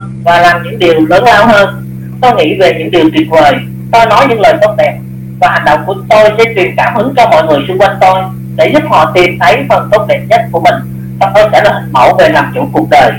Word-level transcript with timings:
và 0.00 0.40
làm 0.40 0.62
những 0.62 0.78
điều 0.78 1.06
lớn 1.06 1.24
lao 1.24 1.46
hơn. 1.46 1.84
Tôi 2.20 2.32
nghĩ 2.34 2.56
về 2.60 2.74
những 2.78 2.90
điều 2.90 3.10
tuyệt 3.14 3.28
vời. 3.30 3.54
Tôi 3.92 4.06
nói 4.06 4.26
những 4.28 4.40
lời 4.40 4.54
tốt 4.62 4.74
đẹp 4.78 4.98
và 5.40 5.48
hành 5.48 5.64
động 5.64 5.80
của 5.86 5.94
tôi 6.08 6.30
sẽ 6.38 6.44
truyền 6.54 6.76
cảm 6.76 6.94
hứng 6.94 7.14
cho 7.16 7.26
mọi 7.26 7.46
người 7.46 7.58
xung 7.68 7.78
quanh 7.78 7.96
tôi 8.00 8.22
để 8.56 8.70
giúp 8.74 8.82
họ 8.88 9.10
tìm 9.14 9.38
thấy 9.40 9.64
phần 9.68 9.88
tốt 9.92 10.06
đẹp 10.08 10.20
nhất 10.28 10.40
của 10.52 10.60
mình 10.60 10.74
và 11.20 11.30
tôi 11.34 11.44
sẽ 11.52 11.62
là 11.64 11.72
hình 11.72 11.92
mẫu 11.92 12.16
về 12.18 12.28
làm 12.28 12.52
chủ 12.54 12.68
cuộc 12.72 12.86
đời. 12.90 13.12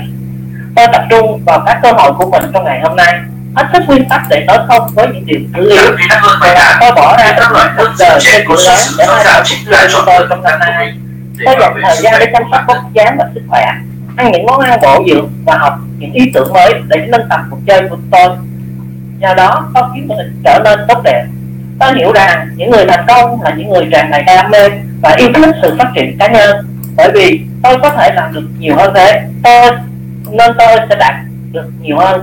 Tôi 0.76 0.86
tập 0.92 1.02
trung 1.10 1.44
vào 1.44 1.62
các 1.66 1.78
cơ 1.82 1.92
hội 1.92 2.12
của 2.12 2.30
mình 2.30 2.42
trong 2.54 2.64
ngày 2.64 2.80
hôm 2.82 2.96
nay. 2.96 3.14
Hết 3.54 3.66
sức 3.72 3.82
nguyên 3.86 4.08
tắc 4.08 4.22
để 4.28 4.44
nói 4.46 4.58
không 4.68 4.88
với 4.94 5.06
những 5.06 5.26
điều 5.26 5.40
thứ 5.54 5.70
yếu 5.70 5.92
và 6.40 6.76
tôi 6.80 6.92
bỏ 6.92 7.16
ra 7.18 7.32
rất 7.32 7.46
nhiều 7.54 7.66
cuộc 7.76 7.92
đời 7.98 8.20
trên 8.20 8.44
cuộc 8.48 8.58
lớn 8.66 8.78
để 8.98 9.04
thay 9.08 9.24
đổi 9.24 9.42
cuộc 9.50 9.70
đời 9.70 9.88
của 9.92 10.02
tôi 10.06 10.26
trong 10.30 10.42
năm 10.42 10.58
nay. 10.58 10.92
Tôi 11.44 11.56
dành 11.60 11.80
thời 11.82 11.96
gian 11.96 12.14
để 12.20 12.26
chăm 12.32 12.42
sóc 12.52 12.60
vóc 12.66 12.76
dáng 12.94 13.16
và 13.18 13.24
sức 13.34 13.42
khỏe 13.48 13.72
ăn 14.16 14.32
những 14.32 14.46
món 14.46 14.60
ăn 14.60 14.78
bổ 14.82 15.04
dưỡng 15.08 15.30
và 15.44 15.58
học 15.58 15.78
những 15.98 16.12
ý 16.12 16.30
tưởng 16.34 16.52
mới 16.52 16.74
để 16.88 17.06
nâng 17.08 17.28
tầm 17.30 17.40
cuộc 17.50 17.58
chơi 17.66 17.88
của 17.88 17.96
tôi. 18.10 18.28
Nhờ 19.18 19.34
đó 19.34 19.70
tôi 19.74 19.84
khiến 19.94 20.06
tôi 20.08 20.18
trở 20.44 20.60
nên 20.64 20.78
tốt 20.88 21.00
đẹp. 21.04 21.24
Tôi 21.80 21.94
hiểu 21.94 22.12
rằng 22.12 22.48
những 22.56 22.70
người 22.70 22.86
thành 22.88 23.04
công 23.08 23.42
là 23.42 23.54
những 23.54 23.68
người 23.68 23.88
tràn 23.92 24.10
đầy 24.10 24.22
đam 24.22 24.50
mê 24.50 24.68
và 25.02 25.14
yêu 25.18 25.28
thích 25.34 25.54
sự 25.62 25.74
phát 25.78 25.92
triển 25.94 26.18
cá 26.18 26.28
nhân. 26.28 26.66
Bởi 26.96 27.10
vì 27.14 27.40
tôi 27.62 27.78
có 27.82 27.90
thể 27.90 28.12
làm 28.14 28.32
được 28.32 28.48
nhiều 28.58 28.76
hơn 28.76 28.92
thế. 28.94 29.22
Tôi, 29.42 29.70
nên 30.30 30.52
tôi 30.58 30.76
sẽ 30.88 30.96
đạt 30.96 31.14
được 31.52 31.70
nhiều 31.80 31.98
hơn. 31.98 32.20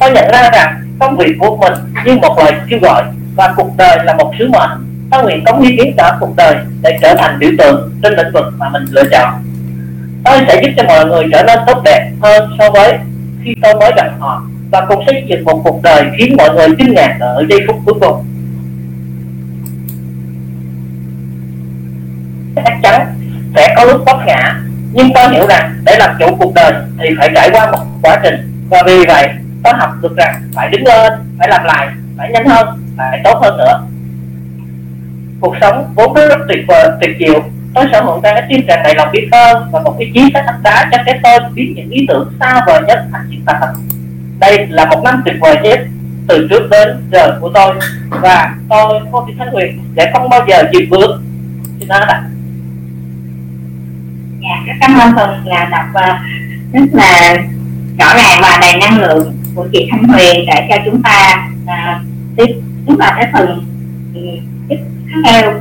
Tôi 0.00 0.10
nhận 0.10 0.30
ra 0.32 0.50
rằng 0.50 0.82
công 0.98 1.16
việc 1.16 1.36
của 1.38 1.56
mình 1.56 1.72
như 2.04 2.16
một 2.16 2.38
lời 2.38 2.52
kêu 2.68 2.78
gọi 2.82 3.04
và 3.36 3.54
cuộc 3.56 3.76
đời 3.76 3.98
là 4.04 4.14
một 4.14 4.32
sứ 4.38 4.48
mệnh. 4.48 4.70
Tôi 5.10 5.22
nguyện 5.22 5.44
cống 5.44 5.62
hiến 5.62 5.96
cả 5.96 6.16
cuộc 6.20 6.36
đời 6.36 6.56
để 6.82 6.98
trở 7.02 7.14
thành 7.14 7.38
biểu 7.38 7.50
tượng 7.58 7.90
trên 8.02 8.12
lĩnh 8.16 8.32
vực 8.32 8.44
mà 8.58 8.68
mình 8.68 8.84
lựa 8.90 9.04
chọn 9.10 9.32
tôi 10.26 10.40
sẽ 10.48 10.62
giúp 10.62 10.70
cho 10.76 10.82
mọi 10.84 11.06
người 11.06 11.24
trở 11.32 11.42
nên 11.42 11.58
tốt 11.66 11.82
đẹp 11.84 12.10
hơn 12.20 12.50
so 12.58 12.70
với 12.70 12.98
khi 13.44 13.54
tôi 13.62 13.74
mới 13.74 13.92
gặp 13.96 14.10
họ. 14.18 14.42
Và 14.70 14.86
cùng 14.88 15.04
xây 15.06 15.24
dựng 15.28 15.44
một 15.44 15.60
cuộc 15.64 15.82
đời 15.82 16.04
khiến 16.18 16.36
mọi 16.38 16.54
người 16.54 16.68
kinh 16.78 16.94
ngạc 16.94 17.16
ở 17.20 17.44
giây 17.48 17.60
phút 17.66 17.76
cuối 17.84 17.94
cùng. 18.00 18.24
Chắc 22.56 22.78
chắn 22.82 23.06
sẽ 23.56 23.74
có 23.76 23.84
lúc 23.84 24.02
vấp 24.06 24.16
ngã, 24.26 24.60
nhưng 24.92 25.10
tôi 25.14 25.30
hiểu 25.32 25.46
rằng 25.46 25.74
để 25.84 25.96
làm 25.98 26.16
chủ 26.18 26.36
cuộc 26.38 26.54
đời 26.54 26.72
thì 26.98 27.08
phải 27.18 27.30
trải 27.34 27.50
qua 27.50 27.70
một 27.70 27.78
quá 28.02 28.20
trình. 28.22 28.66
Và 28.70 28.82
vì 28.86 29.06
vậy, 29.08 29.28
tôi 29.64 29.72
học 29.76 29.90
được 30.02 30.16
rằng 30.16 30.42
phải 30.54 30.68
đứng 30.68 30.86
lên, 30.86 31.12
phải 31.38 31.48
làm 31.48 31.64
lại, 31.64 31.88
phải 32.18 32.30
nhanh 32.32 32.48
hơn, 32.48 32.68
phải 32.96 33.20
tốt 33.24 33.38
hơn 33.42 33.56
nữa. 33.56 33.80
Cuộc 35.40 35.54
sống 35.60 35.92
vốn 35.94 36.14
rất 36.14 36.38
tuyệt 36.48 36.64
vời, 36.68 36.88
tuyệt 37.00 37.16
diệu 37.20 37.42
tôi 37.76 37.86
sở 37.92 38.02
hữu 38.02 38.20
ra 38.20 38.32
cái 38.34 38.42
tim 38.48 38.60
tràn 38.68 38.82
đầy 38.84 38.94
lòng 38.94 39.08
biết 39.12 39.28
ơn 39.30 39.70
và 39.72 39.80
một 39.80 39.96
cái 39.98 40.10
chí 40.14 40.20
sách 40.34 40.44
thắt 40.46 40.54
đá 40.62 40.88
cho 40.92 40.98
cái 41.06 41.20
tôi 41.22 41.38
biến 41.54 41.74
những 41.76 41.90
ý 41.90 42.06
tưởng 42.08 42.32
xa 42.40 42.60
vời 42.66 42.82
nhất 42.86 43.04
thành 43.12 43.30
hiện 43.30 43.44
thực 43.46 43.54
đây 44.38 44.66
là 44.66 44.84
một 44.84 45.02
năm 45.04 45.22
tuyệt 45.24 45.36
vời 45.40 45.56
nhất 45.62 45.80
từ 46.28 46.46
trước 46.50 46.68
đến 46.70 47.08
giờ 47.12 47.38
của 47.40 47.50
tôi. 47.54 47.74
Và 48.10 48.54
tôi 48.68 49.00
cô 49.12 49.24
thị 49.26 49.34
thanh 49.38 49.48
huyền 49.52 49.78
sẽ 49.96 50.10
không 50.12 50.28
bao 50.28 50.40
giờ 50.48 50.62
dừng 50.72 50.90
bước. 50.90 51.20
Xin 51.78 51.88
nói 51.88 52.00
ạ 52.00 52.22
dạ 54.42 54.74
cảm 54.80 54.98
ơn 54.98 55.12
phần 55.16 55.46
là 55.46 55.64
đọc 55.64 55.86
ờ, 55.94 56.18
rất 56.72 56.86
là 56.92 57.36
rõ 57.98 58.14
ràng 58.14 58.38
và 58.42 58.58
đầy 58.60 58.76
năng 58.80 59.00
lượng 59.00 59.36
của 59.54 59.68
chị 59.72 59.88
thanh 59.90 60.04
huyền 60.04 60.44
để 60.46 60.66
cho 60.68 60.76
chúng 60.84 61.02
ta 61.02 61.48
uh, 61.64 62.02
tiếp 62.36 62.60
chúng 62.86 62.98
ta 62.98 63.14
cái 63.16 63.28
phần 63.32 63.66
ừ, 64.14 64.20
tiếp 64.68 64.78
theo 65.24 65.60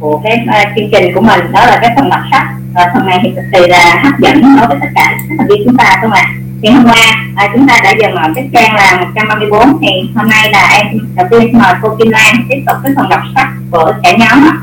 của 0.00 0.20
cái 0.24 0.46
uh, 0.48 0.76
chương 0.76 0.88
trình 0.92 1.14
của 1.14 1.20
mình 1.20 1.40
đó 1.52 1.66
là 1.66 1.78
cái 1.82 1.90
phần 1.96 2.10
đọc 2.10 2.20
sách. 2.30 2.46
Và 2.74 2.90
phần 2.94 3.06
này 3.06 3.18
thì 3.22 3.30
thực 3.36 3.42
sự 3.52 3.66
là 3.66 4.02
hấp 4.04 4.18
dẫn 4.18 4.42
đối 4.56 4.66
với 4.66 4.76
tất 4.80 4.88
cả 4.94 5.16
các 5.28 5.34
thành 5.38 5.46
viên 5.48 5.62
chúng 5.64 5.76
ta 5.76 5.98
không 6.00 6.10
ạ. 6.10 6.34
Thì 6.62 6.68
hôm 6.68 6.84
qua 6.84 7.28
à, 7.36 7.50
chúng 7.54 7.68
ta 7.68 7.80
đã 7.84 7.94
dừng 8.00 8.14
ở 8.14 8.28
cái 8.34 8.48
trang 8.52 8.74
là 8.74 9.00
134 9.00 9.78
thì 9.82 9.88
hôm 10.14 10.28
nay 10.28 10.50
là 10.52 10.68
em 10.76 10.98
đầu 11.14 11.26
tiên 11.30 11.52
mời 11.52 11.74
cô 11.82 11.96
Kim 11.96 12.10
Lan 12.10 12.36
tiếp 12.48 12.62
tục 12.66 12.76
cái 12.82 12.92
phần 12.96 13.08
đọc 13.08 13.20
sách 13.34 13.48
của 13.70 13.92
cả 14.02 14.12
nhóm 14.12 14.48
ạ. 14.48 14.56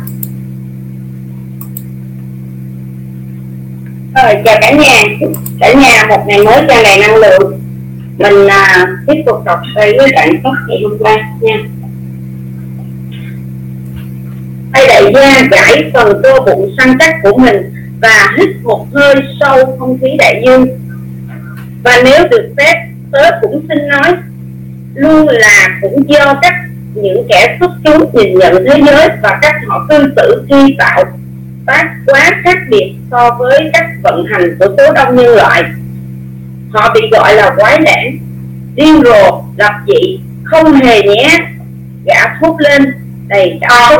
Rồi, 4.15 4.41
chào 4.45 4.57
cả 4.61 4.71
nhà. 4.71 5.27
Cả 5.59 5.73
nhà 5.73 6.05
một 6.09 6.23
ngày 6.27 6.45
mới 6.45 6.63
tràn 6.67 6.83
đầy 6.83 6.99
năng 6.99 7.15
lượng. 7.15 7.59
Mình 8.17 8.47
à, 8.47 8.87
tiếp 9.07 9.23
tục 9.25 9.45
đọc 9.45 9.59
với 9.75 10.11
cảnh 10.15 10.31
sách 10.43 10.53
ngày 10.67 10.81
hôm 10.83 10.97
qua 10.99 11.15
nha 11.41 11.55
tay 14.73 14.87
đại 14.87 15.13
gia 15.13 15.41
gãi 15.51 15.91
phần 15.93 16.21
cơ 16.23 16.39
bụng 16.45 16.75
săn 16.77 16.97
chắc 16.99 17.15
của 17.23 17.37
mình 17.37 17.73
và 18.01 18.31
hít 18.37 18.49
một 18.63 18.87
hơi 18.93 19.15
sâu 19.39 19.77
không 19.79 19.97
khí 20.01 20.07
đại 20.19 20.41
dương. 20.45 20.67
Và 21.83 22.01
nếu 22.05 22.27
được 22.31 22.53
phép, 22.57 22.73
tớ 23.11 23.29
cũng 23.41 23.65
xin 23.69 23.87
nói 23.87 24.13
luôn 24.95 25.27
là 25.27 25.79
cũng 25.81 26.09
do 26.09 26.33
các 26.41 26.53
những 26.95 27.25
kẻ 27.29 27.57
xuất 27.59 27.71
chúng 27.83 28.09
nhìn 28.13 28.39
nhận 28.39 28.65
thế 28.69 28.81
giới 28.85 29.09
và 29.21 29.39
cách 29.41 29.55
họ 29.67 29.85
cư 29.89 30.13
xử 30.15 30.45
khi 30.49 30.75
tạo 30.79 31.03
tác 31.65 31.89
quá 32.05 32.31
khác 32.43 32.57
biệt 32.69 32.93
so 33.11 33.35
với 33.39 33.69
cách 33.73 33.85
vận 34.03 34.25
hành 34.31 34.55
của 34.59 34.67
số 34.77 34.93
đông 34.93 35.15
nhân 35.15 35.35
loại. 35.35 35.63
Họ 36.71 36.93
bị 36.93 37.01
gọi 37.11 37.35
là 37.35 37.53
quái 37.55 37.77
đản 37.77 38.17
điên 38.75 39.01
rồ, 39.03 39.43
lập 39.57 39.73
dị, 39.87 40.19
không 40.43 40.73
hề 40.73 41.01
nhé, 41.01 41.39
gã 42.05 42.37
thốt 42.39 42.55
lên, 42.59 42.85
đầy 43.27 43.57
cảm 43.61 43.71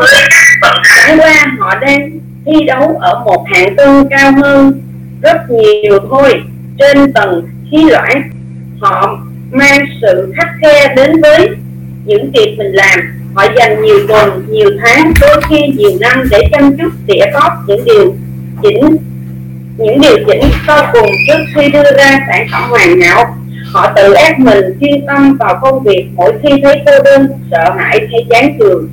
chẳng 0.84 1.18
qua 1.18 1.56
họ 1.58 1.78
đang 1.78 2.10
thi 2.46 2.64
đấu 2.66 2.98
ở 3.00 3.22
một 3.24 3.44
hạng 3.54 3.76
tư 3.76 4.04
cao 4.10 4.32
hơn, 4.42 4.80
rất 5.22 5.50
nhiều 5.50 5.98
thôi. 6.10 6.42
Trên 6.78 7.12
tầng 7.12 7.48
khí 7.70 7.84
loại, 7.90 8.14
họ 8.80 9.18
mang 9.50 9.86
sự 10.02 10.32
khắc 10.36 10.48
khe 10.60 10.94
đến 10.96 11.20
với 11.22 11.48
những 12.04 12.30
việc 12.34 12.54
mình 12.58 12.72
làm. 12.72 13.00
Họ 13.34 13.44
dành 13.56 13.82
nhiều 13.82 13.98
tuần, 14.08 14.46
nhiều 14.48 14.70
tháng, 14.84 15.12
đôi 15.20 15.40
khi 15.48 15.56
nhiều 15.76 15.90
năm 16.00 16.24
để 16.30 16.42
chăm 16.52 16.76
chút, 16.76 16.90
tỉa 17.06 17.24
tóp 17.32 17.52
những 17.66 17.84
điều 17.84 18.14
chỉnh, 18.62 18.96
những 19.78 20.00
điều 20.00 20.16
chỉnh 20.26 20.42
sau 20.66 20.86
cùng 20.92 21.08
trước 21.28 21.44
khi 21.54 21.68
đưa 21.68 21.96
ra 21.96 22.18
sản 22.28 22.46
phẩm 22.52 22.70
hoàn 22.70 23.00
hảo. 23.00 23.36
Họ 23.72 23.92
tự 23.96 24.14
ép 24.14 24.38
mình 24.38 24.78
chuyên 24.80 25.06
tâm 25.06 25.36
vào 25.40 25.58
công 25.62 25.82
việc 25.82 26.06
mỗi 26.16 26.32
khi 26.42 26.48
thấy 26.62 26.82
cô 26.86 26.92
đơn, 27.04 27.26
sợ 27.50 27.70
hãi 27.78 28.00
hay 28.12 28.26
chán 28.30 28.56
trường 28.58 28.88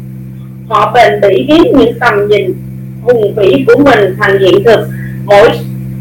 họ 0.67 0.91
bền 0.95 1.21
bỉ 1.21 1.45
biến 1.47 1.63
những 1.77 1.99
tầm 1.99 2.27
nhìn 2.27 2.53
hùng 3.01 3.35
vĩ 3.35 3.65
của 3.67 3.83
mình 3.83 4.15
thành 4.19 4.39
hiện 4.39 4.63
thực. 4.63 4.87
Mỗi 5.25 5.49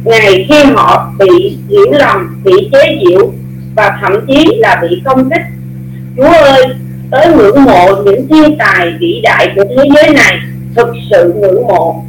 ngày 0.05 0.47
khi 0.49 0.65
họ 0.65 1.13
bị 1.19 1.59
hiểu 1.69 1.93
lầm, 1.93 2.43
bị 2.45 2.53
chế 2.73 2.99
giễu 3.05 3.33
và 3.77 3.99
thậm 4.01 4.27
chí 4.27 4.47
là 4.59 4.79
bị 4.83 5.03
công 5.05 5.31
kích, 5.31 5.43
chúa 6.17 6.33
ơi, 6.33 6.65
tới 7.11 7.27
ngưỡng 7.37 7.65
mộ 7.65 8.03
những 8.05 8.29
thiên 8.29 8.59
tài 8.59 8.93
vĩ 9.01 9.21
đại 9.23 9.53
của 9.57 9.65
thế 9.65 9.89
giới 9.95 10.15
này, 10.15 10.39
thực 10.77 10.89
sự 11.11 11.33
ngưỡng 11.37 11.67
mộ. 11.67 12.05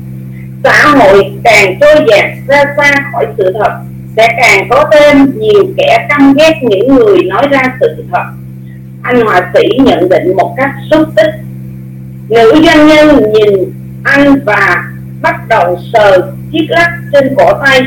Xã 0.64 0.88
hội 0.88 1.32
càng 1.44 1.80
trôi 1.82 2.06
dạt 2.10 2.26
ra 2.48 2.64
xa 2.78 2.94
khỏi 3.12 3.26
sự 3.38 3.54
thật, 3.60 3.72
sẽ 4.18 4.28
càng 4.38 4.68
có 4.70 4.90
thêm 4.92 5.32
nhiều 5.40 5.64
kẻ 5.78 6.08
căm 6.10 6.34
ghét 6.34 6.54
những 6.62 6.96
người 6.96 7.24
nói 7.24 7.48
ra 7.52 7.62
sự 7.80 8.04
thật. 8.12 8.24
Anh 9.02 9.22
họa 9.22 9.52
sĩ 9.54 9.68
nhận 9.86 10.10
định 10.10 10.36
một 10.38 10.54
cách 10.58 10.72
xúc 10.92 11.10
tích 11.16 11.32
nữ 12.32 12.62
doanh 12.66 12.88
nhân 12.88 13.34
nhìn 13.34 13.74
anh 14.04 14.40
và 14.46 14.84
bắt 15.22 15.48
đầu 15.48 15.80
sờ 15.94 16.32
chiếc 16.52 16.66
lắc 16.70 16.90
trên 17.14 17.36
cổ 17.38 17.54
tay. 17.66 17.82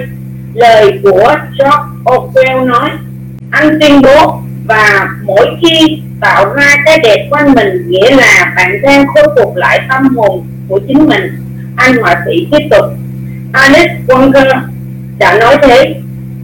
Lời 0.54 1.00
của 1.02 1.34
George 1.58 1.78
Orwell 2.04 2.66
nói, 2.66 2.90
anh 3.50 3.78
tuyên 3.80 4.02
bố 4.02 4.40
và 4.66 5.08
mỗi 5.22 5.46
khi 5.62 6.02
tạo 6.20 6.54
ra 6.54 6.76
cái 6.84 6.98
đẹp 6.98 7.26
quanh 7.30 7.52
mình, 7.52 7.84
nghĩa 7.88 8.10
là 8.10 8.52
bạn 8.56 8.82
đang 8.82 9.06
khôi 9.06 9.26
phục 9.36 9.56
lại 9.56 9.80
tâm 9.88 10.16
hồn 10.16 10.46
của 10.68 10.80
chính 10.88 11.08
mình. 11.08 11.36
Anh 11.76 11.96
họa 11.96 12.22
sĩ 12.26 12.48
tiếp 12.50 12.68
tục, 12.70 12.84
Alice 13.52 13.96
Walker 14.06 14.60
đã 15.18 15.38
nói 15.38 15.56
thế. 15.62 15.94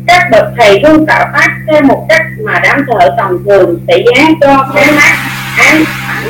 Các 0.06 0.28
bậc 0.30 0.44
thầy 0.56 0.80
luôn 0.80 1.06
tạo 1.06 1.30
tác 1.32 1.48
theo 1.66 1.82
một 1.82 2.06
cách 2.08 2.26
mà 2.44 2.60
đám 2.62 2.86
thợ 2.86 3.10
tầm 3.16 3.44
thường 3.44 3.80
sẽ 3.88 3.98
dán 4.06 4.34
cho 4.40 4.70
cái 4.74 4.86
mắt 4.96 5.12
án 5.58 5.84
ảnh 6.08 6.28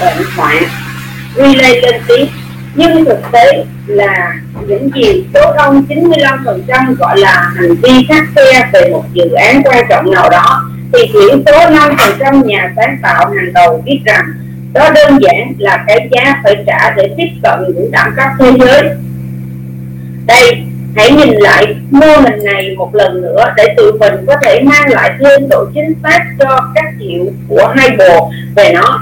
bệnh 0.00 0.26
hoạn 0.36 0.62
relay 1.38 1.80
lên 1.80 1.94
tiếng. 2.08 2.26
Nhưng 2.74 3.04
thực 3.04 3.18
tế 3.32 3.64
là 3.86 4.34
những 4.66 4.90
gì 4.94 5.24
số 5.34 5.52
đông 5.56 5.86
95% 5.88 6.94
gọi 6.94 7.18
là 7.18 7.52
hành 7.56 7.74
vi 7.74 8.06
khắc 8.08 8.24
khe 8.36 8.70
về 8.72 8.88
một 8.92 9.04
dự 9.12 9.30
án 9.30 9.62
quan 9.64 9.86
trọng 9.88 10.10
nào 10.10 10.30
đó, 10.30 10.70
thì 10.92 10.98
chỉ 11.12 11.42
số 11.46 11.70
5% 11.70 12.44
nhà 12.44 12.72
sáng 12.76 12.98
tạo 13.02 13.30
hàng 13.36 13.52
đầu 13.52 13.82
biết 13.86 14.00
rằng 14.04 14.24
đó 14.72 14.90
đơn 14.94 15.18
giản 15.20 15.52
là 15.58 15.84
cái 15.86 16.08
giá 16.10 16.40
phải 16.44 16.56
trả 16.66 16.90
để 16.90 17.14
tiếp 17.16 17.28
cận 17.42 17.60
những 17.74 17.90
đẳng 17.90 18.12
cấp 18.16 18.28
thế 18.38 18.52
giới. 18.58 18.82
Đây, 20.26 20.62
hãy 20.96 21.10
nhìn 21.10 21.30
lại 21.30 21.76
mô 21.90 22.06
hình 22.06 22.44
này 22.44 22.74
một 22.76 22.94
lần 22.94 23.22
nữa 23.22 23.44
để 23.56 23.74
tự 23.76 23.92
mình 24.00 24.14
có 24.26 24.36
thể 24.42 24.60
mang 24.60 24.90
lại 24.90 25.12
thêm 25.20 25.48
độ 25.48 25.66
chính 25.74 25.94
xác 26.02 26.24
cho 26.38 26.60
các 26.74 26.84
hiệu 26.98 27.32
của 27.48 27.72
hai 27.76 27.90
bộ 27.98 28.30
về 28.56 28.72
nó 28.72 29.00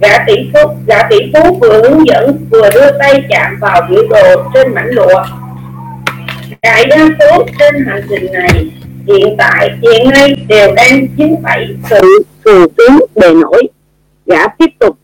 gã 0.00 0.24
tỷ 0.26 0.34
phú 0.52 0.60
gã 0.86 1.02
tỷ 1.10 1.16
phú 1.34 1.58
vừa 1.60 1.82
hướng 1.82 2.06
dẫn, 2.06 2.46
vừa 2.50 2.70
đưa 2.74 2.90
tay 2.98 3.24
chạm 3.28 3.56
vào 3.60 3.82
biểu 3.90 4.02
đồ 4.10 4.42
trên 4.54 4.74
mảnh 4.74 4.90
lụa. 4.90 5.24
Đại 6.62 6.86
đa 6.86 7.08
số 7.20 7.44
trên 7.58 7.84
hành 7.86 8.02
trình 8.08 8.32
này, 8.32 8.70
hiện 9.06 9.34
tại, 9.38 9.70
hiện 9.82 10.10
nay 10.10 10.36
đều 10.48 10.74
đang 10.74 11.06
chính 11.18 11.36
phải 11.42 11.68
sự 11.90 12.22
phù 12.44 12.66
tướng 12.76 12.98
bề 13.14 13.34
nổi. 13.34 13.62
Gã 14.26 14.48
tiếp 14.48 14.70
tục 14.78 14.96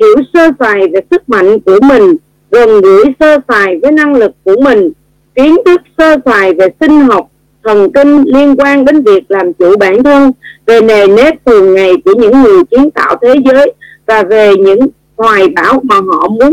hiểu 0.00 0.16
sơ 0.34 0.50
sài 0.58 0.88
về 0.92 1.00
sức 1.10 1.28
mạnh 1.28 1.60
của 1.60 1.78
mình, 1.82 2.16
gần 2.50 2.80
gũi 2.80 3.04
sơ 3.20 3.38
sài 3.48 3.78
với 3.82 3.92
năng 3.92 4.14
lực 4.14 4.32
của 4.44 4.56
mình, 4.60 4.92
kiến 5.34 5.56
thức 5.66 5.80
sơ 5.98 6.16
sài 6.24 6.54
về 6.54 6.68
sinh 6.80 7.00
học, 7.00 7.28
thần 7.64 7.92
kinh 7.92 8.22
liên 8.26 8.56
quan 8.56 8.84
đến 8.84 9.02
việc 9.02 9.24
làm 9.28 9.52
chủ 9.52 9.76
bản 9.76 10.02
thân, 10.02 10.32
về 10.66 10.80
nề 10.80 11.06
nếp 11.06 11.34
thường 11.46 11.74
ngày 11.74 11.92
của 12.04 12.14
những 12.16 12.42
người 12.42 12.64
kiến 12.70 12.90
tạo 12.90 13.16
thế 13.22 13.34
giới 13.44 13.72
và 14.06 14.22
về 14.22 14.56
những 14.56 14.80
hoài 15.16 15.48
bão 15.48 15.80
mà 15.82 15.96
họ 15.96 16.28
muốn 16.28 16.52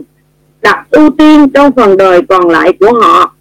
đặt 0.62 0.86
ưu 0.90 1.10
tiên 1.10 1.50
trong 1.50 1.72
phần 1.72 1.98
đời 1.98 2.22
còn 2.30 2.50
lại 2.50 2.74
của 2.80 2.94
họ. 3.02 3.34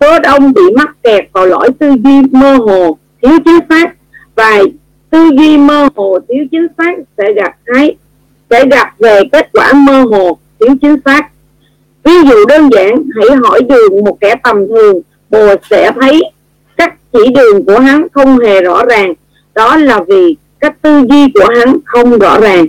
Số 0.00 0.18
đông 0.18 0.52
bị 0.52 0.62
mắc 0.76 0.96
kẹt 1.02 1.24
vào 1.32 1.46
lỗi 1.46 1.68
tư 1.78 1.94
duy 2.04 2.22
mơ 2.30 2.56
hồ, 2.56 2.98
thiếu 3.22 3.38
chính 3.44 3.58
xác, 3.68 3.94
và 4.34 4.62
tư 5.10 5.30
duy 5.38 5.56
mơ 5.56 5.88
hồ, 5.96 6.18
thiếu 6.28 6.44
chính 6.50 6.66
xác 6.78 6.94
sẽ 7.18 7.32
gặp 7.32 7.56
thấy 7.66 7.96
sẽ 8.50 8.64
gặp 8.70 8.94
về 8.98 9.20
kết 9.32 9.48
quả 9.52 9.72
mơ 9.72 10.04
hồ, 10.10 10.38
thiếu 10.60 10.74
chính 10.82 10.96
xác. 11.04 11.28
Ví 12.04 12.12
dụ 12.30 12.44
đơn 12.48 12.68
giản, 12.72 13.02
hãy 13.16 13.36
hỏi 13.36 13.60
đường 13.62 14.04
một 14.04 14.20
kẻ 14.20 14.34
tầm 14.42 14.68
thường, 14.68 15.00
bồ 15.30 15.54
sẽ 15.70 15.92
thấy 16.00 16.22
cách 16.76 16.94
chỉ 17.12 17.18
đường 17.34 17.64
của 17.64 17.78
hắn 17.78 18.06
không 18.12 18.38
hề 18.38 18.60
rõ 18.60 18.84
ràng. 18.84 19.14
Đó 19.54 19.76
là 19.76 20.00
vì 20.08 20.36
cách 20.60 20.82
tư 20.82 21.02
duy 21.10 21.32
của 21.34 21.46
hắn 21.56 21.76
không 21.84 22.18
rõ 22.18 22.40
ràng 22.40 22.66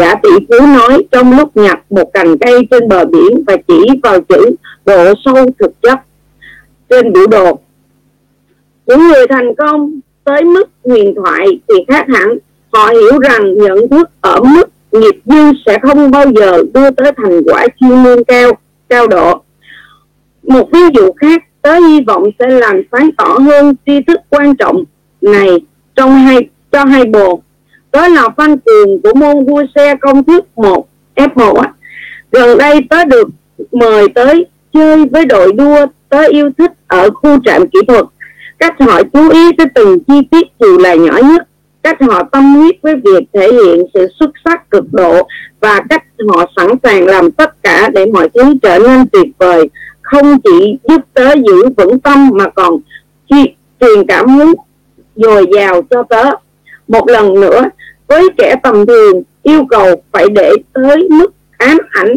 gã 0.00 0.14
tỷ 0.14 0.30
phú 0.48 0.66
nói, 0.66 1.02
trong 1.10 1.36
lúc 1.38 1.56
nhặt 1.56 1.78
một 1.90 2.12
cành 2.12 2.38
cây 2.38 2.68
trên 2.70 2.88
bờ 2.88 3.04
biển 3.04 3.44
và 3.46 3.56
chỉ 3.68 3.86
vào 4.02 4.20
chữ 4.20 4.50
độ 4.86 5.14
sâu 5.24 5.34
thực 5.58 5.82
chất 5.82 5.98
trên 6.88 7.12
biểu 7.12 7.26
đồ. 7.26 7.58
Những 8.86 9.08
người 9.08 9.26
thành 9.28 9.54
công, 9.54 10.00
tới 10.24 10.44
mức 10.44 10.68
huyền 10.84 11.14
thoại 11.16 11.46
thì 11.68 11.74
khác 11.88 12.06
hẳn. 12.08 12.38
Họ 12.72 12.88
hiểu 12.88 13.18
rằng 13.18 13.54
nhận 13.54 13.88
thức 13.90 14.10
ở 14.20 14.40
mức 14.40 14.64
nghiệp 14.92 15.20
dư 15.24 15.52
sẽ 15.66 15.78
không 15.82 16.10
bao 16.10 16.24
giờ 16.36 16.62
đưa 16.74 16.90
tới 16.90 17.12
thành 17.16 17.42
quả 17.44 17.66
chuyên 17.80 18.02
môn 18.02 18.24
cao 18.24 18.52
cao 18.88 19.06
độ. 19.06 19.42
Một 20.42 20.68
ví 20.72 20.80
dụ 20.94 21.12
khác 21.12 21.44
tới 21.62 21.82
hy 21.82 22.00
vọng 22.06 22.24
sẽ 22.38 22.48
làm 22.48 22.82
sáng 22.92 23.10
tỏ 23.18 23.38
hơn 23.40 23.74
tri 23.86 24.02
thức 24.06 24.20
quan 24.28 24.56
trọng 24.56 24.84
này 25.20 25.48
trong 25.96 26.10
hai, 26.10 26.48
cho 26.72 26.84
hai 26.84 27.04
bộ 27.04 27.42
đó 27.92 28.08
là 28.08 28.28
văn 28.36 28.58
cường 28.58 29.02
của 29.02 29.14
môn 29.14 29.46
đua 29.46 29.62
xe 29.74 29.94
công 30.00 30.24
thức 30.24 30.44
1 30.56 30.88
F1 31.16 31.54
á. 31.54 31.72
gần 32.32 32.58
đây 32.58 32.80
tớ 32.90 33.04
được 33.04 33.28
mời 33.72 34.08
tới 34.14 34.46
chơi 34.72 35.06
với 35.06 35.24
đội 35.24 35.52
đua 35.52 35.86
tớ 36.08 36.22
yêu 36.30 36.50
thích 36.58 36.70
ở 36.86 37.10
khu 37.10 37.38
trạm 37.44 37.68
kỹ 37.68 37.78
thuật. 37.88 38.04
Cách 38.58 38.74
họ 38.80 39.02
chú 39.12 39.30
ý 39.30 39.52
tới 39.58 39.66
từng 39.74 39.98
chi 40.04 40.22
tiết 40.30 40.46
dù 40.60 40.78
là 40.78 40.94
nhỏ 40.94 41.12
nhất, 41.16 41.48
cách 41.82 41.96
họ 42.00 42.22
tâm 42.22 42.54
huyết 42.54 42.76
với 42.82 42.94
việc 43.04 43.24
thể 43.32 43.52
hiện 43.52 43.86
sự 43.94 44.08
xuất 44.20 44.30
sắc 44.44 44.70
cực 44.70 44.84
độ 44.92 45.28
và 45.60 45.80
cách 45.88 46.04
họ 46.28 46.46
sẵn 46.56 46.68
sàng 46.82 47.06
làm 47.06 47.30
tất 47.30 47.62
cả 47.62 47.88
để 47.94 48.06
mọi 48.06 48.28
thứ 48.34 48.54
trở 48.62 48.78
nên 48.78 49.08
tuyệt 49.08 49.28
vời. 49.38 49.68
Không 50.02 50.40
chỉ 50.44 50.78
giúp 50.88 51.00
tớ 51.14 51.34
giữ 51.46 51.68
vững 51.76 52.00
tâm 52.00 52.30
mà 52.32 52.48
còn 52.48 52.76
truyền 53.80 54.06
cảm 54.08 54.28
hứng 54.28 54.54
dồi 55.16 55.46
dào 55.56 55.82
cho 55.90 56.02
tớ. 56.02 56.24
Một 56.88 57.08
lần 57.08 57.40
nữa 57.40 57.64
với 58.10 58.28
kẻ 58.36 58.56
tầm 58.62 58.86
thường, 58.86 59.22
yêu 59.42 59.64
cầu 59.70 60.02
phải 60.12 60.28
để 60.28 60.52
tới 60.72 61.08
mức 61.10 61.32
ám 61.58 61.78
ảnh. 61.90 62.16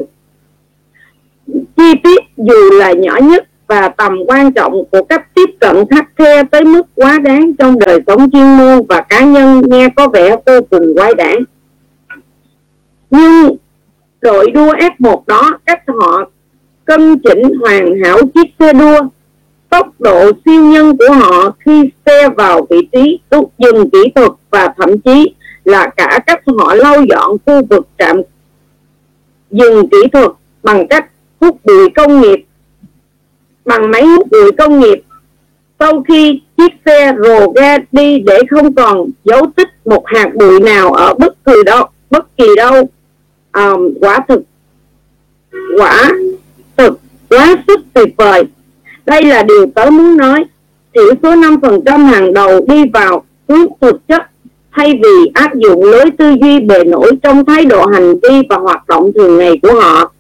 Chi 1.48 1.94
tiết 2.04 2.19
dù 2.38 2.69
là 2.72 2.92
nhỏ 2.92 3.18
nhất 3.22 3.48
và 3.68 3.90
tầm 3.90 4.18
quan 4.28 4.54
trọng 4.54 4.84
của 4.92 5.04
cách 5.04 5.36
tiếp 5.36 5.50
cận 5.60 5.75
khắc 5.90 6.06
khe 6.18 6.44
tới 6.44 6.66
mức 6.66 6.81
quá 6.95 7.19
đáng 7.19 7.54
trong 7.54 7.80
đời 7.80 8.00
sống 8.07 8.31
chuyên 8.31 8.57
môn 8.57 8.86
và 8.90 9.01
cá 9.01 9.25
nhân 9.25 9.62
nghe 9.66 9.90
có 9.95 10.07
vẻ 10.07 10.36
vô 10.45 10.62
cùng 10.69 10.95
quái 10.95 11.13
đản. 11.13 11.38
Nhưng 13.10 13.56
đội 14.22 14.51
đua 14.51 14.74
F1 14.74 15.22
đó, 15.28 15.60
cách 15.66 15.81
họ 15.88 16.30
cân 16.86 17.19
chỉnh 17.19 17.44
hoàn 17.62 18.04
hảo 18.04 18.19
chiếc 18.34 18.50
xe 18.60 18.74
đua, 18.74 19.00
tốc 19.69 19.88
độ 20.00 20.31
siêu 20.46 20.63
nhân 20.63 20.98
của 20.98 21.13
họ 21.13 21.56
khi 21.60 21.89
xe 22.06 22.30
vào 22.30 22.68
vị 22.69 22.88
trí 22.92 23.19
túc 23.30 23.51
dừng 23.57 23.89
kỹ 23.89 24.12
thuật 24.16 24.31
và 24.50 24.74
thậm 24.78 25.00
chí 25.00 25.34
là 25.65 25.89
cả 25.98 26.19
cách 26.25 26.42
họ 26.57 26.75
lau 26.75 27.04
dọn 27.10 27.38
khu 27.45 27.65
vực 27.69 27.88
trạm 27.98 28.21
dừng 29.51 29.89
kỹ 29.89 29.98
thuật 30.13 30.31
bằng 30.63 30.88
cách 30.88 31.10
hút 31.42 31.57
bụi 31.65 31.89
công 31.95 32.21
nghiệp 32.21 32.45
bằng 33.65 33.92
máy 33.92 34.06
hút 34.06 34.27
bụi 34.31 34.51
công 34.57 34.80
nghiệp. 34.80 35.01
Sau 35.80 36.04
khi 36.07 36.42
chiếc 36.57 36.71
xe 36.86 37.13
rồ 37.24 37.51
ga 37.51 37.77
đi 37.92 38.19
để 38.19 38.39
không 38.50 38.74
còn 38.74 39.10
dấu 39.24 39.45
tích 39.56 39.68
một 39.86 40.04
hạt 40.06 40.30
bụi 40.36 40.60
nào 40.60 40.94
ở 40.94 41.13
bất 41.13 41.45
kỳ 41.45 41.54
đâu 41.65 41.86
bất 42.10 42.38
kỳ 42.38 42.45
đâu 42.56 42.89
um, 43.54 43.94
quả 44.01 44.19
thực 44.27 44.42
quả 45.77 46.12
thực 46.77 47.00
quá 47.30 47.56
sức 47.68 47.80
tuyệt 47.94 48.10
vời. 48.18 48.44
Đây 49.06 49.24
là 49.24 49.44
điều 49.44 49.65
tớ 49.75 49.89
muốn 49.89 50.18
nói. 50.18 50.45
Thiểu 50.94 51.13
số 51.24 51.36
5% 51.36 51.98
hàng 52.06 52.33
đầu 52.33 52.65
đi 52.68 52.83
vào 52.94 53.24
hướng 53.48 53.65
thực 53.81 54.07
chất 54.07 54.21
thay 54.74 55.00
vì 55.04 55.31
áp 55.34 55.56
dụng 55.56 55.84
lối 55.84 56.12
tư 56.18 56.36
duy 56.42 56.60
bề 56.60 56.84
nổi 56.84 57.12
trong 57.24 57.46
thái 57.46 57.66
độ 57.66 57.86
hành 57.86 58.14
vi 58.14 58.42
và 58.50 58.56
hoạt 58.56 58.88
động 58.88 59.12
thường 59.16 59.38
ngày 59.38 59.60
của 59.62 59.81
họ 59.81 60.12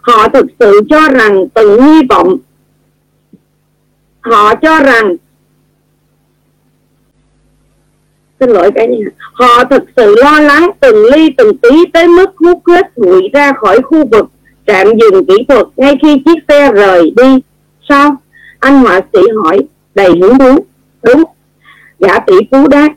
họ 0.00 0.28
thực 0.28 0.46
sự 0.58 0.80
cho 0.90 1.08
rằng 1.08 1.48
từng 1.54 1.82
hy 1.82 2.00
vọng. 2.10 2.36
Họ 4.20 4.54
cho 4.54 4.80
rằng 4.80 5.16
xin 8.40 8.50
lỗi 8.50 8.70
cái 8.74 8.88
nhà, 8.88 9.06
họ 9.32 9.64
thực 9.64 9.82
sự 9.96 10.14
lo 10.22 10.40
lắng 10.40 10.70
từng 10.80 11.04
ly 11.04 11.30
từng 11.36 11.56
tí 11.56 11.86
tới 11.92 12.08
mức 12.08 12.30
hút 12.36 12.62
hết 12.66 12.98
bụi 12.98 13.28
ra 13.32 13.52
khỏi 13.52 13.82
khu 13.82 14.06
vực 14.06 14.26
trạm 14.66 14.86
dừng 14.86 15.24
kỹ 15.26 15.44
thuật 15.48 15.66
ngay 15.76 15.98
khi 16.02 16.22
chiếc 16.24 16.38
xe 16.48 16.72
rời 16.72 17.12
đi. 17.16 17.38
Sao? 17.88 18.16
Anh 18.58 18.74
họa 18.74 19.00
sĩ 19.12 19.18
hỏi 19.42 19.58
đầy 19.94 20.10
hứng 20.20 20.38
thú. 20.38 20.64
Đúng. 21.02 21.24
Gã 21.98 22.18
tỷ 22.18 22.34
phú 22.50 22.68
đáp 22.68 22.88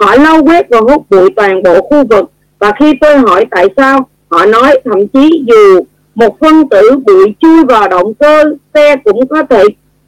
họ 0.00 0.16
lau 0.16 0.42
quét 0.42 0.66
và 0.70 0.78
hút 0.78 1.10
bụi 1.10 1.30
toàn 1.36 1.62
bộ 1.62 1.80
khu 1.80 2.04
vực. 2.10 2.30
Và 2.58 2.72
khi 2.78 2.92
tôi 3.00 3.18
hỏi 3.18 3.46
tại 3.50 3.66
sao, 3.76 4.08
họ 4.28 4.46
nói 4.46 4.80
thậm 4.84 5.08
chí 5.08 5.44
dù 5.46 5.84
một 6.14 6.40
phân 6.40 6.68
tử 6.68 6.90
bụi 7.06 7.34
chui 7.40 7.64
vào 7.64 7.88
động 7.88 8.14
cơ, 8.14 8.44
xe 8.74 8.96
cũng 8.96 9.28
có 9.28 9.42
thể 9.50 9.64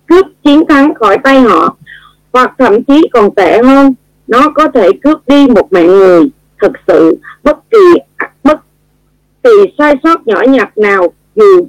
cướp 0.06 0.26
chiến 0.44 0.64
thắng 0.68 0.94
khỏi 0.94 1.18
tay 1.24 1.40
họ, 1.40 1.76
hoặc 2.32 2.52
thậm 2.58 2.82
chí 2.82 3.08
còn 3.12 3.34
tệ 3.34 3.62
hơn, 3.62 3.94
nó 4.26 4.50
có 4.54 4.68
thể 4.68 4.88
cướp 5.04 5.18
đi 5.26 5.46
một 5.46 5.72
mạng 5.72 5.86
người. 5.86 6.30
Thực 6.62 6.72
sự, 6.86 7.16
bất 7.42 7.58
kỳ 7.70 8.00
bất 8.44 8.60
kỳ 9.42 9.50
sai 9.78 9.94
sót 10.02 10.26
nhỏ 10.26 10.42
nhặt 10.48 10.78
nào, 10.78 11.12
dù 11.34 11.66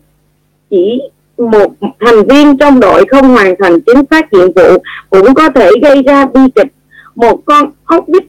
chỉ 0.69 1.01
một 1.37 1.73
thành 1.99 2.27
viên 2.29 2.57
trong 2.57 2.79
đội 2.79 3.05
không 3.11 3.29
hoàn 3.29 3.55
thành 3.59 3.81
chính 3.81 4.03
xác 4.11 4.33
nhiệm 4.33 4.47
vụ, 4.55 4.77
cũng 5.09 5.33
có 5.33 5.49
thể 5.49 5.69
gây 5.81 6.03
ra 6.03 6.25
bi 6.25 6.41
kịch 6.55 6.67
một 7.15 7.41
con 7.45 7.71
ốc 7.85 8.05
vít 8.07 8.23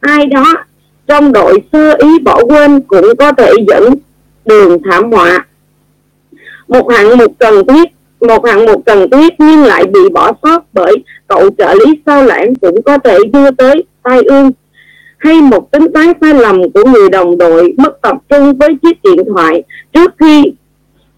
ai 0.00 0.26
đó 0.26 0.54
trong 1.06 1.32
đội 1.32 1.58
sơ 1.72 1.96
ý 1.98 2.18
bỏ 2.18 2.44
quên 2.44 2.80
cũng 2.80 3.06
có 3.18 3.32
thể 3.32 3.52
dẫn 3.68 3.94
đường 4.44 4.78
thảm 4.84 5.12
họa. 5.12 5.46
Một 6.68 6.90
hạng 6.92 7.18
mục 7.18 7.32
cần 7.38 7.66
thiết, 7.66 7.88
một 8.20 8.46
hạng 8.46 8.66
mục 8.66 8.82
cần 8.86 9.10
thiết 9.10 9.34
nhưng 9.38 9.62
lại 9.64 9.84
bị 9.86 10.00
bỏ 10.12 10.32
sót 10.42 10.64
bởi 10.72 10.96
cậu 11.26 11.50
trợ 11.58 11.74
lý 11.74 12.00
sao 12.06 12.24
lãng 12.24 12.54
cũng 12.54 12.82
có 12.82 12.98
thể 12.98 13.18
đưa 13.32 13.50
tới 13.50 13.84
tai 14.02 14.22
ương. 14.22 14.50
Hay 15.18 15.40
một 15.40 15.70
tính 15.70 15.92
toán 15.94 16.12
sai 16.20 16.34
lầm 16.34 16.70
của 16.70 16.84
người 16.84 17.08
đồng 17.10 17.38
đội 17.38 17.74
mất 17.78 18.02
tập 18.02 18.16
trung 18.28 18.54
với 18.58 18.76
chiếc 18.82 19.02
điện 19.02 19.24
thoại 19.34 19.62
trước 19.92 20.14
khi 20.18 20.52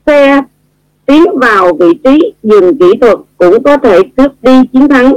xe 0.07 0.43
tiến 1.07 1.39
vào 1.39 1.73
vị 1.73 1.95
trí 2.05 2.33
dừng 2.43 2.79
kỹ 2.79 2.87
thuật 3.01 3.19
cũng 3.39 3.63
có 3.63 3.77
thể 3.77 4.01
cướp 4.17 4.33
đi 4.43 4.53
chiến 4.73 4.89
thắng 4.89 5.15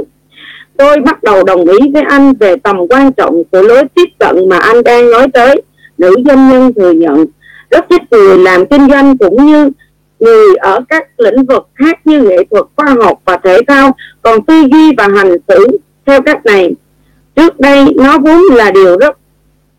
tôi 0.80 1.00
bắt 1.00 1.22
đầu 1.22 1.44
đồng 1.44 1.64
ý 1.64 1.78
với 1.92 2.02
anh 2.02 2.32
về 2.34 2.56
tầm 2.56 2.76
quan 2.88 3.12
trọng 3.12 3.44
của 3.50 3.62
lối 3.62 3.84
tiếp 3.94 4.08
cận 4.18 4.48
mà 4.48 4.58
anh 4.58 4.82
đang 4.82 5.10
nói 5.10 5.26
tới, 5.32 5.62
nữ 5.98 6.14
doanh 6.26 6.50
nhân 6.50 6.72
thừa 6.74 6.90
nhận. 6.90 7.26
Rất 7.70 7.88
ít 7.88 8.02
người 8.10 8.38
làm 8.38 8.66
kinh 8.66 8.88
doanh 8.90 9.18
cũng 9.18 9.46
như 9.46 9.70
người 10.20 10.56
ở 10.56 10.80
các 10.88 11.06
lĩnh 11.18 11.44
vực 11.44 11.68
khác 11.74 12.06
như 12.06 12.22
nghệ 12.22 12.44
thuật, 12.50 12.64
khoa 12.76 12.96
học 13.02 13.20
và 13.24 13.36
thể 13.44 13.58
thao, 13.68 13.96
còn 14.22 14.42
tư 14.42 14.54
duy 14.72 14.94
và 14.96 15.08
hành 15.08 15.36
xử 15.48 15.78
theo 16.06 16.22
cách 16.22 16.46
này. 16.46 16.74
Trước 17.36 17.60
đây, 17.60 17.84
nó 17.96 18.18
vốn 18.18 18.42
là 18.52 18.70
điều 18.70 18.98
rất 18.98 19.18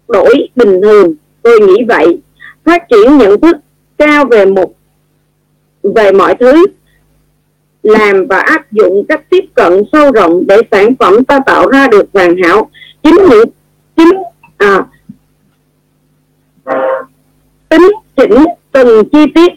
đổi 0.08 0.50
bình 0.56 0.82
thường, 0.82 1.16
tôi 1.42 1.60
nghĩ 1.60 1.84
vậy. 1.88 2.20
Phát 2.66 2.84
triển 2.90 3.18
nhận 3.18 3.42
thức 3.42 3.58
cao 3.98 4.26
về 4.26 4.46
một, 4.46 4.74
về 5.84 6.12
mọi 6.12 6.36
thứ 6.40 6.66
làm 7.84 8.28
và 8.28 8.40
áp 8.40 8.72
dụng 8.72 9.06
cách 9.10 9.30
tiếp 9.30 9.46
cận 9.54 9.84
sâu 9.92 10.12
rộng 10.12 10.44
để 10.48 10.58
sản 10.72 10.96
phẩm 11.00 11.24
ta 11.24 11.40
tạo 11.46 11.70
ra 11.70 11.88
được 11.88 12.06
hoàn 12.14 12.36
hảo. 12.44 12.70
Chính 13.04 13.16
những 13.30 13.50
chính 13.96 14.14
à, 14.58 14.86
tính 17.70 17.92
chỉnh 18.16 18.46
từng 18.72 19.10
chi 19.12 19.20
tiết 19.36 19.52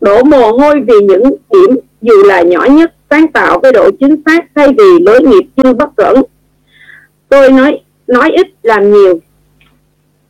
đổ 0.00 0.24
mồ 0.24 0.52
hôi 0.52 0.80
vì 0.80 0.94
những 1.00 1.34
điểm 1.50 1.76
dù 2.02 2.22
là 2.22 2.42
nhỏ 2.42 2.64
nhất 2.64 2.94
sáng 3.10 3.28
tạo 3.28 3.60
với 3.62 3.72
độ 3.72 3.90
chính 4.00 4.22
xác 4.26 4.44
thay 4.54 4.68
vì 4.78 4.98
lối 5.06 5.22
nghiệp 5.22 5.46
chưa 5.56 5.72
bất 5.72 5.96
cẩn. 5.96 6.22
Tôi 7.28 7.50
nói 7.50 7.80
nói 8.06 8.30
ít 8.30 8.46
làm 8.62 8.92
nhiều 8.92 9.20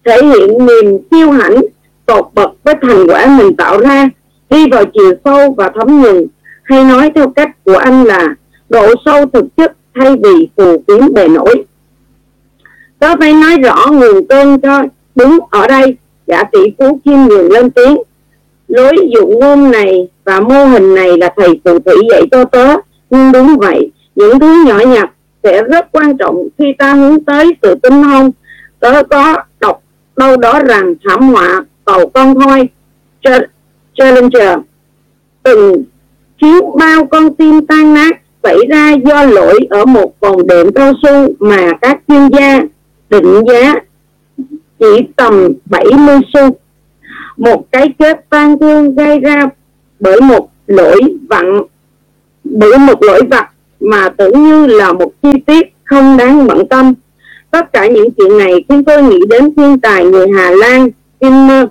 thể 0.04 0.22
hiện 0.22 0.66
niềm 0.66 0.98
kiêu 1.10 1.30
hãnh 1.30 1.62
tột 2.06 2.24
bậc 2.34 2.50
với 2.64 2.74
thành 2.82 3.06
quả 3.08 3.36
mình 3.38 3.56
tạo 3.56 3.80
ra. 3.80 4.08
Đi 4.50 4.70
vào 4.70 4.84
chiều 4.94 5.14
sâu 5.24 5.54
và 5.56 5.70
thấm 5.74 6.02
nhuần 6.02 6.26
hay 6.64 6.84
nói 6.84 7.10
theo 7.14 7.28
cách 7.28 7.64
của 7.64 7.76
anh 7.76 8.04
là 8.04 8.34
độ 8.68 8.94
sâu 9.04 9.26
thực 9.26 9.44
chất 9.56 9.72
thay 9.94 10.16
vì 10.22 10.48
phù 10.56 10.82
kiếm 10.86 11.14
bề 11.14 11.28
nổi. 11.28 11.64
Tớ 12.98 13.16
phải 13.18 13.32
nói 13.32 13.56
rõ 13.56 13.86
nguồn 13.92 14.26
cơn 14.28 14.60
cho 14.60 14.82
đúng 15.14 15.38
ở 15.50 15.66
đây. 15.66 15.96
Giả 16.26 16.44
tỷ 16.52 16.58
phú 16.78 17.00
kim 17.04 17.26
nhường 17.26 17.52
lên 17.52 17.70
tiếng. 17.70 17.96
Lối 18.68 18.96
dụng 19.14 19.40
ngôn 19.40 19.70
này 19.70 20.08
và 20.24 20.40
mô 20.40 20.64
hình 20.64 20.94
này 20.94 21.16
là 21.18 21.34
thầy 21.36 21.60
phù 21.64 21.78
thủy 21.78 21.94
dạy 22.10 22.22
cho 22.30 22.44
tớ. 22.44 22.76
Nhưng 23.10 23.32
đúng 23.32 23.56
vậy, 23.58 23.90
những 24.14 24.38
thứ 24.38 24.64
nhỏ 24.66 24.78
nhặt 24.78 25.10
sẽ 25.42 25.62
rất 25.62 25.92
quan 25.92 26.16
trọng 26.16 26.48
khi 26.58 26.64
ta 26.78 26.94
hướng 26.94 27.24
tới 27.24 27.56
sự 27.62 27.74
tinh 27.82 28.02
thông. 28.02 28.30
Tớ 28.80 29.02
có 29.10 29.36
đọc 29.60 29.82
đâu 30.16 30.36
đó 30.36 30.60
rằng 30.66 30.94
thảm 31.04 31.20
họa 31.20 31.64
cầu 31.84 32.10
con 32.14 32.34
thoi 32.40 32.68
Challenger 33.94 34.58
từng 35.42 35.84
khiến 36.44 36.76
bao 36.78 37.06
con 37.06 37.34
tim 37.34 37.66
tan 37.66 37.94
nát 37.94 38.20
xảy 38.42 38.58
ra 38.68 38.92
do 38.92 39.24
lỗi 39.24 39.58
ở 39.70 39.84
một 39.84 40.20
vòng 40.20 40.46
đệm 40.46 40.72
cao 40.72 40.92
su 41.02 41.28
mà 41.38 41.72
các 41.80 42.00
chuyên 42.08 42.28
gia 42.28 42.62
định 43.10 43.42
giá 43.48 43.74
chỉ 44.78 45.06
tầm 45.16 45.48
70 45.64 46.18
xu. 46.32 46.56
Một 47.36 47.66
cái 47.72 47.88
chết 47.98 48.30
tan 48.30 48.58
thương 48.58 48.94
gây 48.94 49.20
ra 49.20 49.46
bởi 50.00 50.20
một 50.20 50.48
lỗi 50.66 51.00
vặn, 51.28 51.62
bởi 52.44 52.78
một 52.78 53.02
lỗi 53.02 53.20
vặt 53.30 53.50
mà 53.80 54.08
tưởng 54.08 54.44
như 54.48 54.66
là 54.66 54.92
một 54.92 55.12
chi 55.22 55.30
tiết 55.46 55.72
không 55.84 56.16
đáng 56.16 56.46
bận 56.46 56.68
tâm. 56.68 56.94
Tất 57.50 57.72
cả 57.72 57.86
những 57.86 58.08
chuyện 58.10 58.38
này 58.38 58.64
khiến 58.68 58.84
tôi 58.84 59.02
nghĩ 59.02 59.18
đến 59.28 59.54
thiên 59.54 59.80
tài 59.80 60.04
người 60.04 60.26
Hà 60.36 60.50
Lan 60.50 60.88
Timmer 61.18 61.66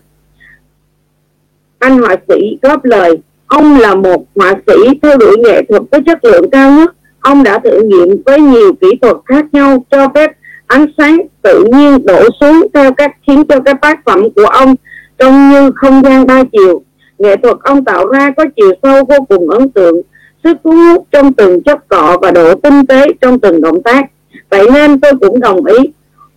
anh 1.80 1.98
họa 1.98 2.16
sĩ 2.28 2.58
góp 2.62 2.86
lời 2.86 3.18
ông 3.54 3.80
là 3.80 3.96
một 3.96 4.26
họa 4.36 4.54
sĩ 4.68 5.00
theo 5.02 5.18
đuổi 5.18 5.38
nghệ 5.38 5.62
thuật 5.70 5.82
với 5.92 6.02
chất 6.06 6.26
lượng 6.26 6.50
cao 6.50 6.72
nhất. 6.72 6.96
Ông 7.20 7.44
đã 7.44 7.60
thử 7.60 7.82
nghiệm 7.82 8.24
với 8.26 8.40
nhiều 8.40 8.74
kỹ 8.82 8.88
thuật 9.02 9.16
khác 9.26 9.46
nhau 9.52 9.86
cho 9.92 10.08
phép 10.16 10.32
ánh 10.68 10.86
sáng 10.98 11.18
tự 11.42 11.64
nhiên 11.74 12.06
đổ 12.06 12.24
xuống 12.40 12.68
theo 12.74 12.94
cách 12.94 13.12
khiến 13.28 13.44
cho 13.50 13.60
các 13.60 13.82
tác 13.82 14.00
phẩm 14.06 14.30
của 14.36 14.46
ông 14.46 14.76
trông 15.20 15.52
như 15.52 15.72
không 15.76 16.04
gian 16.04 16.28
ba 16.28 16.44
chiều. 16.52 16.84
Nghệ 17.18 17.36
thuật 17.36 17.58
ông 17.64 17.86
tạo 17.86 18.08
ra 18.08 18.32
có 18.38 18.46
chiều 18.56 18.74
sâu 18.84 19.04
vô 19.06 19.16
cùng 19.30 19.50
ấn 19.50 19.70
tượng, 19.70 20.02
sức 20.44 20.58
cuốn 20.64 20.76
hút 20.76 21.08
trong 21.12 21.34
từng 21.34 21.64
chất 21.64 21.88
cọ 21.88 22.18
và 22.22 22.32
độ 22.32 22.56
tinh 22.56 22.86
tế 22.86 23.06
trong 23.22 23.40
từng 23.40 23.62
động 23.62 23.84
tác. 23.84 24.06
Vậy 24.50 24.68
nên 24.74 25.00
tôi 25.00 25.12
cũng 25.22 25.40
đồng 25.40 25.66
ý, 25.66 25.78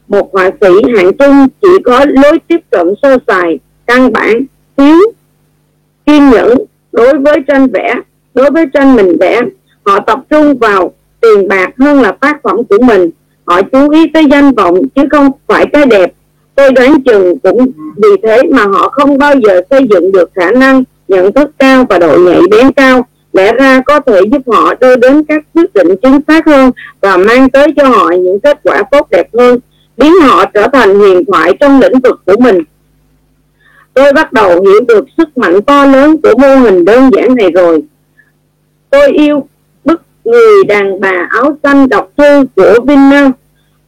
một 0.08 0.32
họa 0.32 0.50
sĩ 0.60 0.92
hạng 0.96 1.12
trung 1.16 1.46
chỉ 1.62 1.68
có 1.84 2.04
lối 2.08 2.38
tiếp 2.48 2.60
cận 2.70 2.94
sơ 3.02 3.18
sài, 3.26 3.58
căn 3.86 4.12
bản, 4.12 4.46
thiếu, 4.76 4.98
kiên 6.06 6.30
nhẫn 6.30 6.58
đối 6.96 7.18
với 7.18 7.38
tranh 7.48 7.66
vẽ, 7.72 7.94
đối 8.34 8.50
với 8.50 8.66
tranh 8.74 8.96
mình 8.96 9.16
vẽ, 9.20 9.40
họ 9.86 10.00
tập 10.00 10.18
trung 10.30 10.58
vào 10.58 10.92
tiền 11.20 11.48
bạc 11.48 11.70
hơn 11.78 12.02
là 12.02 12.12
tác 12.12 12.42
phẩm 12.42 12.56
của 12.70 12.78
mình. 12.82 13.10
Họ 13.44 13.62
chú 13.62 13.90
ý 13.90 14.10
tới 14.14 14.24
danh 14.30 14.52
vọng 14.52 14.74
chứ 14.94 15.02
không 15.10 15.30
phải 15.46 15.66
cái 15.72 15.86
đẹp. 15.86 16.12
Tôi 16.54 16.72
đoán 16.72 17.02
chừng 17.02 17.38
cũng 17.38 17.66
vì 17.96 18.08
thế 18.22 18.42
mà 18.50 18.64
họ 18.64 18.88
không 18.88 19.18
bao 19.18 19.34
giờ 19.46 19.60
xây 19.70 19.80
dựng 19.90 20.12
được 20.12 20.30
khả 20.34 20.50
năng, 20.50 20.84
nhận 21.08 21.32
thức 21.32 21.50
cao 21.58 21.84
và 21.88 21.98
độ 21.98 22.18
nhạy 22.18 22.40
bén 22.50 22.72
cao. 22.72 23.06
Lẽ 23.32 23.52
ra 23.52 23.80
có 23.86 24.00
thể 24.00 24.20
giúp 24.32 24.42
họ 24.46 24.74
đưa 24.80 24.96
đến 24.96 25.24
các 25.24 25.42
quyết 25.54 25.74
định 25.74 25.96
chính 26.02 26.20
xác 26.28 26.46
hơn 26.46 26.70
và 27.00 27.16
mang 27.16 27.50
tới 27.50 27.66
cho 27.76 27.88
họ 27.88 28.10
những 28.10 28.40
kết 28.40 28.60
quả 28.62 28.82
tốt 28.90 29.06
đẹp 29.10 29.28
hơn, 29.38 29.58
biến 29.96 30.12
họ 30.22 30.44
trở 30.54 30.68
thành 30.72 30.98
huyền 30.98 31.24
thoại 31.24 31.52
trong 31.60 31.80
lĩnh 31.80 32.00
vực 32.00 32.20
của 32.24 32.36
mình 32.38 32.58
tôi 33.96 34.12
bắt 34.12 34.32
đầu 34.32 34.48
hiểu 34.48 34.80
được 34.88 35.04
sức 35.16 35.38
mạnh 35.38 35.62
to 35.62 35.84
lớn 35.84 36.16
của 36.22 36.34
mô 36.38 36.56
hình 36.56 36.84
đơn 36.84 37.10
giản 37.12 37.34
này 37.34 37.50
rồi. 37.50 37.82
Tôi 38.90 39.08
yêu 39.12 39.46
bức 39.84 40.02
người 40.24 40.64
đàn 40.64 41.00
bà 41.00 41.28
áo 41.30 41.56
xanh 41.62 41.88
đọc 41.88 42.10
thư 42.16 42.44
của 42.56 42.74
Vinna 42.86 43.30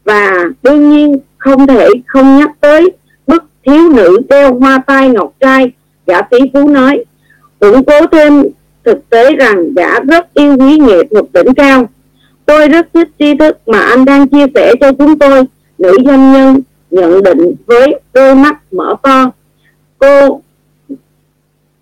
và 0.04 0.44
đương 0.62 0.90
nhiên 0.90 1.18
không 1.38 1.66
thể 1.66 1.88
không 2.06 2.36
nhắc 2.38 2.50
tới 2.60 2.90
bức 3.26 3.44
thiếu 3.66 3.90
nữ 3.90 4.18
đeo 4.28 4.54
hoa 4.54 4.82
tai 4.86 5.08
ngọc 5.08 5.32
trai 5.40 5.70
gã 6.06 6.22
tỷ 6.22 6.38
phú 6.54 6.68
nói. 6.68 7.04
Củng 7.60 7.84
cố 7.84 8.06
thêm 8.12 8.42
thực 8.84 9.10
tế 9.10 9.36
rằng 9.36 9.74
gã 9.74 10.00
rất 10.00 10.34
yêu 10.34 10.56
quý 10.56 10.78
nghệ 10.78 11.02
thuật 11.10 11.24
đỉnh 11.32 11.54
cao. 11.54 11.88
Tôi 12.46 12.68
rất 12.68 12.86
thích 12.94 13.08
tri 13.18 13.34
thức 13.34 13.68
mà 13.68 13.80
anh 13.80 14.04
đang 14.04 14.28
chia 14.28 14.46
sẻ 14.54 14.74
cho 14.80 14.92
chúng 14.98 15.18
tôi. 15.18 15.44
Nữ 15.78 15.96
doanh 16.04 16.32
nhân 16.32 16.60
nhận 16.90 17.22
định 17.22 17.54
với 17.66 18.00
đôi 18.12 18.34
mắt 18.34 18.56
mở 18.72 18.94
to 19.02 19.32
cô 19.98 20.40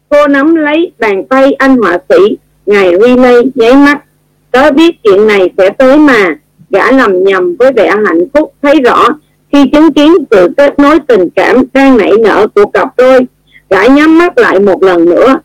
cô 0.09 0.27
nắm 0.27 0.55
lấy 0.55 0.93
bàn 0.99 1.25
tay 1.25 1.53
anh 1.53 1.77
họa 1.77 1.99
sĩ, 2.09 2.37
ngài 2.67 2.93
Riley 3.03 3.43
nháy 3.55 3.75
mắt. 3.75 4.05
Tớ 4.51 4.73
biết 4.73 5.03
chuyện 5.03 5.27
này 5.27 5.51
sẽ 5.59 5.71
tới 5.71 5.99
mà, 5.99 6.39
gã 6.71 6.93
lầm 6.93 7.25
nhầm 7.25 7.57
với 7.59 7.73
vẻ 7.73 7.91
hạnh 8.07 8.29
phúc 8.35 8.55
thấy 8.63 8.81
rõ. 8.81 9.09
Khi 9.53 9.71
chứng 9.73 9.93
kiến 9.93 10.13
sự 10.31 10.49
kết 10.57 10.79
nối 10.79 10.99
tình 11.01 11.29
cảm 11.37 11.63
đang 11.73 11.97
nảy 11.97 12.11
nở 12.25 12.47
của 12.55 12.67
cặp 12.67 12.97
đôi, 12.97 13.27
gã 13.71 13.87
nhắm 13.87 14.19
mắt 14.19 14.39
lại 14.39 14.61
một 14.61 14.83
lần 14.83 15.05
nữa. 15.05 15.39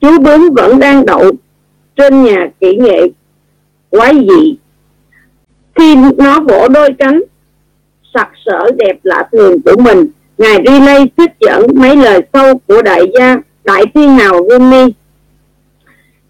Chú 0.00 0.18
bướm 0.18 0.50
vẫn 0.50 0.78
đang 0.78 1.06
đậu 1.06 1.32
trên 1.96 2.22
nhà 2.22 2.50
kỹ 2.60 2.76
nghệ. 2.76 3.00
Quái 3.90 4.14
dị. 4.14 4.56
Khi 5.74 5.96
nó 6.18 6.40
vỗ 6.40 6.68
đôi 6.68 6.90
cánh, 6.98 7.22
sặc 8.14 8.28
sỡ 8.44 8.70
đẹp 8.76 8.98
lạ 9.02 9.28
thường 9.32 9.60
của 9.64 9.76
mình 9.78 10.06
ngài 10.40 10.62
relay 10.66 11.10
trích 11.16 11.30
dẫn 11.40 11.66
mấy 11.74 11.96
lời 11.96 12.20
sâu 12.32 12.60
của 12.66 12.82
đại 12.82 13.02
gia, 13.18 13.38
đại 13.64 13.84
thiên 13.94 14.08
hào 14.08 14.40
Rumi 14.50 14.92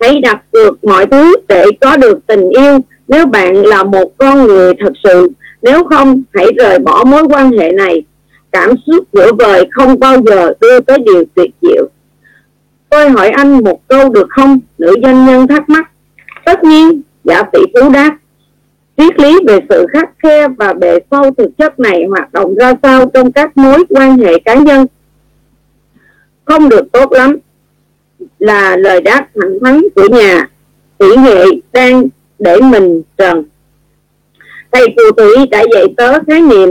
hãy 0.00 0.20
đặt 0.20 0.42
cược 0.52 0.84
mọi 0.84 1.06
thứ 1.06 1.36
để 1.48 1.64
có 1.80 1.96
được 1.96 2.18
tình 2.26 2.48
yêu. 2.48 2.78
Nếu 3.08 3.26
bạn 3.26 3.56
là 3.56 3.82
một 3.82 4.12
con 4.18 4.46
người 4.46 4.74
thật 4.80 4.92
sự, 5.04 5.28
nếu 5.62 5.84
không, 5.84 6.22
hãy 6.34 6.46
rời 6.58 6.78
bỏ 6.78 7.04
mối 7.04 7.24
quan 7.28 7.52
hệ 7.58 7.72
này. 7.72 8.02
Cảm 8.52 8.70
xúc 8.86 9.04
giữa 9.12 9.32
vời 9.32 9.68
không 9.70 10.00
bao 10.00 10.16
giờ 10.26 10.52
đưa 10.60 10.80
tới 10.80 10.98
điều 10.98 11.24
tuyệt 11.34 11.50
diệu. 11.62 11.88
Tôi 12.88 13.10
hỏi 13.10 13.28
anh 13.28 13.64
một 13.64 13.88
câu 13.88 14.08
được 14.08 14.26
không? 14.30 14.60
Nữ 14.78 14.94
doanh 15.02 15.26
nhân 15.26 15.46
thắc 15.46 15.68
mắc. 15.68 15.90
Tất 16.44 16.64
nhiên 16.64 17.02
dạ 17.24 17.42
tỷ 17.52 17.60
phú 17.74 17.90
đáp 17.90 18.16
triết 19.00 19.20
lý 19.20 19.38
về 19.46 19.58
sự 19.68 19.86
khắc 19.92 20.10
khe 20.18 20.48
và 20.48 20.72
bề 20.72 20.98
sâu 21.10 21.30
thực 21.38 21.58
chất 21.58 21.80
này 21.80 22.04
hoạt 22.08 22.32
động 22.32 22.54
ra 22.54 22.72
sao 22.82 23.10
trong 23.14 23.32
các 23.32 23.56
mối 23.56 23.84
quan 23.88 24.18
hệ 24.18 24.38
cá 24.38 24.54
nhân? 24.54 24.86
Không 26.44 26.68
được 26.68 26.92
tốt 26.92 27.12
lắm. 27.12 27.36
Là 28.38 28.76
lời 28.76 29.00
đáp 29.00 29.26
thẳng 29.34 29.58
thắn 29.60 29.82
của 29.94 30.08
nhà 30.08 30.48
tỷ 30.98 31.06
nghệ 31.16 31.44
đang 31.72 32.04
để 32.38 32.60
mình 32.60 33.02
trần. 33.18 33.44
Thầy 34.72 34.86
phù 34.96 35.12
thủy 35.16 35.46
đã 35.50 35.64
dạy 35.74 35.84
tớ 35.96 36.12
khái 36.26 36.40
niệm 36.40 36.68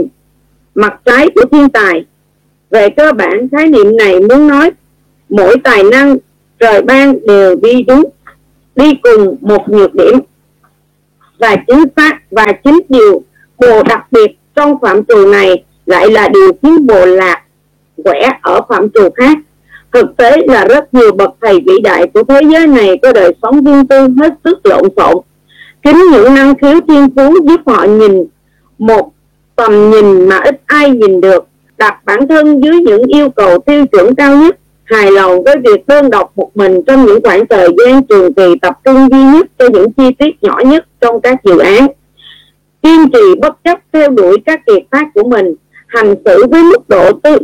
mặt 0.74 1.00
trái 1.04 1.28
của 1.34 1.44
thiên 1.52 1.68
tài. 1.68 2.04
Về 2.70 2.88
cơ 2.90 3.12
bản, 3.12 3.48
khái 3.48 3.66
niệm 3.66 3.96
này 3.96 4.20
muốn 4.20 4.48
nói 4.48 4.70
mỗi 5.28 5.56
tài 5.64 5.82
năng, 5.82 6.16
trời 6.58 6.82
ban 6.82 7.26
đều 7.26 7.56
đi 7.56 7.82
đúng, 7.82 8.10
đi 8.76 8.94
cùng 9.02 9.36
một 9.40 9.68
nhược 9.68 9.94
điểm 9.94 10.18
và 11.40 11.56
chính 11.66 11.84
xác 11.96 12.30
và 12.30 12.52
chính 12.64 12.80
điều 12.88 13.22
bồ 13.58 13.82
đặc 13.82 14.06
biệt 14.10 14.38
trong 14.54 14.80
phạm 14.82 15.04
trù 15.04 15.26
này 15.32 15.64
lại 15.86 16.10
là 16.10 16.28
điều 16.28 16.52
khiến 16.62 16.86
bồ 16.86 17.06
lạc 17.06 17.42
quẻ 18.04 18.30
ở 18.42 18.60
phạm 18.68 18.88
trù 18.94 19.10
khác. 19.16 19.38
Thực 19.92 20.16
tế 20.16 20.36
là 20.46 20.64
rất 20.64 20.94
nhiều 20.94 21.12
bậc 21.12 21.30
thầy 21.40 21.60
vĩ 21.66 21.72
đại 21.84 22.06
của 22.14 22.22
thế 22.22 22.40
giới 22.52 22.66
này 22.66 22.98
có 23.02 23.12
đời 23.12 23.32
sống 23.42 23.64
riêng 23.64 23.86
tư 23.86 24.08
hết 24.20 24.32
sức 24.44 24.66
lộn 24.66 24.84
xộn. 24.96 25.16
Chính 25.84 25.98
những 26.12 26.34
năng 26.34 26.54
khiếu 26.54 26.80
thiên 26.88 27.08
phú 27.16 27.34
giúp 27.48 27.60
họ 27.66 27.84
nhìn 27.84 28.24
một 28.78 29.12
tầm 29.56 29.90
nhìn 29.90 30.28
mà 30.28 30.40
ít 30.44 30.60
ai 30.66 30.90
nhìn 30.90 31.20
được, 31.20 31.46
đặt 31.78 32.04
bản 32.04 32.28
thân 32.28 32.60
dưới 32.64 32.80
những 32.80 33.02
yêu 33.02 33.30
cầu 33.30 33.58
tiêu 33.58 33.86
chuẩn 33.86 34.14
cao 34.14 34.36
nhất 34.36 34.59
hài 34.90 35.10
lòng 35.10 35.44
với 35.44 35.56
việc 35.64 35.86
đơn 35.86 36.10
độc 36.10 36.32
một 36.36 36.50
mình 36.54 36.82
trong 36.86 37.06
những 37.06 37.20
khoảng 37.24 37.46
thời 37.46 37.68
gian 37.78 38.02
trường 38.02 38.34
kỳ 38.34 38.54
tập 38.62 38.78
trung 38.84 39.08
duy 39.10 39.22
nhất 39.22 39.46
cho 39.58 39.68
những 39.68 39.92
chi 39.92 40.10
tiết 40.18 40.42
nhỏ 40.42 40.58
nhất 40.64 40.86
trong 41.00 41.20
các 41.20 41.44
dự 41.44 41.58
án. 41.58 41.86
Kiên 42.82 43.10
trì 43.12 43.40
bất 43.40 43.64
chấp 43.64 43.78
theo 43.92 44.10
đuổi 44.10 44.36
các 44.46 44.60
kiệt 44.66 44.82
tác 44.90 45.04
của 45.14 45.24
mình, 45.28 45.54
hành 45.86 46.14
xử 46.24 46.46
với 46.50 46.62
mức 46.62 46.88
độ 46.88 47.12
tự 47.22 47.38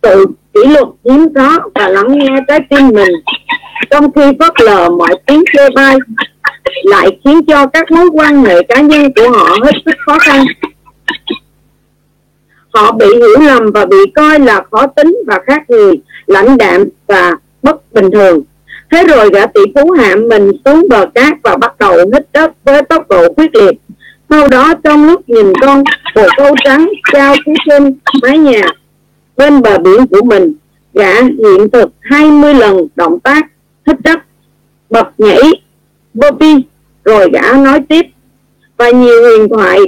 tự 0.00 0.26
kỷ 0.54 0.60
luật 0.64 0.88
hiếm 1.04 1.34
có 1.34 1.60
và 1.74 1.88
lắng 1.88 2.18
nghe 2.18 2.28
trái 2.48 2.60
tim 2.70 2.88
mình. 2.88 3.12
Trong 3.90 4.12
khi 4.12 4.22
phớt 4.38 4.60
lờ 4.60 4.90
mọi 4.90 5.14
tiếng 5.26 5.44
chê 5.52 5.70
bai, 5.74 5.96
lại 6.84 7.18
khiến 7.24 7.44
cho 7.44 7.66
các 7.66 7.90
mối 7.90 8.10
quan 8.12 8.44
hệ 8.44 8.62
cá 8.62 8.80
nhân 8.80 9.12
của 9.16 9.30
họ 9.30 9.58
hết 9.64 9.72
sức 9.84 9.94
khó 10.06 10.18
khăn. 10.18 10.44
Họ 12.74 12.92
bị 12.92 13.06
hiểu 13.06 13.38
lầm 13.40 13.70
và 13.74 13.86
bị 13.86 13.96
coi 14.14 14.38
là 14.38 14.62
khó 14.70 14.86
tính 14.86 15.16
và 15.26 15.38
khác 15.46 15.70
người 15.70 15.94
lãnh 16.34 16.58
đạm 16.58 16.84
và 17.06 17.32
bất 17.62 17.92
bình 17.92 18.10
thường. 18.10 18.42
Thế 18.90 19.04
rồi 19.04 19.30
gã 19.32 19.46
tỷ 19.46 19.60
phú 19.74 19.90
hạ 19.90 20.16
mình 20.16 20.50
xuống 20.64 20.86
bờ 20.88 21.06
cát 21.14 21.32
và 21.42 21.56
bắt 21.56 21.78
đầu 21.78 21.96
hít 22.12 22.32
đất 22.32 22.52
với 22.64 22.82
tốc 22.82 23.08
độ 23.08 23.32
quyết 23.32 23.54
liệt. 23.54 23.76
Sau 24.30 24.48
đó 24.48 24.74
trong 24.84 25.06
lúc 25.06 25.28
nhìn 25.28 25.52
con 25.60 25.82
bồ 26.14 26.22
câu 26.36 26.54
trắng 26.64 26.90
trao 27.12 27.34
phía 27.46 27.52
trên 27.66 27.94
mái 28.22 28.38
nhà 28.38 28.62
bên 29.36 29.62
bờ 29.62 29.78
biển 29.78 30.06
của 30.06 30.22
mình, 30.24 30.54
gã 30.94 31.22
hiện 31.22 31.70
thực 31.72 31.90
20 32.00 32.54
lần 32.54 32.86
động 32.96 33.20
tác, 33.20 33.46
hít 33.86 33.96
đất, 34.00 34.18
bật 34.90 35.08
nhảy 35.18 35.40
Bobby 36.14 36.54
rồi 37.04 37.30
gã 37.32 37.52
nói 37.52 37.80
tiếp. 37.88 38.02
Và 38.76 38.90
nhiều 38.90 39.22
huyền 39.22 39.48
thoại 39.48 39.78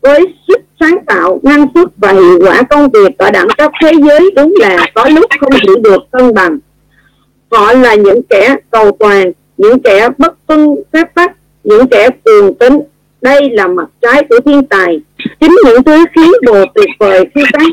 với 0.00 0.34
sức 0.48 0.60
sáng 0.80 0.98
tạo, 1.06 1.40
năng 1.42 1.66
suất 1.74 1.88
và 1.96 2.12
hiệu 2.12 2.38
quả 2.40 2.62
công 2.62 2.90
việc 2.90 3.18
ở 3.18 3.30
đẳng 3.30 3.48
cấp 3.58 3.72
thế 3.82 3.92
giới 4.08 4.30
đúng 4.36 4.54
là 4.60 4.86
có 4.94 5.08
lúc 5.08 5.24
không 5.40 5.52
giữ 5.66 5.76
được 5.78 6.02
cân 6.12 6.34
bằng. 6.34 6.58
Họ 7.50 7.72
là 7.72 7.94
những 7.94 8.20
kẻ 8.30 8.56
cầu 8.70 8.96
toàn, 8.98 9.32
những 9.56 9.78
kẻ 9.78 10.08
bất 10.18 10.46
tuân 10.46 10.68
phép 10.92 11.14
tắc, 11.14 11.32
những 11.64 11.86
kẻ 11.86 12.08
cuồng 12.24 12.54
tính 12.54 12.80
đây 13.22 13.50
là 13.50 13.66
mặt 13.66 13.86
trái 14.02 14.22
của 14.28 14.40
thiên 14.44 14.64
tài. 14.64 15.00
Chính 15.40 15.56
những 15.64 15.82
thứ 15.82 16.04
khiến 16.16 16.32
đồ 16.42 16.64
tuyệt 16.74 16.88
vời 16.98 17.24
khi 17.34 17.42
sáng 17.52 17.68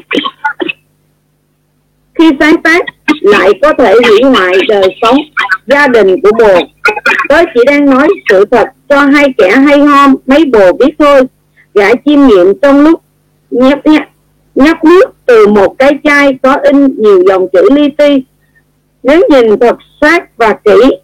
khi 2.20 2.30
sáng 2.40 2.62
tác 2.62 2.86
lại 3.22 3.50
có 3.62 3.74
thể 3.74 3.94
hủy 4.08 4.24
hoại 4.24 4.56
đời 4.68 4.96
sống, 5.02 5.18
gia 5.68 5.88
đình 5.88 6.22
của 6.24 6.32
bồ. 6.40 6.56
Tớ 7.30 7.44
chỉ 7.54 7.62
đang 7.66 7.86
nói 7.86 8.08
sự 8.30 8.46
thật 8.52 8.68
cho 8.90 9.00
hai 9.00 9.26
kẻ 9.38 9.50
hay 9.52 9.80
ho, 9.80 10.08
mấy 10.26 10.46
bồ 10.46 10.74
biết 10.74 10.96
thôi 11.00 11.22
gã 11.74 11.96
chiêm 12.06 12.28
nghiệm 12.28 12.60
trong 12.62 12.82
lúc 12.82 13.02
nhấp 13.52 13.86
nhấp 13.86 14.04
nhấp 14.56 14.84
nước 14.84 15.06
từ 15.26 15.48
một 15.48 15.76
cái 15.80 16.00
chai 16.04 16.34
có 16.44 16.58
in 16.64 17.02
nhiều 17.02 17.24
dòng 17.28 17.48
chữ 17.54 17.70
li 17.72 17.90
ti. 17.98 18.24
Nếu 19.04 19.22
nhìn 19.30 19.60
thật 19.60 19.78
sát 20.02 20.38
và 20.38 20.54
kỹ, 20.54 20.96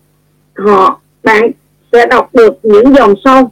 họ, 0.55 1.01
bạn 1.24 1.51
sẽ 1.91 2.05
đọc 2.05 2.29
được 2.33 2.59
những 2.63 2.95
dòng 2.95 3.13
sau. 3.24 3.51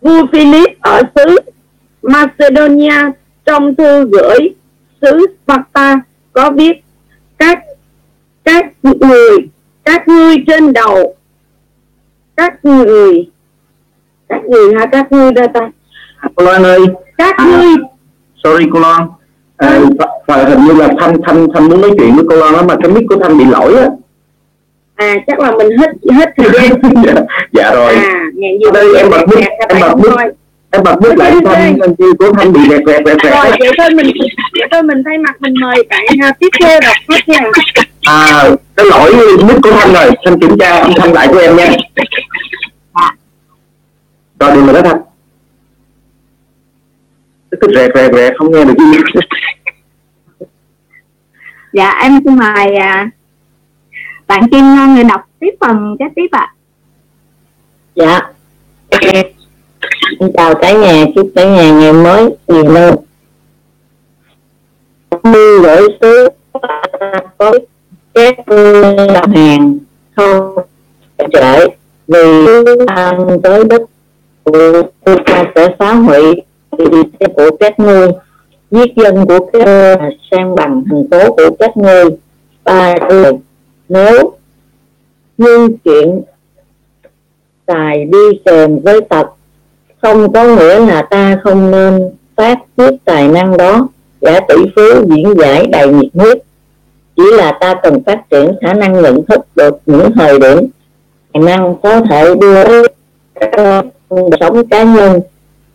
Vua 0.00 0.26
Philip 0.32 0.80
ở 0.80 1.02
xứ 1.14 1.36
Macedonia 2.02 3.10
trong 3.44 3.74
thư 3.74 4.04
gửi 4.04 4.54
xứ 5.02 5.26
Sparta 5.44 6.00
có 6.32 6.50
viết, 6.50 6.72
các 7.38 7.58
các 8.44 8.66
người, 8.82 9.36
các 9.84 10.08
ngươi 10.08 10.36
trên 10.46 10.72
đầu, 10.72 11.16
các 12.36 12.64
người 12.64 13.29
các 14.30 14.44
người 14.48 14.74
ha 14.74 14.86
các 14.86 15.12
ngươi 15.12 15.32
ra 15.32 15.46
ta 15.46 15.60
cô 16.34 16.44
Loan 16.44 16.62
ơi. 16.62 16.78
Các 17.18 17.36
ngươi. 17.46 17.74
sorry 18.44 18.66
cô 18.72 18.80
Loan. 18.80 19.02
À, 19.56 19.80
và 20.26 20.44
hình 20.44 20.64
như 20.64 20.72
là 20.72 20.88
thanh 21.00 21.16
thanh 21.26 21.46
thanh 21.54 21.68
muốn 21.68 21.80
nói 21.80 21.90
chuyện 21.98 22.14
với 22.14 22.24
cô 22.28 22.36
Loan 22.36 22.52
đó 22.52 22.62
mà 22.62 22.74
cái 22.82 22.92
mic 22.92 23.04
của 23.08 23.16
thanh 23.22 23.38
bị 23.38 23.44
lỗi 23.44 23.74
á. 23.78 23.86
À 24.94 25.16
chắc 25.26 25.38
là 25.38 25.50
mình 25.50 25.78
hết 25.78 25.90
hết 26.12 26.28
thời 26.36 26.50
gian. 26.52 26.70
Dạ, 27.04 27.14
dạ 27.52 27.74
rồi. 27.74 27.94
À 27.94 28.24
gì 28.34 28.70
đây 28.74 28.96
em 28.96 29.10
bật 29.10 29.28
mic 29.28 29.38
em 29.68 29.80
bật 29.80 29.96
mic. 29.96 30.12
em 30.70 30.82
bật 30.82 31.02
mic 31.02 31.18
lại 31.18 31.32
thanh 31.44 31.78
của 32.18 32.32
thanh 32.32 32.52
bị 32.52 32.60
rẹt 32.70 32.80
rẹt 32.86 33.02
rẹt 33.06 33.22
rồi 33.22 33.44
rẹt 33.50 33.58
vậy 33.58 33.70
thôi 33.78 33.90
mình 33.90 34.06
vậy 34.58 34.68
thôi 34.70 34.82
mình 34.82 35.02
thay 35.04 35.18
mặt 35.18 35.34
mình 35.40 35.54
mời 35.60 35.82
bạn 35.90 36.04
ha, 36.22 36.32
tiếp 36.32 36.48
theo 36.60 36.80
đọc 36.80 36.96
hết 37.08 37.28
nha. 37.28 37.40
À 38.06 38.44
cái 38.76 38.86
lỗi 38.86 39.14
mic 39.48 39.56
của 39.62 39.72
thanh 39.72 39.92
rồi. 39.92 40.10
Thanh 40.24 40.40
kiểm 40.40 40.58
tra 40.58 40.78
âm 40.78 40.92
thanh 40.96 41.12
lại 41.12 41.28
của 41.28 41.38
em 41.38 41.56
nha 41.56 41.70
rồi 44.40 44.54
đừng 44.54 44.66
mà 44.66 44.72
đó 44.72 44.82
thanh 44.82 45.02
cái 47.60 47.70
rẹt 47.74 47.90
rẹt 47.94 48.12
rẹt 48.14 48.32
không 48.38 48.52
nghe 48.52 48.64
được 48.64 48.74
gì. 48.78 48.98
Dạ 51.72 51.90
em 52.02 52.20
xin 52.24 52.36
mời 52.36 52.74
à, 52.76 53.10
bạn 54.26 54.48
Kim 54.50 54.94
người 54.94 55.04
đọc 55.04 55.20
tiếp 55.38 55.50
phần 55.60 55.96
kế 55.98 56.04
tiếp 56.16 56.26
ạ. 56.30 56.54
Dạ. 57.94 58.20
Xin 60.20 60.30
chào 60.34 60.54
cả 60.54 60.72
nhà 60.72 61.04
chúc 61.14 61.32
cả 61.34 61.44
nhà 61.44 61.70
ngày 61.70 61.92
mới 61.92 62.30
nhiều 62.48 62.68
hơn 62.68 62.96
như 65.22 65.60
gửi 65.62 65.88
xứ 66.00 66.28
có 67.38 67.52
các 68.14 68.36
đồng 69.14 69.32
hàng 69.32 69.78
không 70.16 70.56
trễ 71.32 71.66
vì 72.08 72.46
ăn 72.86 73.40
tới 73.42 73.64
đất 73.64 73.82
của 74.44 74.82
ta 75.26 75.44
sẽ 75.54 75.68
phá 75.78 75.92
hủy 75.92 76.22
của 77.34 77.56
các 77.60 77.80
ngươi 77.80 78.08
giết 78.70 78.96
dân 78.96 79.26
của 79.26 79.50
các 79.52 79.98
sang 80.30 80.54
bằng 80.54 80.84
thành 80.90 81.04
phố 81.10 81.32
của 81.32 81.56
các 81.58 81.76
ngươi 81.76 82.04
ba 82.64 82.94
người 83.08 83.32
nếu 83.88 84.32
như 85.38 85.68
chuyện 85.84 86.22
tài 87.66 88.04
đi 88.04 88.40
kèm 88.44 88.78
với 88.78 89.00
tật, 89.00 89.26
không 90.02 90.32
có 90.32 90.44
nghĩa 90.44 90.78
là 90.78 91.02
ta 91.02 91.40
không 91.44 91.70
nên 91.70 92.10
phát 92.36 92.58
huy 92.76 92.86
tài 93.04 93.28
năng 93.28 93.56
đó. 93.56 93.88
Giả 94.20 94.40
tỷ 94.48 94.54
phú 94.76 94.82
diễn 95.08 95.34
giải 95.38 95.66
đầy 95.66 95.88
nhiệt 95.88 96.10
huyết, 96.14 96.38
chỉ 97.16 97.22
là 97.36 97.58
ta 97.60 97.74
cần 97.82 98.02
phát 98.06 98.30
triển 98.30 98.52
khả 98.60 98.74
năng 98.74 99.02
nhận 99.02 99.24
thức 99.28 99.40
được 99.56 99.78
những 99.86 100.10
thời 100.14 100.38
điểm 100.38 100.58
tài 101.32 101.42
năng 101.42 101.74
có 101.82 102.00
thể 102.00 102.34
đưa 102.40 102.82
đời 104.10 104.30
sống 104.40 104.66
cá 104.66 104.82
nhân 104.82 105.20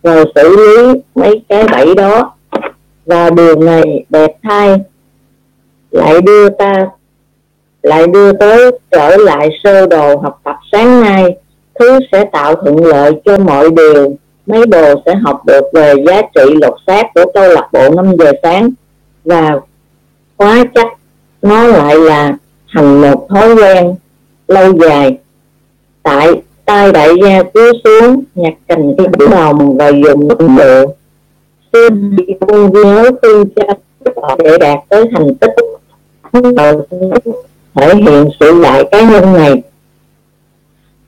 rồi 0.03 0.25
xử 0.35 0.55
lý 0.55 1.01
mấy 1.15 1.41
cái 1.49 1.63
bẫy 1.71 1.95
đó. 1.95 2.33
Và 3.05 3.29
điều 3.29 3.61
này 3.61 4.05
đẹp 4.09 4.31
thay. 4.43 4.75
Lại 5.91 6.21
đưa 6.21 6.49
ta, 6.49 6.87
lại 7.83 8.07
đưa 8.07 8.33
tới 8.33 8.71
trở 8.91 9.17
lại 9.17 9.49
sơ 9.63 9.85
đồ 9.85 10.17
học 10.17 10.39
tập 10.43 10.55
sáng 10.71 11.01
nay. 11.01 11.37
Thứ 11.79 11.99
sẽ 12.11 12.25
tạo 12.25 12.55
thuận 12.55 12.85
lợi 12.85 13.11
cho 13.25 13.37
mọi 13.37 13.69
điều. 13.71 14.15
Mấy 14.45 14.65
đồ 14.65 14.93
sẽ 15.05 15.15
học 15.15 15.45
được 15.45 15.63
về 15.73 15.93
giá 16.07 16.21
trị 16.21 16.53
lột 16.61 16.73
xác 16.87 17.03
của 17.15 17.31
câu 17.33 17.49
lạc 17.49 17.69
bộ 17.71 17.89
5 17.89 18.15
giờ 18.19 18.31
sáng. 18.43 18.69
Và 19.25 19.59
quá 20.37 20.63
chắc 20.75 20.87
nó 21.41 21.63
lại 21.63 21.95
là 21.95 22.33
thành 22.73 23.01
một 23.01 23.27
thói 23.29 23.55
quen 23.55 23.95
lâu 24.47 24.73
dài. 24.81 25.17
Tại 26.03 26.41
tay 26.65 26.91
đại 26.91 27.09
gia 27.23 27.43
cúi 27.43 27.71
xuống, 27.83 28.23
nhặt 28.35 28.53
cành 28.67 28.93
cây 28.97 29.07
bửu 29.07 29.29
đồng 29.29 29.77
và 29.77 29.89
dùng 29.89 30.27
đồng 30.27 30.57
rượu 30.57 30.95
xin 31.73 32.15
đi 32.15 32.23
quân 32.39 32.71
nhớ 32.73 33.11
phương 33.21 33.49
cho 33.55 33.63
để 34.43 34.57
đạt 34.57 34.79
tới 34.89 35.05
thành 35.15 35.35
tích 35.35 35.51
thể 37.75 37.95
hiện 37.95 38.29
sự 38.39 38.63
đại 38.63 38.85
cá 38.91 39.01
nhân 39.01 39.33
này. 39.33 39.61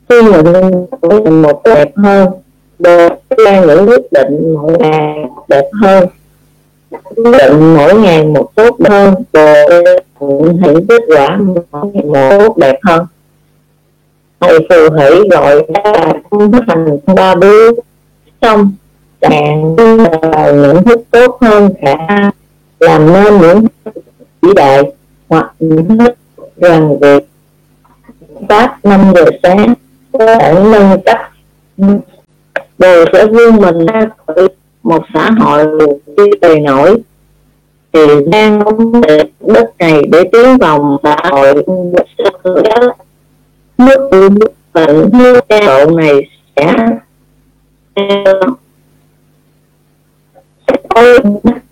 Khi 0.09 0.21
mình 0.21 0.85
của 1.01 1.31
một 1.31 1.61
đẹp 1.63 1.91
hơn 1.95 2.27
được 2.79 3.09
ra 3.37 3.61
những 3.65 3.89
quyết 3.89 4.11
định 4.11 4.53
mỗi 4.53 4.77
ngày 4.79 5.15
đẹp 5.47 5.69
hơn. 5.81 6.07
Quyết 7.15 7.37
định 7.37 7.73
mỗi 7.75 7.93
ngày 7.93 8.25
một 8.25 8.55
tốt 8.55 8.77
hơn 8.89 9.13
rồi 9.33 10.53
hiện 10.63 10.85
kết 10.89 11.01
quả 11.07 11.39
mỗi 11.71 11.85
ngày 11.93 12.03
một 12.05 12.37
tốt 12.39 12.57
đẹp 12.57 12.79
hơn 12.83 13.05
thầy 14.39 14.59
phù 14.69 14.95
hỷ 14.97 15.29
gọi 15.31 15.65
là 15.67 16.13
thành 16.67 16.97
ba 17.15 17.35
bước 17.35 17.79
xong 18.41 18.71
càng 19.21 19.75
những 19.75 20.83
thức 20.85 21.01
tốt 21.11 21.37
hơn 21.41 21.69
cả 21.81 22.31
làm 22.79 23.13
nên 23.13 23.37
những 23.41 23.65
chỉ 24.41 24.47
đại 24.55 24.83
hoặc 25.29 25.53
những 25.59 25.97
thức 25.97 26.13
rằng 26.57 26.99
việc 26.99 27.23
phát 28.49 28.85
năm 28.85 29.13
giờ 29.15 29.25
sáng, 29.43 29.73
có 30.11 30.35
thể 30.39 30.53
nâng 30.71 31.01
cấp. 31.05 31.17
Đều 32.77 33.05
sẽ 33.13 33.25
vươn 33.25 33.55
mình 33.55 33.85
ra 33.85 34.05
khỏi 34.27 34.47
một 34.83 35.03
xã 35.13 35.31
hội 35.39 35.65
đi 36.17 36.23
tề 36.41 36.59
nổi, 36.59 36.97
thì 37.93 38.01
đang 38.31 38.59
ống 38.59 39.01
đất 39.39 39.77
này 39.79 40.01
để 40.11 40.23
tiến 40.31 40.57
vào 40.57 40.99
xã 41.03 41.17
hội 41.31 41.63
nước 43.77 44.09
bệnh 44.73 45.09
nước 45.13 45.39
độ 45.49 45.89
này 45.97 46.29
sẽ 46.55 46.75
tôi 50.89 51.19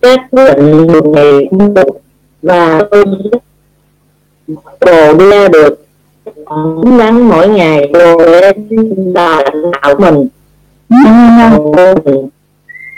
các 0.01 0.19
quyết 0.31 0.53
định 0.57 1.11
này 1.11 1.49
và 2.41 2.81
tôi 2.91 3.05
đồ 4.81 5.29
ra 5.29 5.47
được. 5.47 5.85
Nắng 6.85 7.29
mỗi 7.29 7.49
ngày 7.49 7.91
rồi 7.93 8.41
là 9.15 9.43
đạo 9.81 9.95
mình. 9.99 10.27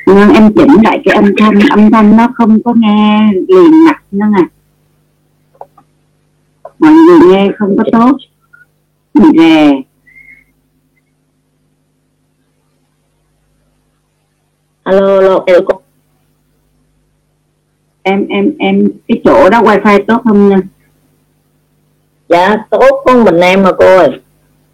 Nhưng 0.06 0.30
em 0.34 0.54
chỉnh 0.54 0.76
lại 0.84 1.02
cái 1.06 1.15
âm 1.15 1.34
thanh. 1.38 1.60
Âm 1.70 1.91
thanh 1.91 2.17
nó 2.17 2.28
không 2.36 2.60
có 2.65 2.74
nghe 2.76 3.30
liền 3.34 3.86
mạch 3.86 4.02
nữa 4.12 4.26
nè 4.38 4.43
mọi 6.80 6.91
người 6.91 7.20
nghe 7.30 7.50
không 7.58 7.78
có 7.78 7.84
tốt 7.91 8.17
rè 9.13 9.82
alo 14.84 15.43
alo 15.46 15.60
em 18.04 18.28
em 18.28 18.52
em 18.60 18.88
cái 19.08 19.22
chỗ 19.24 19.50
đó 19.50 19.62
wifi 19.62 20.04
tốt 20.08 20.22
không 20.24 20.50
nha? 20.50 20.58
Dạ 22.30 22.58
tốt 22.70 23.02
con 23.06 23.24
mình 23.24 23.39
em 23.39 23.63
mà 23.63 23.72
cô 23.78 23.86
ơi. 23.86 24.22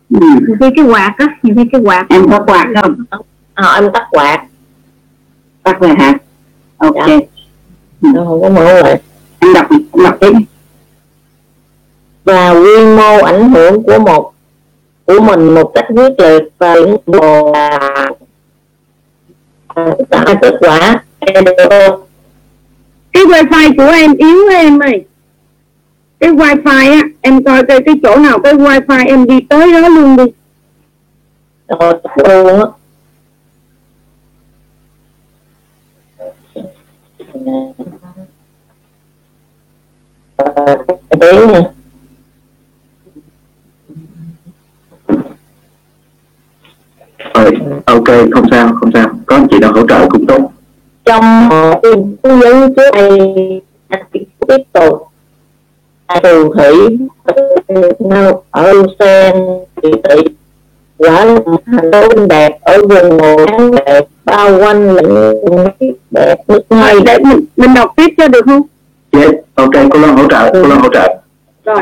Ừ. 0.09 0.19
khi 0.59 0.65
cái 0.75 0.85
quạt 0.85 1.13
á 1.17 1.27
nhiều 1.43 1.55
khi 1.55 1.69
cái 1.71 1.81
quạt. 1.81 2.05
Em 2.09 2.29
có 2.29 2.43
quạt 2.47 2.67
không? 2.81 2.95
À, 3.53 3.73
em 3.75 3.91
tắt 3.93 4.07
quạt. 4.11 4.45
Tắt 5.63 5.79
rồi 5.79 5.95
hả? 5.97 6.13
Ok. 6.77 6.95
Dạ. 8.01 8.11
không 8.13 8.41
có 8.41 8.49
mở 8.49 8.81
lại 8.81 9.01
em 9.39 9.53
đọc 9.53 9.65
đọc 10.03 10.17
tiếp 10.19 10.31
và 12.23 12.51
quy 12.51 12.85
mô 12.85 13.17
ảnh 13.23 13.49
hưởng 13.49 13.83
của 13.83 13.99
một 13.99 14.33
của 15.05 15.19
mình 15.19 15.55
một 15.55 15.71
cách 15.75 15.85
quyết 15.89 16.19
liệt 16.19 16.43
và 16.57 16.75
những 16.75 16.97
đồ 17.05 17.51
là 17.51 17.79
à, 19.67 19.87
tạo 20.09 20.35
kết 20.41 20.53
quả. 20.59 21.03
Cái 23.11 23.23
wifi 23.23 23.75
của 23.77 23.91
em 23.91 24.13
yếu 24.17 24.49
em 24.49 24.79
ơi. 24.79 25.05
Cái 26.19 26.31
wifi 26.31 26.93
á 26.93 27.01
em 27.21 27.43
coi 27.43 27.65
cái 27.65 27.79
cái 27.85 27.95
chỗ 28.03 28.15
nào 28.15 28.39
cái 28.39 28.53
wifi 28.53 29.07
em 29.07 29.25
đi 29.25 29.41
tới 29.49 29.73
đó 29.73 29.87
luôn 29.89 30.15
đi. 30.15 30.23
Rồi 31.67 31.93
luôn 32.45 32.59
á. 32.59 32.65
Ờ, 40.35 40.77
tiếng 41.21 41.63
rồi 47.43 47.53
ok 47.85 48.07
không 48.31 48.45
sao 48.51 48.73
không 48.79 48.91
sao. 48.93 49.09
Có 49.25 49.35
anh 49.35 49.47
chị 49.51 49.59
nào 49.59 49.73
hỗ 49.73 49.87
trợ 49.87 50.07
cũng 50.09 50.25
tốt. 50.25 50.51
Trong 51.05 51.49
họ 51.49 51.81
hướng 52.23 52.41
dẫn 52.41 52.73
trước 52.75 52.91
đây 52.93 53.19
anh 53.87 54.03
tiếp 54.47 54.63
tục 54.73 55.07
phù 56.23 56.53
thủy 56.53 56.97
ở 58.51 58.73
sen 58.99 59.35
thị 59.81 59.91
thị 60.03 60.21
quả 60.97 61.25
là 61.25 61.39
thành 61.65 61.91
phố 61.91 62.09
xinh 62.09 62.27
đẹp 62.27 62.57
ở 62.61 62.77
vùng 62.81 63.19
hồ 63.19 63.45
đẹp 63.85 64.05
bao 64.25 64.57
quanh 64.59 64.95
là 64.95 65.31
đẹp 66.11 66.35
nước 66.47 66.61
ngay 66.69 66.95
để 67.05 67.19
mình 67.19 67.45
mình 67.57 67.73
đọc 67.73 67.93
tiếp 67.95 68.13
cho 68.17 68.27
được 68.27 68.45
không? 68.45 68.61
Yes 69.11 69.31
ok 69.55 69.71
cô 69.91 69.99
Loan 69.99 70.17
hỗ 70.17 70.27
trợ 70.29 70.49
cô 70.53 70.61
Loan 70.67 70.81
hỗ 70.81 70.89
trợ. 70.93 71.17
Rồi. 71.65 71.81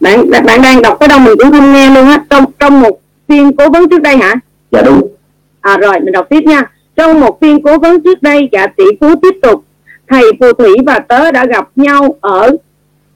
Bạn 0.00 0.30
bạn 0.30 0.46
bạn 0.46 0.62
đang 0.62 0.82
đọc 0.82 0.96
cái 1.00 1.08
đâu 1.08 1.18
mình 1.18 1.38
cũng 1.38 1.50
không 1.50 1.72
nghe 1.72 1.90
luôn 1.90 2.04
á. 2.04 2.24
Trong 2.30 2.44
trong 2.58 2.80
một 2.80 2.98
phiên 3.28 3.56
cố 3.56 3.70
vấn 3.70 3.88
trước 3.88 4.02
đây 4.02 4.16
hả? 4.16 4.34
Dạ 4.70 4.82
đúng. 4.82 5.08
À 5.60 5.78
rồi 5.78 6.00
mình 6.00 6.12
đọc 6.12 6.26
tiếp 6.30 6.40
nha. 6.40 6.70
Trong 6.96 7.20
một 7.20 7.40
phiên 7.40 7.62
cố 7.62 7.78
vấn 7.78 8.02
trước 8.02 8.22
đây 8.22 8.48
gã 8.52 8.66
tỷ 8.66 8.84
phú 9.00 9.14
tiếp 9.22 9.34
tục. 9.42 9.64
Thầy 10.08 10.22
phù 10.40 10.52
thủy 10.52 10.76
và 10.86 10.98
tớ 10.98 11.30
đã 11.30 11.46
gặp 11.46 11.68
nhau 11.76 12.16
ở 12.20 12.56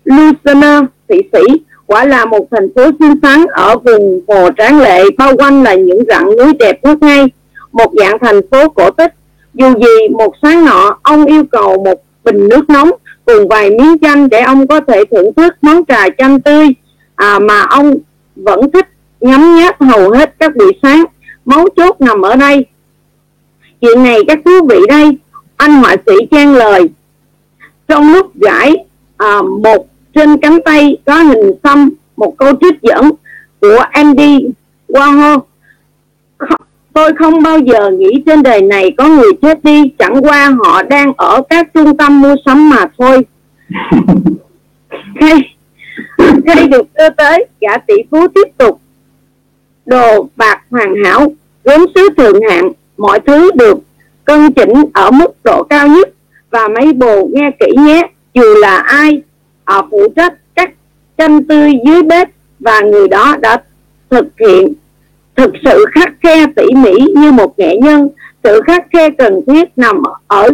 Lucerne 0.05 0.81
Thụy 1.09 1.23
Sĩ. 1.33 1.61
Quả 1.87 2.05
là 2.05 2.25
một 2.25 2.47
thành 2.51 2.69
phố 2.75 2.83
xinh 2.99 3.15
xắn 3.23 3.47
ở 3.53 3.77
vùng 3.79 4.21
hồ 4.29 4.49
tráng 4.59 4.81
lệ 4.81 5.05
bao 5.19 5.37
quanh 5.37 5.63
là 5.63 5.75
những 5.75 6.05
rặng 6.09 6.37
núi 6.37 6.53
đẹp 6.59 6.79
ngất 6.83 7.03
ngây 7.03 7.27
một 7.73 7.93
dạng 7.99 8.19
thành 8.19 8.41
phố 8.51 8.69
cổ 8.69 8.91
tích. 8.91 9.15
Dù 9.55 9.67
gì 9.81 10.09
một 10.09 10.35
sáng 10.43 10.65
nọ 10.65 10.99
ông 11.03 11.25
yêu 11.25 11.45
cầu 11.53 11.85
một 11.85 12.03
bình 12.25 12.49
nước 12.49 12.71
nóng 12.71 12.91
cùng 13.25 13.49
vài 13.49 13.71
miếng 13.71 13.99
chanh 13.99 14.29
để 14.29 14.41
ông 14.41 14.67
có 14.67 14.81
thể 14.81 15.05
thưởng 15.11 15.35
thức 15.35 15.55
món 15.63 15.85
trà 15.85 16.09
chanh 16.19 16.41
tươi 16.41 16.69
à, 17.17 17.39
mà 17.39 17.61
ông 17.61 17.97
vẫn 18.37 18.71
thích 18.71 18.89
nhấm 19.23 19.57
nháp 19.57 19.83
hầu 19.83 20.11
hết 20.11 20.35
các 20.39 20.57
buổi 20.57 20.73
sáng. 20.83 21.05
Mấu 21.45 21.69
chốt 21.77 22.01
nằm 22.01 22.23
ở 22.23 22.37
đây. 22.37 22.67
Chuyện 23.81 24.03
này 24.03 24.19
các 24.29 24.39
thú 24.45 24.51
vị 24.69 24.79
đây. 24.89 25.19
Anh 25.57 25.75
họa 25.75 25.97
sĩ 26.07 26.13
chen 26.31 26.53
lời. 26.55 26.89
Trong 27.89 28.13
lúc 28.13 28.35
giải 28.35 28.77
à, 29.17 29.43
một 29.63 29.87
trên 30.15 30.37
cánh 30.37 30.59
tay 30.65 30.97
có 31.07 31.15
hình 31.15 31.53
xăm 31.65 31.91
một 32.17 32.35
câu 32.39 32.53
trích 32.61 32.83
dẫn 32.83 33.11
của 33.61 33.79
Andy 33.91 34.47
Warhol. 34.89 35.39
Tôi 36.93 37.13
không 37.19 37.43
bao 37.43 37.59
giờ 37.59 37.91
nghĩ 37.91 38.23
trên 38.27 38.43
đời 38.43 38.63
này 38.63 38.91
có 38.99 39.09
người 39.09 39.33
chết 39.43 39.65
đi 39.65 39.91
chẳng 39.99 40.23
qua 40.23 40.51
họ 40.65 40.83
đang 40.83 41.13
ở 41.17 41.43
các 41.49 41.75
trung 41.75 41.97
tâm 41.97 42.21
mua 42.21 42.35
sắm 42.45 42.71
mà 42.71 42.87
thôi. 42.99 43.27
Cây 45.21 45.41
cây 46.47 46.69
được 46.69 46.87
đưa 46.95 47.11
tới 47.17 47.47
gã 47.61 47.79
tỷ 47.79 47.95
phú 48.11 48.29
tiếp 48.35 48.49
tục 48.59 48.81
đồ 49.87 50.29
bạc 50.37 50.63
hoàn 50.71 51.05
hảo 51.05 51.33
gốm 51.65 51.87
sứ 51.95 52.09
thượng 52.17 52.41
hạng 52.51 52.73
mọi 52.97 53.21
thứ 53.21 53.51
được 53.55 53.79
cân 54.25 54.53
chỉnh 54.53 54.73
ở 54.95 55.11
mức 55.11 55.31
độ 55.45 55.63
cao 55.63 55.89
nhất. 55.89 56.09
Và 56.51 56.69
mấy 56.69 56.93
bồ 56.93 57.29
nghe 57.33 57.51
kỹ 57.61 57.73
nhé 57.77 58.09
dù 58.35 58.55
là 58.61 58.77
ai 58.77 59.23
ở 59.65 59.83
phụ 59.91 60.09
trách 60.17 60.35
các 60.55 60.71
chanh 61.19 61.45
tươi 61.45 61.73
dưới 61.87 62.03
bếp 62.03 62.29
và 62.61 62.81
người 62.81 63.09
đó 63.09 63.37
đã 63.41 63.63
thực 64.11 64.27
hiện 64.41 64.73
thực 65.37 65.51
sự 65.65 65.85
khắc 65.93 66.13
khe 66.23 66.47
tỉ 66.57 66.65
mỉ 66.75 66.93
như 67.17 67.33
một 67.33 67.59
nghệ 67.59 67.77
nhân 67.77 68.09
sự 68.45 68.61
khắc 68.67 68.87
khe 68.93 69.11
cần 69.11 69.41
thiết 69.47 69.69
nằm 69.77 70.03
ở 70.27 70.49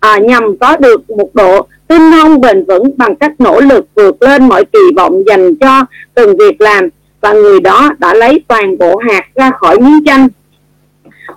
à, 0.00 0.18
nhằm 0.18 0.58
có 0.58 0.76
được 0.76 1.10
một 1.10 1.34
độ 1.34 1.66
tinh 1.88 2.10
thông 2.10 2.40
bền 2.40 2.64
vững 2.64 2.90
bằng 2.96 3.16
cách 3.16 3.32
nỗ 3.38 3.60
lực 3.60 3.86
vượt 3.94 4.22
lên 4.22 4.48
mọi 4.48 4.64
kỳ 4.64 4.78
vọng 4.96 5.22
dành 5.26 5.54
cho 5.54 5.84
từng 6.14 6.36
việc 6.36 6.60
làm 6.60 6.88
và 7.20 7.32
người 7.32 7.60
đó 7.60 7.90
đã 7.98 8.14
lấy 8.14 8.44
toàn 8.48 8.78
bộ 8.78 8.96
hạt 8.96 9.22
ra 9.34 9.50
khỏi 9.60 9.80
miếng 9.80 10.04
chanh. 10.04 10.28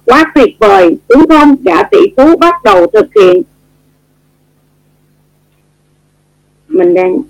Quá 0.06 0.32
tuyệt 0.36 0.50
vời 0.60 0.98
đúng 1.10 1.28
không 1.28 1.56
gã 1.64 1.84
tỷ 1.84 1.98
phú 2.18 2.38
bắt 2.38 2.64
đầu 2.64 2.88
thực 2.94 3.06
hiện. 3.16 3.42
Mình 6.68 6.94
đang 6.94 7.22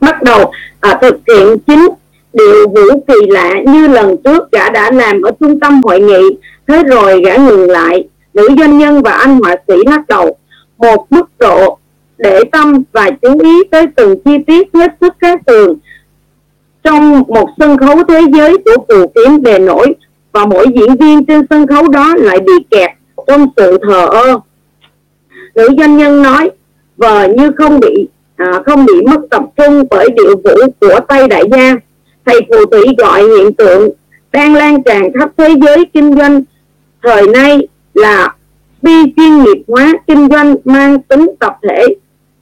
bắt 0.00 0.22
đầu 0.22 0.52
à, 0.80 0.98
thực 1.02 1.20
hiện 1.28 1.58
chính 1.66 1.88
điều 2.32 2.68
vũ 2.68 3.04
kỳ 3.08 3.26
lạ 3.28 3.54
như 3.66 3.88
lần 3.88 4.16
trước 4.24 4.52
gã 4.52 4.70
đã 4.70 4.90
làm 4.90 5.22
ở 5.22 5.30
trung 5.40 5.60
tâm 5.60 5.82
hội 5.82 6.00
nghị. 6.00 6.36
Thế 6.66 6.82
rồi 6.82 7.22
gã 7.24 7.36
ngừng 7.36 7.70
lại 7.70 8.08
nữ 8.34 8.48
doanh 8.58 8.78
nhân 8.78 9.02
và 9.02 9.12
anh 9.12 9.40
họa 9.40 9.56
sĩ 9.68 9.74
lắc 9.86 10.08
đầu. 10.08 10.36
Một 10.78 11.06
mức 11.10 11.38
độ 11.38 11.78
để 12.18 12.40
tâm 12.52 12.82
và 12.92 13.10
chú 13.22 13.38
ý 13.40 13.64
tới 13.70 13.86
từng 13.96 14.20
chi 14.24 14.38
tiết 14.46 14.68
hết 14.74 14.92
sức 15.00 15.14
khác 15.20 15.40
thường 15.46 15.78
trong 16.88 17.22
một 17.28 17.48
sân 17.58 17.78
khấu 17.78 18.04
thế 18.08 18.20
giới 18.32 18.56
của 18.64 18.84
phù 18.88 19.06
kiếm 19.14 19.42
bề 19.42 19.58
nổi 19.58 19.94
và 20.32 20.46
mỗi 20.46 20.66
diễn 20.74 20.96
viên 20.96 21.24
trên 21.24 21.40
sân 21.50 21.66
khấu 21.66 21.88
đó 21.88 22.14
lại 22.16 22.40
bị 22.40 22.52
kẹt 22.70 22.90
trong 23.26 23.46
sự 23.56 23.78
thờ 23.82 24.06
ơ. 24.06 24.40
Nữ 25.54 25.68
doanh 25.78 25.96
nhân 25.96 26.22
nói 26.22 26.50
vờ 26.96 27.28
như 27.28 27.50
không 27.56 27.80
bị 27.80 28.08
à, 28.36 28.52
không 28.66 28.86
bị 28.86 28.94
mất 29.06 29.20
tập 29.30 29.42
trung 29.56 29.84
bởi 29.90 30.08
điệu 30.16 30.36
vũ 30.44 30.72
của 30.80 31.00
tây 31.08 31.28
đại 31.28 31.42
gia 31.52 31.74
thầy 32.26 32.40
phù 32.48 32.66
thủy 32.66 32.84
gọi 32.98 33.22
hiện 33.22 33.52
tượng 33.52 33.90
đang 34.32 34.54
lan 34.54 34.82
tràn 34.82 35.02
khắp 35.18 35.30
thế 35.36 35.54
giới 35.62 35.84
kinh 35.94 36.16
doanh. 36.16 36.42
Thời 37.02 37.26
nay 37.28 37.68
là 37.94 38.34
phi 38.82 39.12
chuyên 39.16 39.38
nghiệp 39.38 39.62
hóa 39.68 39.92
kinh 40.06 40.28
doanh 40.30 40.56
mang 40.64 41.02
tính 41.02 41.30
tập 41.40 41.56
thể. 41.62 41.86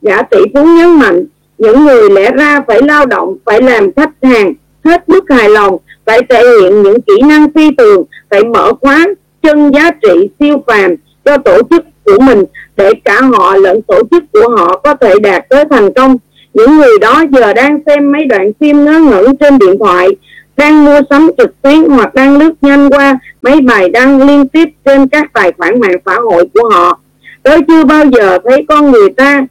Giả 0.02 0.22
tỷ 0.22 0.38
phú 0.54 0.64
nhấn 0.64 0.98
mạnh 0.98 1.24
những 1.58 1.84
người 1.84 2.10
lẽ 2.10 2.30
ra 2.30 2.60
phải 2.66 2.82
lao 2.82 3.06
động, 3.06 3.36
phải 3.44 3.62
làm 3.62 3.92
khách 3.96 4.10
hàng, 4.22 4.52
hết 4.84 5.08
mức 5.08 5.24
hài 5.28 5.48
lòng, 5.48 5.76
phải 6.04 6.20
thể 6.28 6.42
hiện 6.60 6.82
những 6.82 7.00
kỹ 7.00 7.14
năng 7.28 7.52
phi 7.52 7.70
thường, 7.78 8.04
phải 8.30 8.44
mở 8.44 8.72
khóa 8.80 9.06
chân 9.42 9.70
giá 9.74 9.90
trị 10.02 10.28
siêu 10.40 10.62
phàm 10.66 10.94
cho 11.24 11.36
tổ 11.38 11.62
chức 11.70 11.84
của 12.04 12.18
mình 12.20 12.44
để 12.76 12.92
cả 13.04 13.20
họ 13.20 13.56
lẫn 13.56 13.82
tổ 13.82 14.02
chức 14.10 14.24
của 14.32 14.48
họ 14.56 14.80
có 14.84 14.94
thể 14.94 15.18
đạt 15.18 15.48
tới 15.48 15.64
thành 15.70 15.92
công. 15.92 16.16
Những 16.54 16.76
người 16.76 16.98
đó 17.00 17.22
giờ 17.32 17.52
đang 17.52 17.80
xem 17.86 18.12
mấy 18.12 18.24
đoạn 18.24 18.52
phim 18.60 18.84
ngớ 18.84 19.00
ngẩn 19.00 19.36
trên 19.36 19.58
điện 19.58 19.78
thoại, 19.78 20.08
đang 20.56 20.84
mua 20.84 21.00
sắm 21.10 21.30
trực 21.38 21.62
tuyến 21.62 21.82
hoặc 21.82 22.14
đang 22.14 22.38
lướt 22.38 22.52
nhanh 22.62 22.90
qua 22.90 23.18
mấy 23.42 23.60
bài 23.60 23.88
đăng 23.88 24.22
liên 24.26 24.48
tiếp 24.48 24.64
trên 24.84 25.08
các 25.08 25.32
tài 25.32 25.52
khoản 25.52 25.80
mạng 25.80 25.96
xã 26.06 26.14
hội 26.14 26.48
của 26.54 26.68
họ. 26.70 27.00
Tôi 27.42 27.58
chưa 27.68 27.84
bao 27.84 28.04
giờ 28.12 28.38
thấy 28.44 28.64
con 28.68 28.90
người 28.90 29.10
ta 29.10 29.46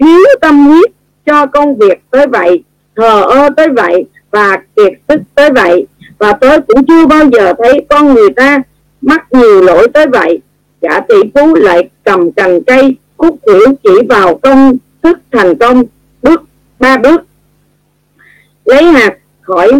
thiếu 0.00 0.24
tâm 0.40 0.66
huyết 0.66 0.90
cho 1.26 1.46
công 1.46 1.76
việc 1.76 2.02
tới 2.10 2.26
vậy, 2.26 2.62
thờ 2.96 3.22
ơ 3.22 3.48
tới 3.56 3.68
vậy 3.68 4.04
và 4.30 4.58
kiệt 4.76 4.92
sức 5.08 5.20
tới 5.34 5.50
vậy. 5.50 5.86
Và 6.18 6.32
tôi 6.32 6.60
cũng 6.60 6.86
chưa 6.86 7.06
bao 7.06 7.24
giờ 7.32 7.52
thấy 7.58 7.86
con 7.88 8.14
người 8.14 8.30
ta 8.30 8.62
mắc 9.00 9.26
nhiều 9.32 9.62
lỗi 9.62 9.88
tới 9.94 10.06
vậy. 10.06 10.40
Cả 10.80 11.04
tỷ 11.08 11.14
phú 11.34 11.54
lại 11.54 11.88
cầm 12.04 12.32
cành 12.32 12.62
cây 12.62 12.96
khúc 13.16 13.38
hiểu 13.46 13.74
chỉ 13.84 14.06
vào 14.08 14.34
công 14.34 14.76
thức 15.02 15.18
thành 15.32 15.56
công, 15.56 15.84
bước 16.22 16.42
ba 16.78 16.96
bước. 16.96 17.20
Lấy 18.64 18.84
hạt 18.84 19.16
khỏi, 19.40 19.72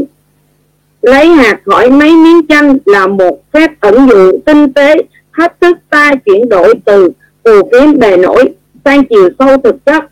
lấy 1.03 1.29
hạt 1.29 1.61
khỏi 1.67 1.91
mấy 1.91 2.13
miếng 2.13 2.47
chanh 2.49 2.77
là 2.85 3.07
một 3.07 3.53
phép 3.53 3.71
ẩn 3.81 4.09
dụ 4.09 4.33
tinh 4.47 4.73
tế, 4.73 4.97
thách 5.33 5.61
thức 5.61 5.79
ta 5.91 6.15
chuyển 6.25 6.49
đổi 6.49 6.75
từ 6.85 7.11
phù 7.45 7.69
kiếm 7.73 7.99
bề 7.99 8.17
nổi 8.17 8.55
sang 8.85 9.05
chiều 9.05 9.29
sâu 9.39 9.57
thực 9.65 9.85
chất 9.87 10.05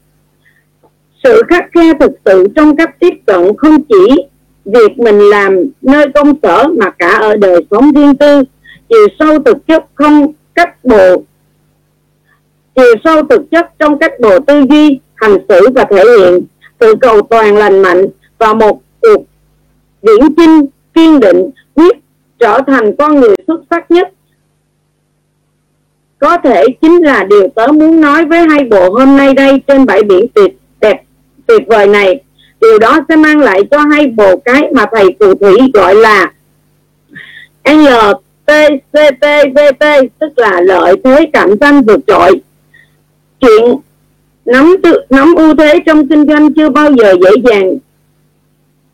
sự 1.24 1.42
khắc 1.48 1.64
khe 1.74 1.92
thực 2.00 2.12
sự 2.24 2.46
trong 2.56 2.76
cách 2.76 2.90
tiếp 3.00 3.14
cận 3.26 3.56
không 3.56 3.84
chỉ 3.88 4.24
việc 4.64 4.98
mình 4.98 5.18
làm 5.18 5.64
nơi 5.82 6.06
công 6.14 6.34
sở 6.42 6.68
mà 6.78 6.90
cả 6.90 7.08
ở 7.08 7.37
đời 7.37 7.66
sống 7.70 7.92
riêng 7.92 8.16
tư. 8.16 8.42
Chiều 8.88 9.08
sâu 9.18 9.38
thực 9.38 9.66
chất 9.66 9.84
không 9.94 10.32
cách 10.54 10.84
bộ, 10.84 11.22
chiều 12.74 12.94
sâu 13.04 13.22
thực 13.30 13.50
chất 13.50 13.72
trong 13.78 13.98
cách 13.98 14.12
bộ 14.20 14.38
tư 14.38 14.62
duy, 14.70 15.00
hành 15.14 15.37
xử 15.48 15.68
và 15.74 15.84
thể 15.90 16.04
hiện 16.18 16.40
sự 16.80 16.94
cầu 17.00 17.22
toàn 17.22 17.56
lành 17.56 17.82
mạnh 17.82 18.06
và 18.38 18.54
một 18.54 18.80
cuộc 19.00 19.22
viễn 20.02 20.34
chinh, 20.37 20.66
kiên 20.94 21.20
định, 21.20 21.50
quyết 21.74 21.96
trở 22.38 22.60
thành 22.66 22.96
con 22.96 23.20
người 23.20 23.34
xuất 23.46 23.60
sắc 23.70 23.90
nhất. 23.90 24.12
Có 26.18 26.38
thể 26.44 26.64
chính 26.82 27.02
là 27.02 27.24
điều 27.24 27.48
tớ 27.54 27.66
muốn 27.66 28.00
nói 28.00 28.24
với 28.24 28.38
hai 28.48 28.64
bộ 28.64 28.90
hôm 28.90 29.16
nay 29.16 29.34
đây 29.34 29.62
trên 29.66 29.87
bãi 29.87 30.02
biển 30.02 30.26
tuyệt 30.34 30.56
tuyệt 31.46 31.62
vời 31.66 31.87
này. 31.87 32.20
Điều 32.61 32.78
đó 32.78 32.98
sẽ 33.09 33.16
mang 33.16 33.38
lại 33.38 33.61
cho 33.70 33.78
hai 33.78 34.07
bộ 34.07 34.37
cái 34.37 34.68
mà 34.72 34.87
thầy 34.92 35.04
phù 35.20 35.35
thủy 35.35 35.57
gọi 35.74 35.94
là 35.94 36.33
LTCTVT 37.64 38.94
tức 40.18 40.33
là 40.37 40.61
lợi 40.61 40.96
thế 41.04 41.30
cạnh 41.33 41.59
tranh 41.59 41.83
vượt 41.83 42.00
trội. 42.07 42.40
Chuyện 43.40 43.76
nắm 44.44 44.76
tự, 44.83 45.00
nắm 45.11 45.35
ưu 45.35 45.54
thế 45.57 45.78
trong 45.87 46.09
kinh 46.09 46.26
doanh 46.26 46.54
chưa 46.54 46.68
bao 46.68 46.90
giờ 46.92 47.14
dễ 47.22 47.30
dàng. 47.44 47.76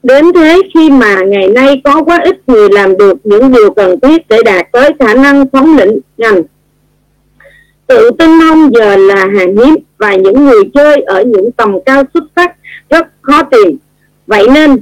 Đến 0.03 0.25
thế 0.35 0.63
khi 0.75 0.91
mà 0.91 1.23
ngày 1.27 1.49
nay 1.49 1.81
có 1.85 2.03
quá 2.05 2.21
ít 2.25 2.49
người 2.49 2.69
làm 2.71 2.97
được 2.97 3.19
những 3.25 3.53
điều 3.53 3.71
cần 3.71 4.01
thiết 4.01 4.29
để 4.29 4.43
đạt 4.43 4.67
tới 4.73 4.91
khả 4.99 5.15
năng 5.15 5.51
thống 5.51 5.77
lĩnh 5.77 5.99
ngành 6.19 6.43
tự 7.91 8.11
tin 8.19 8.29
không 8.41 8.75
giờ 8.75 8.97
là 8.97 9.17
hàng 9.17 9.57
hiếm 9.57 9.77
và 9.99 10.15
những 10.15 10.47
người 10.47 10.63
chơi 10.75 11.01
ở 11.01 11.23
những 11.23 11.53
tầm 11.53 11.75
cao 11.87 12.03
xuất 12.15 12.25
sắc 12.37 12.57
rất 12.91 13.07
khó 13.23 13.43
tìm. 13.43 13.77
Vậy 14.27 14.49
nên, 14.55 14.77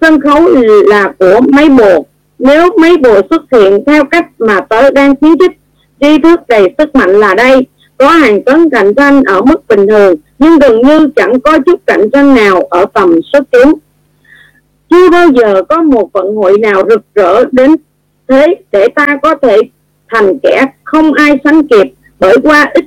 sân 0.00 0.20
khấu 0.20 0.48
là 0.86 1.12
của 1.18 1.40
mấy 1.52 1.68
bồ 1.68 2.06
nếu 2.38 2.70
mấy 2.78 2.96
bồ 2.96 3.20
xuất 3.30 3.42
hiện 3.52 3.84
theo 3.86 4.04
cách 4.04 4.26
mà 4.38 4.60
tớ 4.60 4.90
đang 4.90 5.14
khuyến 5.16 5.38
khích 5.38 5.58
tri 6.00 6.18
thức 6.18 6.40
đầy 6.48 6.74
sức 6.78 6.94
mạnh 6.94 7.10
là 7.10 7.34
đây. 7.34 7.66
Có 7.96 8.08
hàng 8.08 8.42
tấn 8.44 8.70
cạnh 8.70 8.94
tranh 8.94 9.22
ở 9.22 9.42
mức 9.42 9.68
bình 9.68 9.86
thường, 9.86 10.14
nhưng 10.38 10.58
gần 10.58 10.82
như 10.82 11.08
chẳng 11.16 11.40
có 11.40 11.58
chút 11.66 11.80
cạnh 11.86 12.10
tranh 12.12 12.34
nào 12.34 12.60
ở 12.70 12.84
tầm 12.94 13.20
xuất 13.32 13.44
chúng. 13.52 13.74
Chưa 14.90 15.10
bao 15.10 15.28
giờ 15.28 15.62
có 15.68 15.82
một 15.82 16.12
vận 16.12 16.36
hội 16.36 16.58
nào 16.58 16.82
rực 16.90 17.00
rỡ 17.14 17.44
đến 17.52 17.76
thế 18.28 18.54
để 18.72 18.88
ta 18.94 19.18
có 19.22 19.34
thể 19.42 19.56
thành 20.08 20.38
kẻ 20.42 20.66
không 20.84 21.12
ai 21.12 21.38
sánh 21.44 21.66
kịp 21.66 21.94
bởi 22.18 22.36
qua 22.42 22.70
ít, 22.74 22.84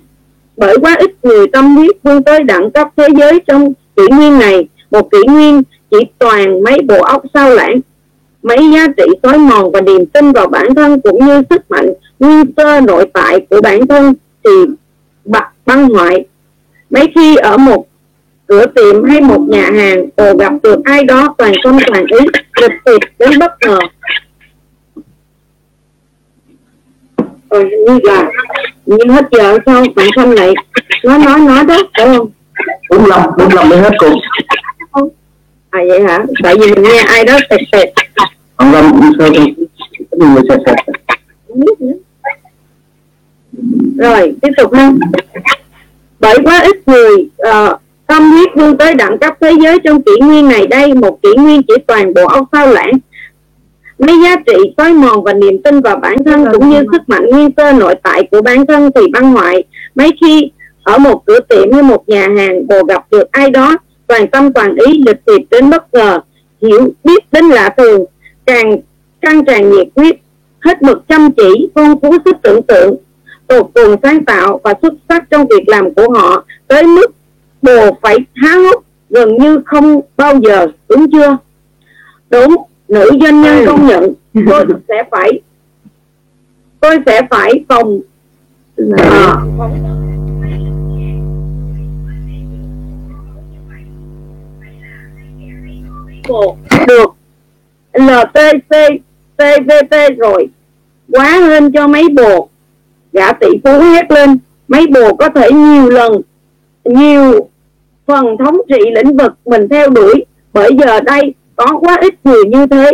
bởi 0.58 0.78
quá 0.82 0.96
ít 1.00 1.12
người 1.24 1.48
tâm 1.48 1.76
huyết 1.76 1.96
vươn 2.04 2.24
tới 2.24 2.44
đẳng 2.44 2.72
cấp 2.72 2.88
thế 2.98 3.08
giới 3.18 3.40
trong 3.48 3.74
kỷ 3.96 4.04
nguyên 4.12 4.40
này. 4.40 4.68
Một 4.92 5.12
kỷ 5.12 5.18
nguyên 5.28 5.64
chỉ 5.92 5.98
toàn 6.20 6.64
mấy 6.64 6.82
bộ 6.82 7.02
óc 7.02 7.24
sao 7.34 7.50
lãng, 7.50 7.80
mấy 8.44 8.58
giá 8.74 8.88
trị 8.98 9.04
xói 9.24 9.38
mòn 9.38 9.72
và 9.72 9.82
niềm 9.82 10.06
tin 10.06 10.32
vào 10.32 10.48
bản 10.48 10.76
thân 10.76 11.02
cũng 11.02 11.26
như 11.26 11.42
sức 11.50 11.72
mạnh 11.72 11.94
nguyên 12.20 12.46
sơ 12.58 12.82
nội 12.82 13.06
tại 13.14 13.46
của 13.50 13.62
bản 13.62 13.88
thân 13.88 14.14
thì 14.44 14.52
băng 15.66 15.90
hoại. 15.90 16.26
Mấy 16.90 17.08
khi 17.16 17.36
ở 17.36 17.58
một 17.58 17.88
cửa 18.48 18.66
tiệm 18.76 19.04
hay 19.04 19.22
một 19.22 19.40
nhà 19.50 19.72
hàng 19.76 20.06
ồ 20.16 20.38
gặp 20.38 20.54
được 20.64 20.80
ai 20.84 21.04
đó 21.04 21.36
toàn 21.38 21.54
tâm 21.64 21.78
toàn 21.88 22.06
ý, 22.06 22.26
lịch 22.62 22.72
tiệp 22.86 23.02
đến 23.20 23.40
bất 23.40 23.52
ngờ. 23.62 23.80
Rồi 27.50 27.70
như 27.88 28.00
là 28.04 28.32
như 28.86 28.98
hết 29.10 29.26
giờ 29.32 29.58
sao 29.66 29.86
bạn 29.96 30.08
không 30.16 30.32
lại 30.32 30.54
nói 31.04 31.20
nói 31.20 31.40
nói 31.40 31.64
đó 31.64 31.78
phải 31.98 32.06
không? 32.06 32.30
Đúng 32.92 33.10
năm 33.10 33.22
đúng 33.38 33.56
năm 33.56 33.70
mới 33.70 33.80
hết 33.80 33.94
cùng. 33.98 34.20
À 35.70 35.80
vậy 35.88 36.02
hả? 36.02 36.26
Tại 36.44 36.56
vì 36.60 36.74
mình 36.74 36.84
nghe 36.84 36.98
ai 36.98 37.26
đó 37.26 37.38
tẹt 37.50 37.60
tẹt 37.72 37.90
ông 38.56 38.72
năm 38.72 39.02
sao 39.20 39.30
thì 39.34 39.54
người 40.12 40.42
sẽ 40.50 40.58
sẽ 40.66 40.76
rồi 43.98 44.34
tiếp 44.42 44.50
tục 44.58 44.74
ha. 44.74 44.92
Bởi 46.20 46.38
quá 46.44 46.62
ít 46.62 46.88
người 46.88 47.30
uh, 47.50 47.82
tâm 48.08 48.32
huyết 48.32 48.50
vươn 48.56 48.78
tới 48.78 48.94
đẳng 48.94 49.18
cấp 49.18 49.34
thế 49.42 49.52
giới 49.64 49.80
trong 49.80 50.02
kỷ 50.02 50.12
nguyên 50.22 50.50
này 50.50 50.68
đây 50.68 50.94
một 50.94 51.20
kỷ 51.24 51.30
nguyên 51.38 51.62
chỉ 51.68 51.74
toàn 51.88 52.14
bộ 52.14 52.28
óc 52.28 52.46
sao 52.52 52.68
lãng 52.68 52.92
mấy 54.00 54.16
giá 54.24 54.36
trị 54.46 54.74
xói 54.78 54.94
mòn 54.94 55.24
và 55.24 55.34
niềm 55.34 55.62
tin 55.64 55.82
vào 55.82 55.98
bản 55.98 56.24
thân 56.24 56.46
cũng 56.52 56.70
như 56.70 56.84
sức 56.92 57.02
mạnh 57.08 57.26
nguyên 57.26 57.50
sơ 57.58 57.72
nội 57.72 57.96
tại 58.04 58.28
của 58.32 58.42
bản 58.42 58.66
thân 58.66 58.90
thì 58.96 59.02
băng 59.14 59.32
hoại. 59.32 59.64
Mấy 59.96 60.12
khi 60.22 60.52
ở 60.84 60.98
một 60.98 61.26
cửa 61.26 61.40
tiệm 61.40 61.72
hay 61.74 61.84
một 61.84 62.10
nhà 62.10 62.28
hàng 62.38 62.68
bồ 62.68 62.84
gặp 62.84 63.06
được 63.12 63.32
ai 63.32 63.50
đó 63.50 63.78
toàn 64.08 64.28
tâm 64.28 64.54
toàn 64.54 64.76
ý 64.76 65.04
lịch 65.06 65.18
thiệp 65.28 65.42
đến 65.52 65.70
bất 65.70 65.94
ngờ 65.94 66.20
hiểu 66.62 66.90
biết 67.04 67.24
đến 67.32 67.46
lạ 67.46 67.70
thường 67.78 68.06
càng 68.46 68.78
căng 69.22 69.46
tràn 69.46 69.72
nhiệt 69.72 69.88
huyết 69.96 70.16
hết 70.60 70.82
mực 70.82 71.08
chăm 71.08 71.32
chỉ 71.32 71.70
phong 71.76 72.00
phú 72.00 72.18
sức 72.26 72.36
tưởng 72.42 72.62
tượng 72.62 72.96
tột 73.48 73.70
cùng 73.74 73.96
sáng 74.04 74.26
tạo 74.26 74.60
và 74.64 74.74
xuất 74.82 74.94
sắc 75.10 75.30
trong 75.30 75.48
việc 75.48 75.68
làm 75.68 75.94
của 75.94 76.14
họ 76.14 76.46
tới 76.68 76.84
mức 76.84 77.08
bồ 77.62 77.98
phải 78.02 78.18
há 78.36 78.56
hốc 78.56 78.84
gần 79.10 79.38
như 79.38 79.62
không 79.66 80.02
bao 80.18 80.34
giờ 80.44 80.68
đúng 80.90 81.12
chưa? 81.12 81.38
Đúng 82.30 82.56
nữ 82.88 83.12
doanh 83.22 83.42
nhân 83.42 83.66
công 83.66 83.88
nhận. 83.88 84.14
Tôi 84.48 84.66
sẽ 84.88 85.04
phải 85.12 85.42
tôi 86.80 86.98
sẽ 87.06 87.22
phải 87.30 87.66
phòng. 87.70 88.00
À, 88.98 89.36
được. 96.88 97.14
LTC 97.94 99.02
CVT 99.38 100.18
rồi. 100.18 100.48
Quá 101.12 101.40
lên 101.40 101.72
cho 101.72 101.88
mấy 101.88 102.10
bồ 102.10 102.50
gã 103.14 103.32
tỷ 103.32 103.48
phú 103.64 103.80
hét 103.80 104.12
lên. 104.12 104.38
Mấy 104.68 104.88
bồ 104.88 105.16
có 105.16 105.30
thể 105.30 105.52
nhiều 105.52 105.90
lần 105.90 106.22
nhiều 106.84 107.50
phần 108.06 108.38
thống 108.38 108.58
trị 108.70 108.80
lĩnh 108.96 109.18
vực 109.18 109.34
mình 109.46 109.68
theo 109.70 109.90
đuổi. 109.90 110.26
Bởi 110.54 110.70
giờ 110.80 111.00
đây 111.00 111.34
có 111.58 111.78
quá 111.80 111.98
ít 112.02 112.14
người 112.24 112.46
như 112.46 112.66
thế. 112.68 112.92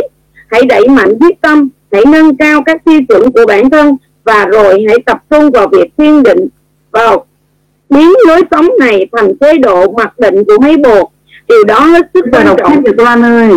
Hãy 0.52 0.62
đẩy 0.66 0.88
mạnh 0.88 1.14
quyết 1.20 1.42
tâm 1.42 1.70
hãy 1.92 2.04
nâng 2.06 2.38
cao 2.38 2.64
các 2.66 2.86
tiêu 2.86 3.00
chuẩn 3.08 3.32
của 3.32 3.46
bản 3.48 3.70
thân 3.70 3.96
và 4.24 4.46
rồi 4.46 4.86
hãy 4.88 4.98
tập 5.06 5.24
trung 5.30 5.52
vào 5.52 5.68
việc 5.68 5.98
kiên 5.98 6.24
định. 6.24 6.48
Vào 6.92 7.26
biến 7.90 8.14
lối 8.28 8.42
sống 8.52 8.70
này 8.80 9.08
thành 9.12 9.38
chế 9.42 9.58
độ 9.58 9.92
mặc 9.92 10.20
định 10.20 10.44
của 10.44 10.58
mấy 10.62 10.78
bồ 10.78 11.12
điều 11.48 11.64
đó 11.64 11.80
hết 11.80 12.10
sức 12.14 12.26
quan 12.32 12.48
trọng. 12.58 12.84
được 12.84 13.00
Loan 13.00 13.26
ơi. 13.26 13.50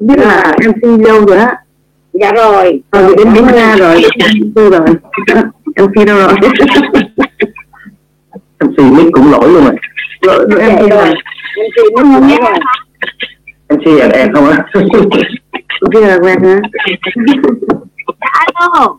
Biết 0.00 0.18
là 0.18 0.56
em 0.62 0.70
MC 0.70 1.06
lâu 1.06 1.26
rồi 1.26 1.36
á. 1.36 1.56
Dạ 2.12 2.32
rồi. 2.32 2.82
Rồi 2.92 3.16
đến 3.16 3.28
đến 3.34 3.44
ra 3.52 3.76
rồi. 3.76 4.02
Tôi 4.54 4.70
rồi 4.70 4.80
MC 5.76 6.06
đâu 6.06 6.16
rồi? 6.16 6.34
MC 8.60 8.78
mic 8.78 9.06
cũng 9.12 9.30
lỗi 9.32 9.48
luôn 9.48 9.64
rồi. 9.64 9.74
Lỗi 10.22 10.46
lỗi 10.50 10.72
MC 10.72 10.90
rồi. 10.90 11.14
MC 11.56 11.92
nó 11.94 12.02
không 12.02 12.28
rồi 12.28 12.58
Em 13.70 14.10
em 14.10 14.32
không 14.34 14.50
á? 14.50 14.64
Là 15.92 16.18
quen 16.22 16.38
hả 16.42 16.60
alo 18.18 18.98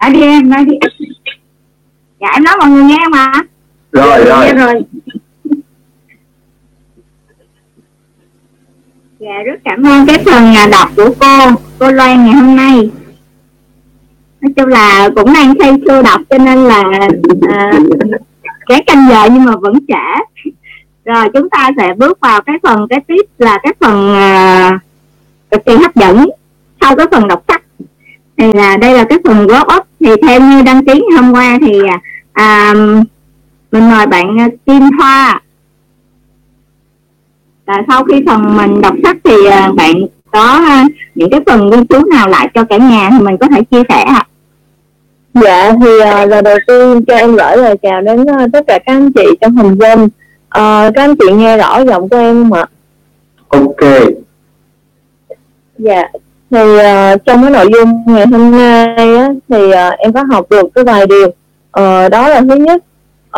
nói 0.00 0.10
đi 0.12 0.22
em 0.22 0.50
nói 0.50 0.64
đi. 0.64 0.78
Dạ 2.20 2.28
em 2.34 2.44
nói 2.44 2.54
mọi 2.58 2.68
người 2.68 2.84
nghe 2.84 3.08
mà. 3.10 3.32
Rồi 3.92 4.24
rồi. 4.24 4.52
rồi. 4.52 4.82
Dạ 9.18 9.42
rất 9.46 9.60
cảm 9.64 9.82
ơn 9.82 10.06
cái 10.06 10.18
phần 10.24 10.54
à, 10.56 10.66
đọc 10.72 10.88
của 10.96 11.14
cô. 11.20 11.38
Cô 11.78 11.90
Loan 11.90 12.24
ngày 12.24 12.34
hôm 12.34 12.56
nay. 12.56 12.90
Nói 14.40 14.52
chung 14.56 14.68
là 14.68 15.08
cũng 15.16 15.32
đang 15.34 15.54
say 15.58 15.72
sưa 15.86 16.02
đọc 16.02 16.20
cho 16.30 16.38
nên 16.38 16.58
là 16.58 16.82
à, 17.48 17.72
cái 18.66 18.82
canh 18.86 19.08
giờ 19.08 19.28
nhưng 19.32 19.44
mà 19.44 19.56
vẫn 19.56 19.74
trễ 19.88 20.50
rồi 21.04 21.28
chúng 21.34 21.50
ta 21.50 21.70
sẽ 21.76 21.94
bước 21.96 22.20
vào 22.20 22.42
cái 22.42 22.56
phần 22.62 22.86
cái 22.90 23.00
tiếp 23.06 23.22
là 23.38 23.58
cái 23.62 23.72
phần 23.80 24.14
à, 24.14 24.78
cực 25.50 25.64
kỳ 25.64 25.76
hấp 25.76 25.94
dẫn 25.94 26.30
sau 26.80 26.96
cái 26.96 27.06
phần 27.12 27.28
đọc 27.28 27.44
sách. 27.48 27.62
Thì 28.36 28.52
là 28.52 28.76
đây 28.76 28.94
là 28.94 29.04
cái 29.04 29.18
phần 29.24 29.46
góp 29.46 29.66
up. 29.76 29.86
Thì 30.00 30.10
theo 30.26 30.40
như 30.40 30.62
đăng 30.62 30.84
ký 30.84 31.02
hôm 31.16 31.32
qua 31.32 31.58
thì 31.60 31.80
à, 31.88 32.00
à 32.32 32.74
mình 33.72 33.90
mời 33.90 34.06
bạn 34.06 34.40
à, 34.40 34.48
Kim 34.66 34.90
Hoa 34.98 35.40
là 37.66 37.82
sau 37.88 38.04
khi 38.04 38.22
phần 38.26 38.56
mình 38.56 38.80
đọc 38.80 38.94
sách 39.04 39.16
thì 39.24 39.46
à, 39.50 39.70
bạn 39.76 39.94
có 40.30 40.60
những 41.14 41.30
cái 41.30 41.40
phần 41.46 41.70
ghi 41.70 41.78
chú 41.88 42.04
nào 42.04 42.28
lại 42.28 42.48
cho 42.54 42.64
cả 42.64 42.76
nhà 42.76 43.10
thì 43.10 43.24
mình 43.24 43.36
có 43.40 43.46
thể 43.46 43.62
chia 43.70 43.82
sẻ 43.88 44.02
ạ. 44.02 44.26
Dạ 45.34 45.72
thì 45.80 45.90
uh, 45.96 46.28
là 46.28 46.42
đầu 46.42 46.56
tiên 46.66 47.04
cho 47.06 47.14
em 47.14 47.36
gửi 47.36 47.56
lời 47.56 47.76
chào 47.82 48.00
đến 48.00 48.22
uh, 48.22 48.52
tất 48.52 48.64
cả 48.66 48.78
các 48.86 48.92
anh 48.92 49.12
chị 49.12 49.24
trong 49.40 49.56
hình 49.56 49.74
Zoom. 49.74 50.08
Uh, 50.58 50.94
các 50.94 51.02
anh 51.02 51.16
chị 51.16 51.32
nghe 51.32 51.56
rõ 51.56 51.80
giọng 51.80 52.08
của 52.08 52.16
em 52.16 52.42
không 52.42 52.52
ạ? 52.52 52.66
ok 53.48 54.10
Dạ 55.78 56.08
thì 56.50 56.60
uh, 56.60 57.24
trong 57.24 57.42
cái 57.42 57.50
nội 57.50 57.66
dung 57.72 58.02
ngày 58.06 58.26
hôm 58.26 58.50
nay 58.50 59.16
á, 59.16 59.28
thì 59.48 59.64
uh, 59.64 59.98
em 59.98 60.12
có 60.12 60.24
học 60.30 60.46
được 60.50 60.66
cái 60.74 60.84
vài 60.84 61.06
điều. 61.06 61.26
Uh, 61.26 62.10
đó 62.10 62.28
là 62.28 62.40
thứ 62.48 62.56
nhất 62.56 62.84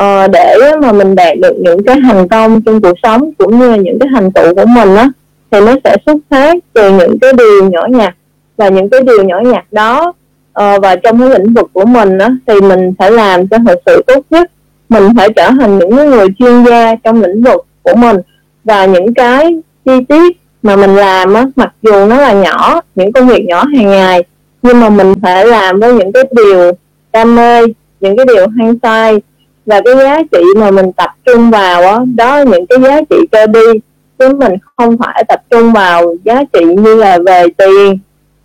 uh, 0.03 0.31
để 0.33 0.57
mà 0.83 0.93
mình 0.93 1.15
đạt 1.15 1.39
được 1.39 1.57
những 1.59 1.85
cái 1.85 1.97
thành 2.05 2.29
công 2.29 2.63
trong 2.63 2.81
cuộc 2.81 2.99
sống 3.03 3.33
cũng 3.39 3.59
như 3.59 3.71
là 3.71 3.77
những 3.77 3.99
cái 3.99 4.09
thành 4.15 4.33
tựu 4.33 4.55
của 4.55 4.67
mình 4.67 4.97
á 4.97 5.09
thì 5.51 5.61
nó 5.61 5.75
sẽ 5.85 5.97
xuất 6.07 6.17
phát 6.31 6.55
từ 6.73 6.91
những 6.99 7.19
cái 7.19 7.33
điều 7.33 7.71
nhỏ 7.71 7.87
nhặt 7.91 8.15
và 8.57 8.69
những 8.69 8.91
cái 8.91 9.01
điều 9.03 9.25
nhỏ 9.25 9.41
nhặt 9.41 9.65
đó 9.73 10.13
uh, 10.61 10.83
và 10.83 10.97
trong 10.97 11.21
cái 11.21 11.31
lĩnh 11.31 11.55
vực 11.55 11.71
của 11.73 11.85
mình 11.85 12.19
á, 12.19 12.31
thì 12.47 12.61
mình 12.61 12.95
phải 12.99 13.11
làm 13.11 13.49
cho 13.49 13.59
thật 13.67 13.79
sự 13.87 14.03
tốt 14.07 14.21
nhất 14.31 14.51
mình 14.89 15.09
phải 15.17 15.29
trở 15.37 15.51
thành 15.61 15.79
những 15.79 16.11
người 16.11 16.27
chuyên 16.39 16.65
gia 16.65 16.95
trong 16.95 17.23
lĩnh 17.23 17.43
vực 17.43 17.67
của 17.83 17.95
mình. 17.97 18.17
Và 18.65 18.87
những 18.87 19.15
cái 19.15 19.57
chi 19.85 19.93
tiết 20.09 20.37
mà 20.63 20.77
mình 20.77 20.97
làm 20.97 21.35
á 21.35 21.47
mặc 21.57 21.73
dù 21.83 22.07
nó 22.07 22.17
là 22.17 22.33
nhỏ 22.33 22.81
những 22.95 23.13
công 23.13 23.29
việc 23.29 23.45
nhỏ 23.47 23.65
hàng 23.77 23.91
ngày 23.91 24.23
nhưng 24.63 24.81
mà 24.81 24.89
mình 24.89 25.15
phải 25.23 25.47
làm 25.47 25.81
với 25.81 25.95
những 25.95 26.13
cái 26.13 26.25
điều 26.31 26.73
đam 27.13 27.37
mê 27.37 27.63
những 28.01 28.17
cái 28.17 28.27
điều 28.27 28.47
hăng 28.49 28.75
say. 28.83 29.21
Và 29.67 29.81
cái 29.85 29.97
giá 29.97 30.23
trị 30.33 30.43
mà 30.57 30.71
mình 30.71 30.93
tập 30.93 31.11
trung 31.25 31.51
vào 31.51 31.83
đó, 31.83 32.05
đó 32.17 32.37
là 32.37 32.45
những 32.45 32.67
cái 32.67 32.79
giá 32.81 33.01
trị 33.11 33.17
cơ 33.33 33.47
đi. 33.47 33.81
Chứ 34.19 34.29
mình 34.29 34.53
không 34.77 34.97
phải 34.99 35.25
tập 35.29 35.43
trung 35.51 35.73
vào 35.73 36.15
giá 36.25 36.43
trị 36.53 36.65
như 36.65 36.95
là 36.95 37.19
về 37.27 37.45
tiền 37.57 37.99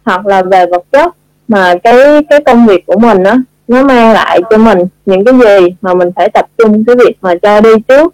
hoặc 0.06 0.26
là 0.26 0.44
về 0.44 0.66
vật 0.66 0.84
chất 0.92 1.16
mà 1.48 1.76
cái 1.84 2.24
cái 2.30 2.44
công 2.46 2.68
việc 2.68 2.86
của 2.86 3.00
mình 3.00 3.24
á 3.24 3.38
nó 3.68 3.84
mang 3.84 4.14
lại 4.14 4.42
cho 4.50 4.58
mình 4.58 4.80
những 5.06 5.26
cái 5.26 5.34
gì 5.34 5.68
mà 5.82 5.94
mình 5.94 6.10
phải 6.16 6.30
tập 6.30 6.46
trung 6.58 6.84
cái 6.86 6.96
việc 6.96 7.18
mà 7.22 7.36
cho 7.42 7.62
đi 7.62 7.70
trước. 7.88 8.14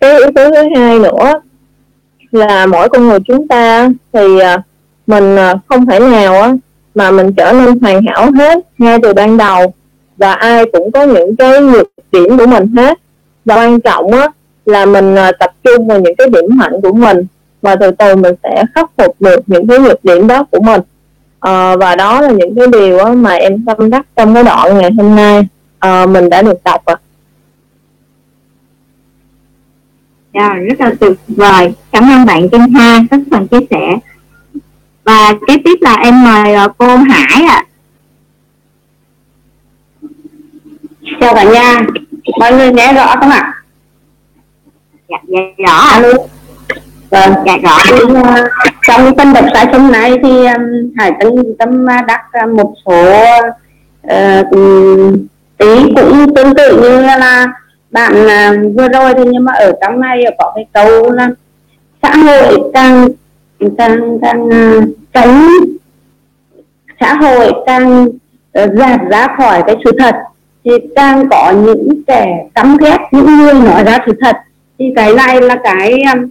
Cái 0.00 0.18
yếu 0.18 0.30
tố 0.34 0.50
thứ 0.50 0.62
hai 0.76 0.98
nữa 0.98 1.40
là 2.32 2.66
mỗi 2.66 2.88
con 2.88 3.08
người 3.08 3.18
chúng 3.26 3.48
ta 3.48 3.88
thì 4.12 4.38
à, 4.38 4.62
mình 5.06 5.36
à, 5.36 5.54
không 5.68 5.86
thể 5.86 6.00
nào 6.00 6.58
mà 6.94 7.10
mình 7.10 7.32
trở 7.32 7.52
nên 7.52 7.78
hoàn 7.80 8.02
hảo 8.06 8.30
hết 8.30 8.58
ngay 8.78 8.98
từ 9.02 9.12
ban 9.12 9.36
đầu 9.36 9.74
và 10.16 10.32
ai 10.32 10.64
cũng 10.72 10.92
có 10.92 11.02
những 11.02 11.36
cái 11.36 11.60
nhược 11.60 11.92
điểm 12.12 12.38
của 12.38 12.46
mình 12.46 12.66
hết. 12.76 12.98
Và 13.44 13.54
quan 13.54 13.80
trọng 13.80 14.12
á 14.12 14.28
là 14.66 14.86
mình 14.86 15.14
à, 15.14 15.32
tập 15.32 15.50
trung 15.64 15.88
vào 15.88 16.00
những 16.00 16.16
cái 16.16 16.26
điểm 16.26 16.44
mạnh 16.48 16.80
của 16.82 16.92
mình 16.92 17.26
và 17.62 17.76
từ 17.76 17.90
từ 17.90 18.16
mình 18.16 18.34
sẽ 18.42 18.64
khắc 18.74 18.90
phục 18.96 19.16
được 19.20 19.40
những 19.46 19.66
cái 19.66 19.78
nhược 19.78 20.04
điểm 20.04 20.26
đó 20.26 20.44
của 20.50 20.60
mình 20.60 20.80
à, 21.40 21.76
và 21.76 21.96
đó 21.96 22.20
là 22.20 22.30
những 22.30 22.54
cái 22.56 22.66
điều 22.72 22.98
á, 22.98 23.12
mà 23.12 23.30
em 23.30 23.64
tâm 23.64 23.90
đắc 23.90 24.06
trong 24.16 24.34
cái 24.34 24.44
đoạn 24.44 24.78
ngày 24.78 24.90
hôm 24.92 25.16
nay 25.16 25.46
à, 25.78 26.06
mình 26.06 26.30
đã 26.30 26.42
được 26.42 26.64
đọc 26.64 26.84
ạ 26.84 26.96
à. 30.32 30.54
Rất 30.54 30.80
là 30.80 30.92
tuyệt 31.00 31.12
vời. 31.28 31.72
Cảm 31.92 32.10
ơn 32.10 32.26
bạn 32.26 32.48
Kim 32.48 32.60
Hoa 32.60 33.04
các 33.10 33.20
phần 33.30 33.48
chia 33.48 33.66
sẻ. 33.70 33.98
Và 35.04 35.34
kế 35.46 35.56
tiếp 35.64 35.78
là 35.80 35.94
em 35.94 36.24
mời 36.24 36.56
cô 36.78 36.96
Hải 36.96 37.42
ạ. 37.42 37.54
À. 37.54 37.66
chào 41.20 41.34
cả 41.34 41.44
nhà 41.44 41.82
mọi 42.38 42.52
người 42.52 42.72
nghe 42.72 42.92
rõ 42.92 43.16
không 43.20 43.30
ạ 43.30 43.54
dạ, 45.08 45.18
dạ 45.28 45.40
rõ 45.58 45.72
alo 45.72 46.12
vâng 47.10 47.32
dạ 47.46 47.56
rõ 47.62 47.78
trong 48.90 49.16
tâm 49.16 49.32
đọc 49.32 49.44
sai 49.54 49.66
hôm 49.72 49.92
này 49.92 50.18
thì 50.22 50.46
um, 50.46 50.92
hải 50.96 51.12
tâm 51.20 51.30
tâm 51.58 51.86
đắc 52.06 52.48
một 52.54 52.74
số 52.86 53.12
uh, 54.06 54.56
tí 55.58 55.94
cũng 55.96 56.34
tương 56.34 56.54
tự 56.54 56.82
như 56.82 57.00
là 57.00 57.46
bạn 57.90 58.12
uh, 58.12 58.76
vừa 58.76 58.88
rồi 58.88 59.14
thì 59.14 59.22
nhưng 59.26 59.44
mà 59.44 59.52
ở 59.52 59.72
trong 59.80 60.00
này 60.00 60.24
có 60.38 60.52
cái 60.54 60.66
câu 60.72 61.10
là 61.10 61.30
xã 62.02 62.16
hội 62.16 62.70
càng 62.74 63.08
càng 63.78 64.18
càng 64.22 64.46
uh, 64.46 64.84
tránh 65.12 65.48
xã 67.00 67.14
hội 67.14 67.52
càng 67.66 68.04
uh, 68.64 68.70
ra 69.10 69.28
khỏi 69.36 69.62
cái 69.66 69.76
sự 69.84 69.90
thật 69.98 70.14
thì 70.64 70.70
càng 70.96 71.28
có 71.30 71.52
những 71.64 72.02
kẻ 72.06 72.46
cắm 72.54 72.76
ghét 72.76 72.98
những 73.12 73.38
người 73.38 73.54
nói 73.54 73.84
ra 73.84 73.98
sự 74.06 74.12
thật 74.20 74.36
thì 74.78 74.84
cái 74.96 75.14
này 75.14 75.40
là 75.42 75.56
cái 75.64 76.02
um, 76.14 76.30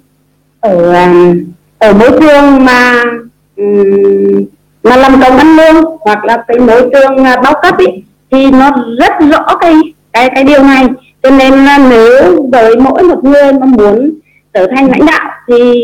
ở 0.59 0.93
um, 1.05 1.43
ở 1.79 1.93
môi 1.93 2.09
trường 2.09 2.65
mà 2.65 3.03
mà 4.83 4.95
làm 4.95 5.21
công 5.21 5.37
ăn 5.37 5.55
lương 5.55 5.97
hoặc 6.01 6.25
là 6.25 6.43
cái 6.47 6.59
môi 6.59 6.81
trường 6.81 7.23
à, 7.23 7.41
bao 7.43 7.53
cấp 7.61 7.77
ấy, 7.77 8.03
thì 8.31 8.51
nó 8.51 8.71
rất 8.99 9.11
rõ 9.31 9.55
cái 9.59 9.73
cái 10.13 10.29
cái 10.35 10.43
điều 10.43 10.63
này. 10.63 10.87
Cho 11.23 11.29
nên 11.29 11.65
là 11.65 11.77
nếu 11.89 12.47
với 12.51 12.75
mỗi 12.75 13.03
một 13.03 13.23
người 13.23 13.53
mà 13.53 13.65
muốn 13.65 14.11
trở 14.53 14.67
thành 14.75 14.89
lãnh 14.91 15.05
đạo 15.05 15.31
thì 15.47 15.83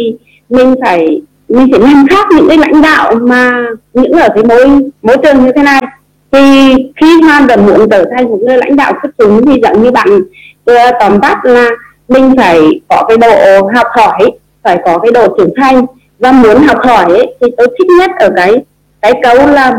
mình 0.50 0.76
phải 0.86 1.22
mình 1.50 1.68
phải 1.72 1.80
làm 1.80 2.08
khác 2.10 2.28
những 2.36 2.48
cái 2.50 2.58
lãnh 2.58 2.82
đạo 2.82 3.16
mà 3.16 3.66
những 3.94 4.12
ở 4.12 4.30
cái 4.36 4.44
môi 4.44 4.90
môi 5.02 5.18
trường 5.18 5.46
như 5.46 5.52
thế 5.56 5.64
này. 5.64 5.82
Thì 6.32 6.74
khi 7.02 7.22
mà 7.22 7.40
đã 7.48 7.56
muốn 7.56 7.90
trở 7.90 8.06
thành 8.16 8.30
một 8.30 8.40
người 8.42 8.58
lãnh 8.58 8.76
đạo 8.76 8.94
xuất 9.02 9.10
chúng 9.18 9.46
thì 9.46 9.62
giống 9.64 9.84
như 9.84 9.92
bạn 9.92 10.08
tóm 11.00 11.22
tắt 11.22 11.46
là 11.46 11.70
mình 12.08 12.34
phải 12.38 12.60
có 12.90 13.06
cái 13.08 13.18
độ 13.18 13.68
học 13.76 13.88
hỏi 13.92 14.32
phải 14.66 14.80
có 14.86 14.98
cái 14.98 15.12
độ 15.12 15.38
trưởng 15.38 15.54
thành. 15.62 15.86
Và 16.20 16.32
muốn 16.32 16.64
học 16.68 16.78
hỏi 16.84 17.06
ấy, 17.06 17.36
thì 17.42 17.48
tôi 17.58 17.68
thích 17.68 17.88
nhất 18.00 18.12
ở 18.20 18.30
cái 18.36 18.64
cái 19.02 19.14
câu 19.24 19.48
là 19.48 19.78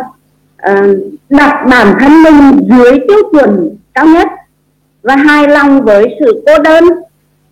uh, 0.72 0.96
đặt 1.28 1.64
bản 1.70 1.94
thân 2.00 2.22
mình 2.22 2.68
dưới 2.70 2.98
tiêu 3.08 3.18
chuẩn 3.32 3.76
cao 3.94 4.06
nhất 4.06 4.28
và 5.02 5.16
hài 5.16 5.48
lòng 5.48 5.82
với 5.82 6.16
sự 6.20 6.42
cô 6.46 6.58
đơn 6.58 6.84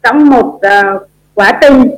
trong 0.03 0.29
một 0.29 0.47
uh, 0.47 1.09
quá 1.35 1.59
trình 1.61 1.91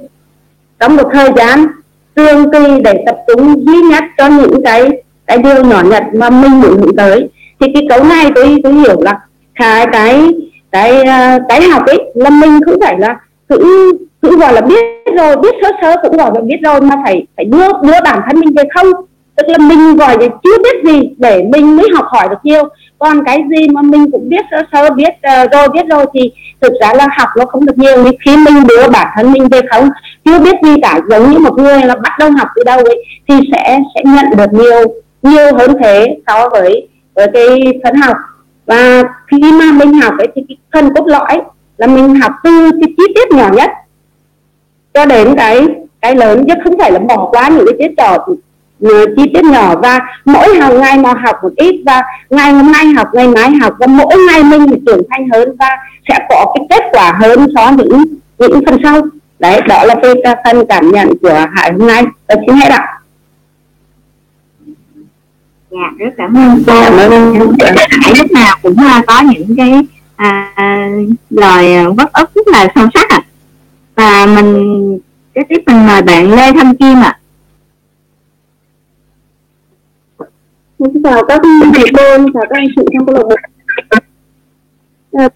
trong 0.80 0.96
một 0.96 1.10
thời 1.12 1.30
gian 1.36 1.66
tương 2.14 2.50
kỳ 2.50 2.80
để 2.84 3.02
tập 3.06 3.16
trung 3.28 3.66
duy 3.66 3.82
nhất 3.90 4.04
cho 4.18 4.28
những 4.28 4.64
cái 4.64 5.02
cái 5.26 5.38
điều 5.38 5.64
nhỏ 5.64 5.82
nhặt 5.82 6.04
mà 6.14 6.30
mình 6.30 6.60
muốn 6.60 6.82
hướng 6.82 6.96
tới. 6.96 7.28
Thì 7.60 7.66
cái 7.74 7.86
câu 7.88 8.04
này 8.04 8.30
tôi 8.34 8.60
tôi 8.64 8.72
hiểu 8.72 9.00
là 9.00 9.20
cái 9.54 9.86
cái 9.92 10.32
cái 10.70 11.04
cái 11.48 11.62
học 11.62 11.86
ấy 11.86 11.98
là 12.14 12.30
mình 12.30 12.60
không 12.66 12.80
phải 12.80 12.98
là 12.98 13.20
cứ 13.48 13.92
cứ 14.22 14.38
gọi 14.38 14.52
là 14.52 14.60
biết 14.60 14.84
rồi 15.16 15.36
biết 15.36 15.54
sơ 15.62 15.68
sơ 15.82 15.96
cũng 16.02 16.16
gọi 16.16 16.30
là 16.34 16.40
biết 16.40 16.56
rồi 16.62 16.80
mà 16.80 16.94
phải 17.04 17.26
phải 17.36 17.44
đưa 17.44 17.72
đưa 17.82 18.00
bản 18.04 18.20
thân 18.26 18.40
mình 18.40 18.54
về 18.54 18.62
không? 18.74 18.86
Tức 19.36 19.48
là 19.48 19.58
mình 19.58 19.96
gọi 19.96 20.16
là 20.20 20.26
chưa 20.44 20.58
biết 20.58 20.92
gì 20.92 21.10
để 21.18 21.42
mình 21.52 21.76
mới 21.76 21.86
học 21.94 22.06
hỏi 22.08 22.28
được 22.28 22.36
nhiều. 22.42 22.68
Còn 22.98 23.24
cái 23.24 23.42
gì 23.50 23.68
mà 23.68 23.82
mình 23.82 24.10
cũng 24.10 24.28
biết 24.28 24.44
sơ 24.50 24.62
sơ 24.72 24.90
biết 24.90 25.08
uh, 25.44 25.52
rồi 25.52 25.68
biết 25.68 25.86
rồi 25.90 26.06
thì 26.14 26.32
thực 26.60 26.72
ra 26.80 26.94
là 26.94 27.08
học 27.18 27.28
nó 27.36 27.44
không 27.46 27.66
được 27.66 27.78
nhiều. 27.78 28.04
Nhưng 28.04 28.14
khi 28.24 28.36
mình 28.36 28.66
đưa 28.66 28.88
bản 28.88 29.06
thân 29.16 29.32
mình 29.32 29.48
về 29.48 29.60
không 29.70 29.88
chưa 30.24 30.38
biết 30.38 30.56
gì 30.62 30.74
cả 30.82 31.00
giống 31.10 31.30
như 31.30 31.38
một 31.38 31.58
người 31.58 31.82
là 31.84 31.94
bắt 31.94 32.12
đầu 32.18 32.30
học 32.30 32.48
từ 32.54 32.64
đâu 32.64 32.78
ấy 32.78 33.04
thì 33.28 33.34
sẽ 33.52 33.78
sẽ 33.94 34.02
nhận 34.04 34.26
được 34.36 34.52
nhiều 34.52 34.94
nhiều 35.22 35.56
hơn 35.58 35.76
thế 35.82 36.16
so 36.26 36.48
với 36.48 36.88
với 37.14 37.26
cái 37.34 37.48
phần 37.84 37.94
học. 37.94 38.16
Và 38.66 39.02
khi 39.30 39.52
mà 39.52 39.72
mình 39.72 39.92
học 39.92 40.14
ấy 40.18 40.28
thì 40.34 40.42
cái 40.48 40.56
phần 40.72 40.94
cốt 40.94 41.06
lõi 41.06 41.40
là 41.76 41.86
mình 41.86 42.14
học 42.20 42.32
từ 42.44 42.70
cái 42.70 42.94
chi 42.96 43.04
tiết 43.14 43.36
nhỏ 43.36 43.50
nhất 43.52 43.70
cho 44.96 45.04
đến 45.04 45.34
cái 45.36 45.66
cái 46.00 46.14
lớn 46.16 46.44
chứ 46.48 46.54
không 46.64 46.78
phải 46.78 46.92
là 46.92 46.98
bỏ 46.98 47.28
qua 47.30 47.48
những 47.48 47.66
cái 47.66 47.74
tiết 47.78 47.94
nhỏ 47.96 48.16
chi 49.16 49.22
tiết 49.34 49.44
nhỏ 49.44 49.76
và 49.76 50.00
mỗi 50.24 50.48
hàng 50.54 50.80
ngày 50.80 50.98
mà 50.98 51.14
học 51.24 51.36
một 51.42 51.52
ít 51.56 51.82
và 51.86 52.02
ngày 52.30 52.52
hôm 52.52 52.72
nay 52.72 52.86
học 52.86 53.08
ngày 53.12 53.28
mai 53.28 53.50
học 53.50 53.74
và 53.78 53.86
mỗi 53.86 54.16
ngày 54.28 54.42
mình 54.42 54.84
trưởng 54.86 55.02
thành 55.10 55.28
hơn 55.32 55.56
và 55.58 55.68
sẽ 56.08 56.18
có 56.28 56.54
cái 56.54 56.66
kết 56.70 56.88
quả 56.92 57.12
hơn 57.20 57.46
so 57.54 57.72
với 57.76 57.86
những 57.86 58.04
những 58.38 58.60
phần 58.66 58.80
sau. 58.82 59.02
Đấy 59.38 59.60
đó 59.68 59.84
là 59.84 59.96
cái 60.02 60.14
phần 60.44 60.66
cảm 60.68 60.90
nhận 60.90 61.18
của 61.22 61.46
hải 61.54 61.72
hôm 61.72 61.86
nay. 61.86 62.04
Tôi 62.26 62.38
xin 62.46 62.56
hết 62.56 62.68
ạ 62.68 63.00
dạ 65.70 65.90
rất 65.98 66.10
cảm 66.16 66.34
ơn 66.36 66.62
cô. 66.66 66.80
Hải 67.90 68.14
lúc 68.18 68.32
nào 68.32 68.56
cũng 68.62 68.78
à, 68.78 69.02
có 69.06 69.22
những 69.22 69.56
cái 69.56 69.72
à, 70.16 70.52
lời 71.30 71.92
bất 71.96 72.12
ức 72.12 72.30
rất 72.34 72.48
là 72.48 72.68
sâu 72.74 72.86
sắc 72.94 73.08
ạ. 73.08 73.20
à. 73.22 73.25
Và 74.06 74.26
mình 74.26 74.98
cái 75.34 75.44
tiếp 75.48 75.62
mình 75.66 75.86
mời 75.86 76.02
bạn 76.02 76.30
Lê 76.30 76.52
Thanh 76.52 76.76
Kim 76.76 77.02
ạ 77.02 77.20
à. 80.18 80.26
Xin 80.78 81.02
chào 81.02 81.24
các 81.24 81.40
thầy 81.74 81.84
cô, 81.96 82.02
chào 82.34 82.44
các 82.50 82.56
anh 82.58 82.66
chị 82.76 82.82
trong 82.94 83.06
câu 83.06 83.14
lạc 83.14 83.22
bộ. 83.28 83.36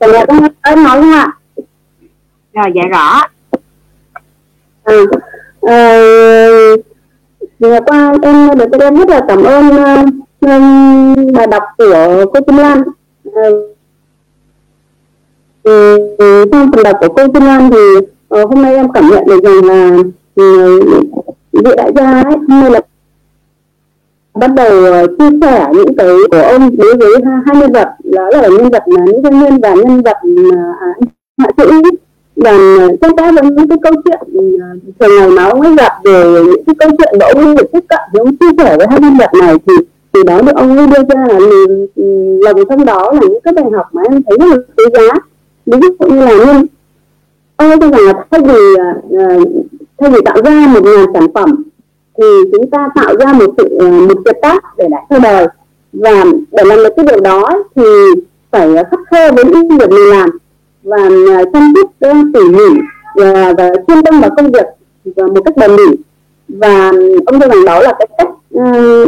Cả 0.01 0.07
nhà 0.07 0.25
có 0.29 0.49
ơn 0.63 0.85
nói 0.85 1.01
không 1.01 1.13
ạ? 1.13 1.33
Rồi, 2.53 2.73
dạ 2.75 2.83
rõ. 2.91 3.29
Ừ. 4.85 5.07
Ờ, 5.61 6.01
vừa 7.59 7.81
qua 7.87 8.15
em 8.23 8.59
được 8.59 8.81
em 8.81 8.97
rất 8.97 9.09
là 9.09 9.21
cảm 9.29 9.43
ơn 9.43 9.67
uh, 10.47 11.35
bài 11.35 11.47
đọc 11.47 11.63
của 11.79 12.25
cô 12.35 12.41
Kim 12.47 12.57
Lan 12.57 12.83
uh, 13.29 13.77
trong 16.53 16.71
phần 16.73 16.83
đọc 16.85 16.97
của 17.01 17.09
cô 17.09 17.33
Kim 17.33 17.45
Lan 17.45 17.71
thì 17.71 18.07
uh, 18.35 18.49
hôm 18.51 18.62
nay 18.62 18.74
em 18.74 18.93
cảm 18.93 19.11
nhận 19.11 19.24
được 19.26 19.45
rằng 19.45 19.64
là 19.64 20.03
vị 21.53 21.62
đại 21.76 21.93
gia 21.97 22.12
ấy 22.12 22.24
hôm 22.24 22.47
nay 22.49 22.70
là 22.70 22.81
bắt 24.35 24.51
đầu 24.55 25.05
uh, 25.05 25.11
chia 25.18 25.39
sẻ 25.41 25.66
những 25.72 25.97
cái 25.97 26.09
của 26.31 26.43
ông 26.43 26.76
đối 26.76 26.97
với 26.97 27.14
hai 27.47 27.57
nhân 27.57 27.72
vật 27.72 27.89
đó 28.05 28.31
là 28.31 28.49
nhân 28.49 28.68
vật 28.70 28.83
là 28.87 29.05
nữ 29.07 29.20
doanh 29.22 29.41
nhân 29.41 29.61
và 29.61 29.74
nhân 29.74 30.03
vật 30.03 30.16
là 30.22 30.74
à, 30.81 30.89
họa 31.39 31.51
sĩ 31.57 31.64
và 32.37 32.51
ờ, 32.51 32.97
trong 33.01 33.16
đó 33.16 33.31
là 33.31 33.43
những 33.43 33.68
cái 33.68 33.78
câu 33.83 33.93
chuyện 34.05 34.20
thường 35.01 35.16
ngày 35.18 35.31
mà 35.31 35.45
ông 35.45 35.61
ấy 35.61 35.74
gặp 35.76 35.93
về 36.05 36.24
những 36.45 36.64
cái 36.64 36.74
câu 36.78 36.91
chuyện 36.99 37.18
mà 37.20 37.26
ông 37.26 37.45
ấy 37.45 37.55
được 37.55 37.72
tiếp 37.72 37.85
cận 37.89 38.01
thì 38.12 38.18
ông 38.18 38.37
chia 38.37 38.47
sẻ 38.59 38.76
với 38.76 38.87
hai 38.91 39.01
nhân 39.01 39.16
vật 39.18 39.31
này 39.41 39.57
thì 39.66 39.74
từ 40.12 40.22
đó 40.22 40.43
được 40.43 40.53
ông 40.55 40.76
ấy 40.76 40.87
đưa 40.87 41.14
ra 41.14 41.26
là 41.28 41.39
ừ, 41.95 42.05
lần 42.43 42.57
trong 42.68 42.85
đó 42.85 43.12
là 43.12 43.20
những 43.20 43.41
cái 43.45 43.55
bài 43.55 43.64
học 43.74 43.87
mà 43.93 44.03
em 44.11 44.22
thấy 44.22 44.39
rất 44.39 44.47
là 44.47 44.57
quý 44.76 44.85
giá. 44.95 45.14
Ví 45.66 45.78
dụ 45.81 46.09
như 46.09 46.20
là 46.20 46.45
nhân 46.45 46.66
cho 47.81 47.91
rằng 47.91 48.07
là 48.07 48.12
thay 48.31 48.41
vì 48.41 48.76
ờ, 48.78 49.18
ờ, 49.18 49.45
thay 49.99 50.11
vì 50.11 50.20
tạo 50.24 50.37
ra 50.45 50.66
một 50.74 50.81
ngàn 50.85 51.07
sản 51.14 51.26
phẩm 51.35 51.62
thì 52.18 52.24
chúng 52.53 52.70
ta 52.70 52.89
tạo 52.95 53.16
ra 53.16 53.33
một 53.33 53.55
sự 53.59 53.76
ờ, 53.78 53.89
một 53.89 54.18
kiệt 54.24 54.37
tác 54.43 54.64
để 54.78 54.89
lại 54.91 55.03
cho 55.11 55.18
đời. 55.18 55.47
Và 55.93 56.24
để 56.53 56.64
làm 56.64 56.78
được 56.78 56.93
cái 56.97 57.05
điều 57.09 57.20
đó 57.20 57.51
thì 57.76 57.83
phải 58.51 58.74
khắc 58.91 59.01
khe 59.11 59.33
với 59.33 59.45
những 59.45 59.68
việc 59.68 59.91
mình 59.91 60.11
làm. 60.11 60.31
Và 60.83 61.09
chăm 61.53 61.72
chút 61.74 61.91
tỉ 62.35 62.41
mỉ 62.41 62.81
và, 63.16 63.53
và 63.59 63.70
chuyên 63.87 64.03
tâm 64.03 64.20
vào 64.20 64.31
công 64.37 64.53
việc 64.53 64.66
và 65.16 65.26
một 65.26 65.41
cách 65.45 65.57
bền 65.57 65.76
bỉ. 65.76 65.97
Và 66.49 66.93
ông 67.26 67.41
cho 67.41 67.49
rằng 67.49 67.64
đó 67.64 67.81
là 67.81 67.93
cái 67.99 68.09
cách 68.18 68.28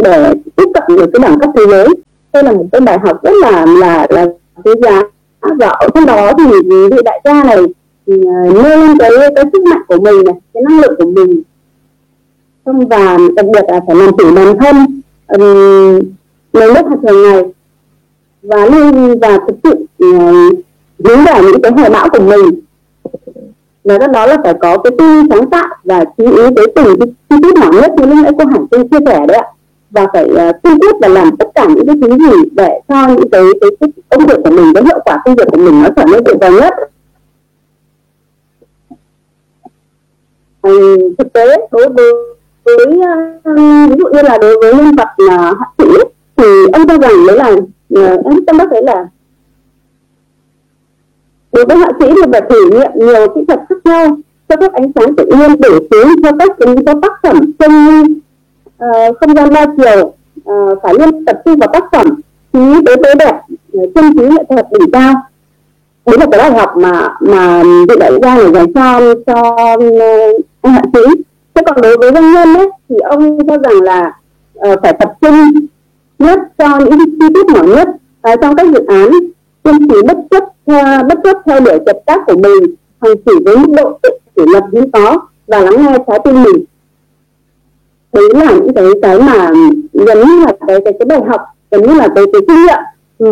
để 0.04 0.34
tiếp 0.56 0.68
cận 0.74 0.96
được 0.96 1.10
cái 1.12 1.22
đẳng 1.22 1.38
cấp 1.40 1.50
thế 1.56 1.66
giới. 1.70 1.86
Đây 2.32 2.42
là 2.42 2.52
một 2.52 2.64
cái 2.72 2.80
bài 2.80 2.98
học 3.04 3.24
rất 3.24 3.34
là 3.42 3.66
là 3.66 4.06
là 4.10 4.26
quý 4.64 4.72
giá. 4.82 5.02
Và 5.40 5.68
ở 5.68 5.88
trong 5.94 6.06
đó 6.06 6.32
thì 6.38 6.44
vị 6.90 7.02
đại 7.04 7.20
gia 7.24 7.44
này 7.44 7.58
À, 8.06 8.14
nêu 8.54 8.62
lên 8.62 8.98
cái 8.98 9.10
cái 9.34 9.44
sức 9.52 9.62
mạnh 9.62 9.82
của 9.88 9.98
mình 10.00 10.24
này 10.24 10.34
cái 10.54 10.62
năng 10.62 10.80
lực 10.80 10.94
của 10.98 11.10
mình. 11.10 11.42
Xong 12.66 12.88
và 12.88 13.18
đặc 13.36 13.46
biệt 13.52 13.64
là 13.68 13.80
phải 13.86 13.96
làm 13.96 14.10
chủ 14.18 14.34
bản 14.34 14.58
thân 14.60 15.00
um, 15.28 16.00
lấy 16.52 16.74
hàng 16.74 17.02
thường 17.02 17.22
ngày. 17.22 17.44
Và 18.42 18.68
nên 18.70 19.18
và 19.20 19.38
thực 19.46 19.56
sự 19.64 19.86
à, 19.98 20.32
hướng 21.04 21.24
vào 21.24 21.42
những 21.42 21.62
cái 21.62 21.72
hoài 21.72 21.90
bão 21.90 22.08
của 22.08 22.20
mình. 22.20 22.60
Và 23.84 23.98
do 23.98 24.06
đó 24.06 24.26
là 24.26 24.36
phải 24.44 24.54
có 24.60 24.78
cái 24.78 24.92
tư 24.98 25.22
sáng 25.30 25.50
tạo 25.50 25.68
và 25.84 26.04
chú 26.18 26.24
ý 26.24 26.42
tới 26.56 26.66
từng 26.74 26.98
cái 27.00 27.08
chi 27.30 27.36
tiết 27.42 27.54
nhỏ 27.60 27.70
nhất 27.72 27.92
như 27.96 28.06
lúc 28.06 28.16
nãy 28.22 28.32
cô 28.38 28.44
Hạnh 28.44 28.66
chia 28.70 28.98
sẻ 29.06 29.26
đấy 29.28 29.36
ạ. 29.36 29.46
Và 29.90 30.06
phải 30.12 30.28
à, 30.36 30.48
uh, 30.48 30.62
tiết 30.62 30.70
quyết 30.80 30.94
và 31.00 31.08
làm 31.08 31.36
tất 31.36 31.48
cả 31.54 31.66
những 31.74 31.86
cái 31.86 31.96
thứ 32.02 32.08
gì 32.08 32.48
để 32.52 32.80
cho 32.88 33.08
những 33.08 33.30
cái 33.30 33.42
cái, 33.60 33.70
cái 33.80 33.90
công 34.10 34.26
việc 34.26 34.38
của 34.44 34.50
mình 34.50 34.74
cái 34.74 34.84
hiệu 34.84 34.98
quả 35.04 35.22
công 35.24 35.34
việc 35.34 35.48
của 35.50 35.56
mình 35.58 35.82
nó 35.82 35.88
trở 35.96 36.04
nên 36.04 36.24
tuyệt 36.24 36.36
vời 36.40 36.52
nhất. 36.52 36.74
Ừ, 40.62 40.98
thực 41.18 41.32
tế 41.32 41.56
đối 41.70 41.88
với 41.88 42.12
với 42.64 42.86
uh, 42.86 43.56
ví 43.90 43.96
dụ 43.98 44.06
như 44.12 44.22
là 44.22 44.38
đối 44.38 44.56
với 44.60 44.74
nhân 44.74 44.96
vật 44.96 45.08
là 45.16 45.50
uh, 45.50 45.58
họa 45.58 45.72
sĩ 45.78 45.84
thì 46.36 46.44
ông 46.72 46.88
cho 46.88 46.98
rằng 46.98 47.26
đấy 47.26 47.36
là 47.36 47.48
uh, 47.50 48.24
em 48.24 48.44
tâm 48.46 48.58
đắc 48.58 48.70
đấy 48.70 48.82
là 48.82 49.06
đối 51.52 51.64
với 51.64 51.76
họa 51.76 51.92
sĩ 52.00 52.06
thì 52.08 52.30
phải 52.32 52.42
thử 52.50 52.70
nghiệm 52.70 52.90
nhiều 52.94 53.28
kỹ 53.34 53.40
thuật 53.48 53.60
khác 53.68 53.76
nhau 53.84 54.16
cho 54.48 54.56
các 54.56 54.72
ánh 54.72 54.92
sáng 54.94 55.16
tự 55.16 55.26
nhiên 55.26 55.60
để 55.60 55.68
xuống 55.90 56.08
cho 56.22 56.30
các 56.38 56.50
cho 56.86 56.94
tác 57.02 57.12
phẩm 57.22 57.52
không 57.58 58.02
uh, 58.84 59.16
không 59.20 59.34
gian 59.34 59.54
đa 59.54 59.66
chiều 59.76 60.14
uh, 60.50 60.78
phải 60.82 60.94
luôn 60.94 61.24
tập 61.24 61.42
trung 61.44 61.56
vào 61.56 61.68
tác 61.72 61.84
phẩm 61.92 62.20
trí 62.52 62.84
tới 62.86 62.96
tới 63.02 63.14
đẹp 63.14 63.40
chân 63.94 64.18
trí 64.18 64.22
nghệ 64.22 64.44
thuật 64.48 64.66
đỉnh 64.72 64.90
cao. 64.90 65.14
Đấy 66.06 66.16
là 66.18 66.26
cái 66.30 66.40
bài 66.40 66.52
học 66.52 66.76
mà 66.76 67.14
mà 67.20 67.62
vị 67.88 67.94
đại 68.00 68.12
gia 68.22 68.34
này 68.34 68.52
dành 68.52 68.72
cho 68.72 69.14
cho 69.26 69.56
Dạ, 70.62 70.70
anh 70.70 70.72
họa 70.72 70.82
thế 71.54 71.62
còn 71.66 71.80
đối 71.82 71.96
với 71.96 72.12
doanh 72.12 72.32
nhân 72.32 72.54
ấy, 72.54 72.70
thì 72.88 72.96
ông 73.04 73.48
cho 73.48 73.58
rằng 73.58 73.82
là 73.82 74.18
uh, 74.58 74.78
phải 74.82 74.92
tập 75.00 75.12
trung 75.20 75.50
nhất 76.18 76.38
cho 76.58 76.78
những 76.78 76.98
chi 76.98 77.26
tiết 77.34 77.46
nhỏ 77.54 77.62
nhất 77.62 77.88
uh, 78.32 78.40
trong 78.40 78.56
các 78.56 78.66
dự 78.66 78.84
án 78.86 79.10
kiên 79.64 79.88
trì 79.88 80.02
bất 80.06 80.16
chấp 80.30 80.44
uh, 80.44 81.06
bất 81.08 81.18
chấp 81.24 81.36
theo 81.46 81.60
đuổi 81.60 81.78
tập 81.86 81.96
tác 82.06 82.20
của 82.26 82.36
mình 82.36 82.74
hành 83.00 83.12
chỉ 83.26 83.32
với 83.44 83.56
mức 83.56 83.72
độ 83.76 83.98
tự 84.02 84.10
kỷ 84.36 84.42
luật 84.52 84.64
hiếm 84.72 84.90
có 84.90 85.20
và 85.46 85.60
lắng 85.60 85.76
nghe 85.78 85.98
trái 86.06 86.18
tim 86.24 86.42
mình. 86.42 86.64
Đấy 88.12 88.24
là 88.34 88.52
những 88.52 88.74
cái 88.74 88.84
cái 89.02 89.18
mà 89.18 89.50
gần 89.92 90.18
như 90.20 90.44
là 90.44 90.52
cái 90.66 90.80
cái 90.84 90.94
cái 90.98 91.06
bài 91.06 91.20
học 91.28 91.40
gần 91.70 91.82
như 91.82 91.94
là 91.94 92.08
cái 92.14 92.24
cái 92.32 92.42
kinh 92.48 92.66
nghiệm 92.66 92.78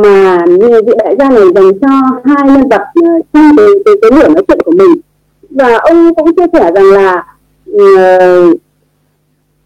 mà 0.02 0.44
như 0.46 0.82
vị 0.86 0.92
đại 0.98 1.16
gia 1.18 1.30
này 1.30 1.44
dành 1.54 1.78
cho 1.80 1.88
hai 2.24 2.48
nhân 2.48 2.68
vật 2.68 2.82
trong 3.34 3.56
cái 3.56 3.66
cái, 3.84 3.94
cái 4.02 4.10
buổi 4.10 4.34
nói 4.34 4.44
chuyện 4.48 4.58
của 4.64 4.72
mình 4.72 5.00
và 5.50 5.76
ông 5.76 6.14
cũng 6.14 6.36
chia 6.36 6.46
sẻ 6.52 6.72
rằng 6.74 6.92
là 6.92 7.24
uh, 7.70 8.56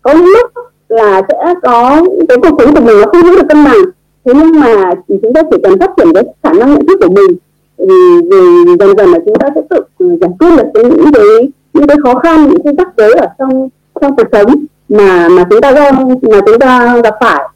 có 0.03 0.13
những 0.13 0.27
lúc 0.27 0.51
là 0.89 1.23
sẽ 1.29 1.55
có 1.63 2.03
cái 2.29 2.37
cuộc 2.43 2.57
sống 2.59 2.75
của 2.75 2.81
mình 2.81 3.01
nó 3.01 3.07
không 3.07 3.23
giữ 3.23 3.37
được 3.37 3.49
cân 3.49 3.65
bằng. 3.65 3.85
Thế 4.25 4.33
nhưng 4.35 4.61
mà 4.61 4.91
chúng 5.09 5.35
ta 5.35 5.43
chỉ 5.51 5.57
cần 5.63 5.79
phát 5.79 5.91
triển 5.97 6.13
cái 6.15 6.25
khả 6.43 6.53
năng 6.53 6.75
nhận 6.75 6.87
thức 6.87 6.99
của 7.01 7.09
mình 7.09 7.37
vì, 7.79 8.21
vì 8.31 8.77
dần 8.81 8.97
dần 8.97 9.13
là 9.13 9.19
chúng 9.27 9.39
ta 9.39 9.49
sẽ 9.55 9.61
tự 9.71 9.83
ừ, 9.99 10.17
giải 10.21 10.31
quyết 10.39 10.51
được 10.57 10.83
những 10.85 11.13
cái 11.15 11.25
những 11.73 11.87
cái 11.87 11.97
khó 12.03 12.15
khăn 12.15 12.49
những 12.51 12.63
cái 12.63 12.75
rắc 12.79 12.89
rối 12.97 13.13
ở 13.13 13.27
trong 13.39 13.69
trong 14.01 14.17
cuộc 14.17 14.29
sống 14.33 14.65
mà 14.89 15.29
mà 15.29 15.45
chúng 15.51 15.61
ta 15.61 15.73
gặp 15.73 15.95
mà 16.23 16.41
chúng 16.47 16.59
ta 16.59 17.01
gặp 17.05 17.15
phải. 17.21 17.49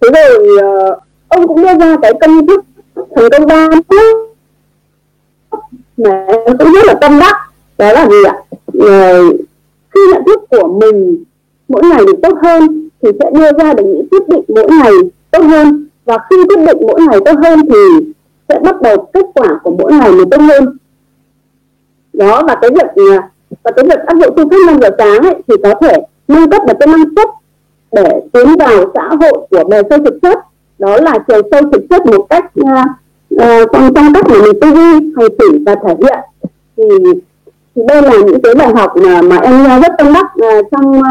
Thế 0.00 0.08
rồi 0.14 0.48
uh, 0.56 0.98
ông 1.28 1.48
cũng 1.48 1.62
đưa 1.62 1.74
ra 1.78 1.96
cái 2.02 2.12
công 2.20 2.46
thức 2.46 2.64
thành 3.16 3.28
công 3.30 3.46
ba 3.46 3.68
mà 5.96 6.26
cũng 6.58 6.72
rất 6.72 6.84
là 6.84 6.94
tâm 6.94 7.18
đắc 7.18 7.36
đó 7.78 7.92
là 7.92 8.08
gì 8.08 8.16
ạ? 8.26 8.34
Ờ, 8.78 9.22
khi 9.94 10.00
nhận 10.12 10.22
thức 10.26 10.40
của 10.50 10.68
mình 10.68 11.24
mỗi 11.68 11.82
ngày 11.82 12.04
được 12.06 12.16
tốt 12.22 12.38
hơn 12.42 12.88
thì 13.02 13.08
sẽ 13.20 13.30
đưa 13.34 13.52
ra 13.58 13.74
được 13.74 13.84
những 13.84 14.08
quyết 14.10 14.28
định 14.28 14.44
mỗi 14.48 14.68
ngày 14.70 14.92
tốt 15.30 15.42
hơn. 15.42 15.86
Và 16.04 16.18
khi 16.30 16.36
quyết 16.48 16.64
định 16.66 16.78
mỗi 16.86 17.00
ngày 17.00 17.20
tốt 17.24 17.34
hơn 17.42 17.60
thì 17.68 18.12
sẽ 18.48 18.60
bắt 18.64 18.82
đầu 18.82 18.96
kết 19.12 19.24
quả 19.34 19.60
của 19.62 19.70
mỗi 19.70 19.92
ngày 19.92 20.12
mình 20.12 20.30
tốt 20.30 20.40
hơn. 20.40 20.76
Đó 22.12 22.42
và 22.46 22.56
cái 22.62 22.70
việc 22.70 22.86
ờ, 22.96 23.20
và 23.62 23.70
cái 23.76 23.84
việc 23.84 23.98
áp 24.06 24.14
dụng 24.20 24.34
phương 24.36 24.48
pháp 24.48 24.56
năm 24.66 24.80
giờ 24.80 24.90
sáng 24.98 25.22
ấy, 25.22 25.34
thì 25.48 25.54
có 25.62 25.74
thể 25.80 25.96
nâng 26.28 26.50
cấp 26.50 26.62
được 26.66 26.74
cái 26.80 26.86
năng 26.86 27.04
suất 27.16 27.28
để 27.92 28.20
tiến 28.32 28.56
vào 28.58 28.92
xã 28.94 29.08
hội 29.20 29.46
của 29.50 29.64
bề 29.68 29.82
sâu 29.90 29.98
thực 30.04 30.18
chất 30.22 30.38
đó 30.78 30.96
là 30.96 31.18
chiều 31.28 31.42
sâu 31.50 31.62
thực 31.72 31.82
chất 31.90 32.06
một 32.06 32.26
cách 32.30 32.44
uh, 32.60 32.68
uh, 33.34 33.68
trong 33.72 33.94
trong 33.94 34.12
cách 34.14 34.28
mà 34.28 34.42
mình 34.42 34.60
tư 34.60 34.68
duy 34.68 35.12
hành 35.16 35.28
xử 35.38 35.58
và 35.66 35.74
thể 35.74 35.94
hiện. 36.02 36.18
Thì 36.76 36.84
đây 37.88 38.02
là 38.02 38.12
những 38.26 38.42
cái 38.42 38.54
bài 38.54 38.68
học 38.74 38.92
mà, 38.96 39.22
mà 39.22 39.36
em 39.36 39.80
rất 39.80 39.92
tâm 39.98 40.12
đắc 40.12 40.26
uh, 40.36 40.66
trong 40.70 40.98
uh, 40.98 41.04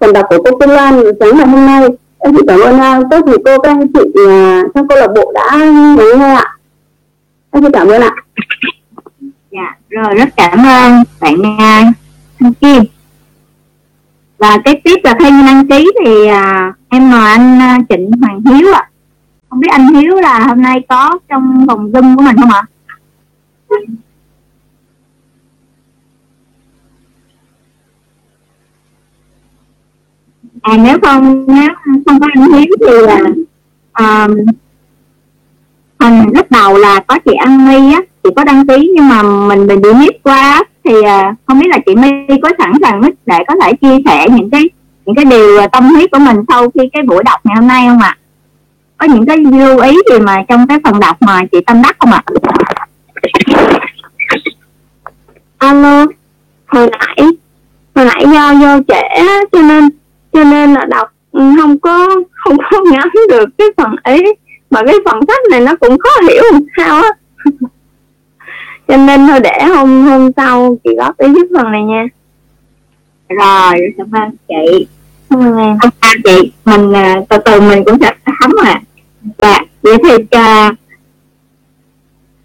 phần 0.00 0.12
đọc 0.12 0.26
của 0.28 0.42
cô 0.44 0.58
Phương 0.60 0.70
Lan 0.70 1.02
sáng 1.20 1.36
ngày 1.36 1.46
hôm 1.46 1.66
nay. 1.66 1.88
Em 2.18 2.34
chỉ 2.36 2.42
cảm 2.48 2.60
ơn 2.60 2.74
uh, 2.74 3.06
các 3.10 3.24
thầy 3.26 3.36
cô 3.44 3.58
các 3.58 3.70
anh 3.70 3.92
chị 3.92 4.00
uh, 4.00 4.74
trong 4.74 4.88
câu 4.88 4.98
lạc 4.98 5.08
bộ 5.14 5.32
đã 5.34 5.56
lắng 5.56 5.96
nghe 5.96 6.34
ạ. 6.34 6.56
Em 7.50 7.62
xin 7.62 7.72
cảm 7.72 7.88
ơn 7.88 8.02
ạ. 8.02 8.14
Dạ 9.50 9.76
rồi 9.88 10.14
rất 10.14 10.28
cảm 10.36 10.58
ơn 10.58 11.04
bạn 11.20 11.34
uh, 11.34 11.94
Thanh 12.40 12.54
Kim. 12.54 12.82
Và 14.38 14.58
cái 14.64 14.80
tiếp 14.84 14.96
là 15.04 15.14
thay 15.20 15.30
đăng 15.30 15.68
ký 15.68 15.90
thì 16.04 16.10
uh, 16.10 16.74
em 16.88 17.10
mời 17.10 17.30
anh 17.30 17.58
uh, 17.58 17.86
Trịnh 17.88 18.10
Hoàng 18.20 18.40
Hiếu 18.40 18.72
ạ. 18.72 18.80
À. 18.80 18.90
không 19.48 19.60
biết 19.60 19.68
anh 19.70 19.94
Hiếu 19.94 20.14
là 20.14 20.38
hôm 20.38 20.62
nay 20.62 20.80
có 20.88 21.18
trong 21.28 21.64
phòng 21.68 21.90
zoom 21.92 22.16
của 22.16 22.22
mình 22.22 22.36
không 22.36 22.50
ạ? 22.50 22.62
à 23.68 23.76
à 30.62 30.76
nếu 30.84 30.98
không 31.02 31.44
nếu 31.46 31.68
không 31.84 32.20
có 32.20 32.26
ăn 32.34 32.52
hiếm 32.52 32.70
thì 32.80 33.06
là 33.06 33.18
à, 33.92 34.24
um, 34.24 34.36
hình 36.00 36.30
lúc 36.34 36.46
đầu 36.50 36.78
là 36.78 37.00
có 37.06 37.18
chị 37.18 37.32
ăn 37.34 37.68
mi 37.68 37.92
á 37.92 38.00
chị 38.22 38.30
có 38.36 38.44
đăng 38.44 38.66
ký 38.66 38.90
nhưng 38.94 39.08
mà 39.08 39.22
mình 39.22 39.66
mình 39.66 39.82
bị 39.82 39.92
miss 39.92 40.22
qua 40.22 40.64
thì 40.84 40.94
uh, 40.94 41.36
không 41.46 41.60
biết 41.60 41.66
là 41.68 41.78
chị 41.86 41.94
mi 41.94 42.10
có 42.42 42.50
sẵn 42.58 42.72
sàng 42.82 43.00
để 43.26 43.38
có 43.48 43.54
thể 43.62 43.72
chia 43.72 43.96
sẻ 44.04 44.26
những 44.30 44.50
cái 44.50 44.62
những 45.06 45.16
cái 45.16 45.24
điều 45.24 45.66
tâm 45.72 45.84
huyết 45.84 46.10
của 46.10 46.18
mình 46.18 46.36
sau 46.48 46.70
khi 46.70 46.80
cái 46.92 47.02
buổi 47.02 47.22
đọc 47.24 47.40
ngày 47.44 47.56
hôm 47.56 47.68
nay 47.68 47.86
không 47.88 47.98
ạ? 47.98 48.16
Có 48.96 49.06
những 49.06 49.26
cái 49.26 49.36
lưu 49.36 49.78
ý 49.78 49.96
gì 50.10 50.18
mà 50.18 50.42
trong 50.48 50.66
cái 50.66 50.78
phần 50.84 51.00
đọc 51.00 51.22
mà 51.22 51.42
chị 51.52 51.58
tâm 51.66 51.82
đắc 51.82 51.96
không 51.98 52.12
ạ? 52.12 52.22
Alo, 55.58 56.06
hồi 56.66 56.90
nãy 56.90 57.26
hồi 57.94 58.04
nãy 58.06 58.24
do 58.32 58.50
do 58.50 58.78
trễ 58.88 59.24
cho 59.52 59.62
nên 59.62 59.88
cho 60.32 60.44
nên 60.44 60.74
là 60.74 60.84
đọc 60.84 61.12
không 61.32 61.78
có 61.78 62.08
không 62.32 62.56
có 62.70 62.80
ngắm 62.92 63.08
được 63.28 63.48
cái 63.58 63.68
phần 63.76 63.90
ấy. 64.02 64.36
Mà 64.70 64.80
cái 64.86 64.96
phần 65.04 65.20
sách 65.28 65.40
này 65.50 65.60
nó 65.60 65.76
cũng 65.76 65.98
khó 65.98 66.10
hiểu 66.28 66.42
làm 66.52 66.62
sao 66.76 67.02
á. 67.02 67.08
Cho 68.88 68.96
nên 68.96 69.26
thôi 69.26 69.40
để 69.40 69.64
hôm 69.64 70.06
hôm 70.06 70.30
sau 70.36 70.76
chị 70.84 70.90
góp 70.96 71.18
ý 71.18 71.28
giúp 71.34 71.46
phần 71.56 71.72
này 71.72 71.82
nha. 71.82 72.06
Rồi 73.28 73.94
cảm 73.98 74.10
ơn 74.12 74.30
chị. 74.48 74.86
Cảm 75.30 75.40
ơn 75.40 75.56
em. 75.56 75.76
À, 76.00 76.10
chị. 76.24 76.52
Mình 76.64 76.92
à, 76.92 77.20
từ 77.28 77.36
từ 77.44 77.60
mình 77.60 77.84
cũng 77.84 77.98
sẽ 78.00 78.14
thấm 78.40 78.52
à 78.64 78.80
và 79.38 79.60
vậy 79.82 79.96
thì 80.04 80.14
uh, 80.14 80.74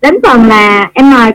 đến 0.01 0.15
phần 0.23 0.47
là 0.47 0.91
em 0.93 1.11
mời 1.11 1.31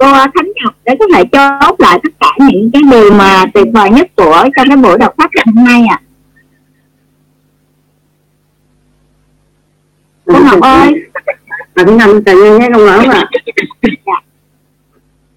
cô 0.00 0.12
Khánh 0.12 0.52
Ngọc 0.62 0.74
để 0.84 0.96
có 0.98 1.06
thể 1.14 1.24
chốt 1.32 1.74
lại 1.78 2.00
tất 2.02 2.10
cả 2.20 2.46
những 2.50 2.70
cái 2.72 2.82
điều 2.90 3.12
mà 3.12 3.44
tuyệt 3.54 3.66
vời 3.74 3.90
nhất 3.90 4.06
của 4.16 4.44
trong 4.56 4.68
cái 4.68 4.76
buổi 4.76 4.98
đọc 4.98 5.14
sách 5.18 5.30
ngày 5.34 5.44
hôm 5.46 5.64
nay 5.64 5.82
ạ. 5.90 6.00
À. 6.00 6.04
Cô 10.26 10.34
Ngọc 10.44 10.60
ơi. 10.60 10.94
À, 11.74 11.84
Thúy 11.84 11.94
Ngọc 11.94 12.10
cả 12.26 12.32
nhà 12.34 12.58
nhé, 12.58 12.68
không 12.72 12.86
mà. 12.86 13.24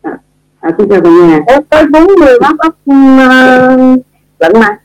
Dạ. 0.03 0.11
À, 0.59 0.71
xin 0.77 0.89
chào 0.89 1.01
cả 1.01 1.09
nhà. 1.09 1.41
Tới 1.69 1.85
40 1.91 2.39
bác 2.41 2.57
ốc 2.57 2.75
vẫn 4.39 4.53
mà. 4.59 4.77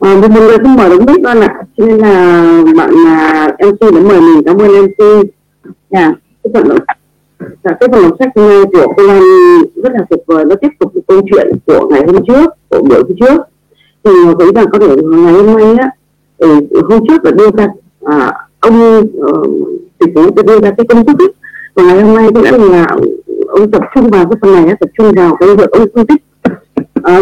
À, 0.00 0.14
mình 0.20 0.22
không 0.62 0.76
mời 0.76 0.90
đúng 0.90 1.06
biết 1.06 1.20
con 1.24 1.40
ạ. 1.40 1.54
Cho 1.76 1.86
nên 1.86 1.98
là 1.98 2.62
bạn 2.76 2.90
là 2.90 3.48
MC 3.58 3.80
đã 3.80 4.00
mời 4.00 4.20
mình, 4.20 4.42
cảm 4.46 4.58
ơn 4.58 4.68
MC. 4.82 5.26
Dạ, 5.90 6.12
cái 6.42 6.50
phần 6.54 6.78
Dạ, 7.38 7.72
cái 7.80 7.88
phần 7.92 8.02
đọc 8.02 8.16
sách 8.18 8.28
của 8.34 8.64
cô 8.96 9.02
Lan 9.02 9.22
rất 9.74 9.92
là 9.92 10.04
tuyệt 10.10 10.20
vời 10.26 10.44
nó 10.44 10.54
tiếp 10.60 10.68
tục 10.78 10.92
cái 10.94 11.02
câu 11.06 11.20
chuyện 11.30 11.46
của 11.66 11.88
ngày 11.90 12.02
hôm 12.06 12.24
trước 12.26 12.50
của 12.68 12.82
buổi 12.88 13.02
hôm 13.02 13.16
trước. 13.20 13.42
Thì 14.04 14.10
thấy 14.38 14.52
rằng 14.54 14.66
có 14.72 14.78
thể 14.78 14.96
ngày 15.02 15.32
hôm 15.32 15.46
nay 15.56 15.76
á 15.78 15.90
thì 16.40 16.46
hôm 16.88 17.06
trước 17.08 17.24
là 17.24 17.30
đưa 17.30 17.50
ra 17.56 17.68
à, 18.04 18.32
ông 18.60 18.98
uh, 18.98 19.46
tỷ 19.98 20.06
phú 20.14 20.42
đưa 20.46 20.60
ra 20.60 20.70
cái 20.70 20.86
công 20.88 21.06
thức 21.06 21.18
ấy. 21.18 21.32
và 21.74 21.82
ngày 21.82 22.02
hôm 22.02 22.16
nay 22.16 22.28
cũng 22.34 22.44
đã 22.44 22.50
là 22.50 22.96
ông 23.48 23.70
tập 23.70 23.82
trung 23.94 24.10
vào 24.10 24.26
cái 24.26 24.38
phần 24.40 24.52
này 24.52 24.76
tập 24.80 24.90
trung 24.98 25.12
vào 25.12 25.36
cái 25.36 25.56
việc 25.56 25.70
ông 25.70 25.88
phân 25.94 26.06
tích. 26.06 26.22
À, 27.02 27.20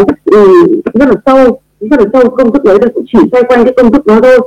rất 0.93 1.09
là 1.09 1.15
sâu 1.25 1.59
rất 1.79 1.99
là 1.99 2.05
sâu 2.13 2.29
công 2.29 2.51
thức 2.51 2.63
đấy 2.63 2.77
là 2.81 2.87
cũng 2.93 3.05
chỉ 3.13 3.19
xoay 3.31 3.43
quanh 3.43 3.65
cái 3.65 3.73
công 3.77 3.91
thức 3.91 4.05
đó 4.05 4.19
thôi. 4.23 4.39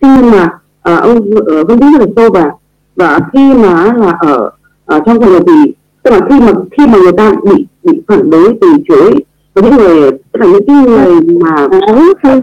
Nhưng 0.00 0.30
mà 0.30 0.48
à, 0.82 0.96
ông 0.96 1.30
phân 1.68 1.78
tích 1.78 1.86
rất 1.92 2.00
là 2.00 2.06
sâu 2.16 2.30
và 2.30 2.50
và 2.96 3.20
khi 3.32 3.54
mà 3.54 3.92
là 3.94 4.16
ở, 4.20 4.50
ở 4.88 5.00
trong 5.06 5.20
trường 5.20 5.32
hợp 5.32 5.42
thì 5.46 5.72
tức 6.02 6.10
là 6.10 6.20
khi 6.28 6.40
mà 6.40 6.52
khi 6.70 6.86
mà 6.86 6.98
người 6.98 7.12
ta 7.16 7.32
bị 7.44 7.66
bị 7.82 8.02
phản 8.08 8.30
đối 8.30 8.58
từ 8.60 8.68
chối 8.88 9.14
có 9.54 9.62
những 9.62 9.76
người 9.76 10.10
tức 10.10 10.40
là 10.40 10.46
những 10.46 10.66
cái 10.66 10.76
người 10.76 11.20
mà 11.20 11.68
không 11.86 12.12
không 12.22 12.40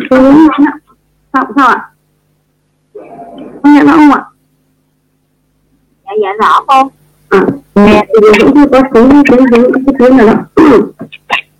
sao 1.34 1.44
sao 1.56 1.68
ạ? 1.68 1.90
Nghe 3.64 3.84
rõ 3.84 3.92
không 3.92 4.12
ạ? 4.12 4.24
Dạ 6.06 6.12
dạ 6.22 6.30
rõ 6.42 6.64
cô. 6.68 6.92
À 7.30 7.46
nghe 7.76 8.06
thì 8.08 8.44
cũng 8.44 8.72
có 8.72 8.82
thứ 8.94 9.10
cái 9.26 9.40
cái 9.52 9.62
cái 9.86 9.96
thứ 10.00 10.10
này 10.10 10.28
đó 10.28 10.34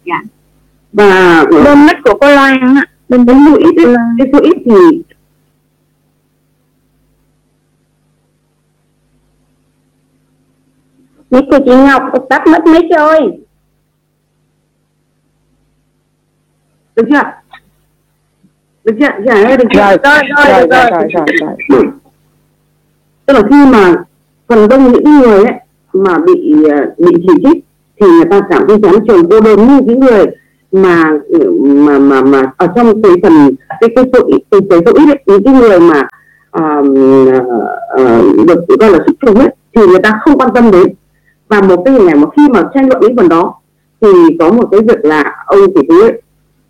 dạ. 0.06 0.22
Và 0.94 1.44
bên 1.52 1.86
mắt 1.86 1.98
của 2.04 2.18
cô 2.22 2.28
Loan 2.28 2.76
á. 2.76 2.86
bên 3.10 3.26
bên 3.26 3.38
số 3.46 3.58
ít 3.58 3.74
cái 4.18 4.28
số 4.34 4.40
ít 4.40 4.58
thì 4.66 5.04
mic 11.36 11.46
của 11.52 11.60
chị 11.66 11.72
Ngọc 11.76 12.04
tắt 12.30 12.48
mất 12.48 12.66
mic 12.66 12.86
rồi 12.98 13.20
được 16.96 17.04
chưa? 17.10 17.24
Được 18.84 18.94
chưa? 19.00 19.10
Dạ 19.26 19.58
được 19.58 19.66
chưa? 19.74 19.80
Rồi 19.80 19.98
rồi 20.04 20.22
rồi 20.38 20.68
rồi. 20.70 20.90
rồi 20.92 21.26
rồi 21.40 21.56
rồi 21.70 21.84
tức 23.26 23.34
là 23.34 23.42
khi 23.50 23.72
mà 23.72 23.96
phần 24.48 24.68
đông 24.68 24.92
những 24.92 25.20
người 25.20 25.44
ấy 25.44 25.54
mà 25.94 26.18
bị 26.18 26.56
ờ, 26.72 26.78
bị 26.98 27.12
chỉ 27.28 27.44
trích 27.44 27.64
thì 28.02 28.08
người 28.08 28.26
ta 28.30 28.42
cảm 28.50 28.64
thấy 28.68 28.78
chán 28.84 28.94
trường 29.08 29.30
cô 29.30 29.42
đơn 29.42 29.68
như 29.68 29.82
những 29.86 30.00
người 30.00 30.26
mà 30.72 31.12
mà 31.62 32.00
mà 32.00 32.22
mà 32.22 32.52
ở 32.58 32.68
trong 32.76 33.02
cái 33.02 33.12
phần 33.24 33.56
cái 33.80 33.90
cái 33.96 34.06
số 34.14 34.20
cái, 34.52 34.62
cái 34.70 34.80
số 34.86 34.94
ít 34.94 35.06
ấy, 35.10 35.24
những 35.26 35.44
cái 35.44 35.54
người 35.54 35.80
mà 35.80 36.08
uh, 36.58 36.86
uh, 38.02 38.48
được 38.48 38.66
gọi 38.80 38.92
là 38.92 39.00
xuất 39.06 39.14
chúng 39.22 39.40
ấy 39.40 39.50
thì 39.76 39.82
người 39.88 40.00
ta 40.04 40.20
không 40.22 40.38
quan 40.38 40.50
tâm 40.54 40.72
đến 40.72 40.88
và 41.48 41.62
một 41.62 41.82
cái 41.86 41.94
hình 41.94 42.08
ảnh 42.08 42.22
mà 42.22 42.28
khi 42.38 42.48
mà 42.54 42.64
tranh 42.74 42.90
luận 42.90 43.02
những 43.02 43.16
phần 43.16 43.30
đó 43.30 43.56
thì 44.02 44.08
có 44.40 44.52
một 44.52 44.68
cái 44.72 44.82
việc 44.82 45.06
là 45.06 45.36
ông 45.46 45.60
chỉ 45.76 45.82
cứ 45.90 46.02
ấy, 46.02 46.22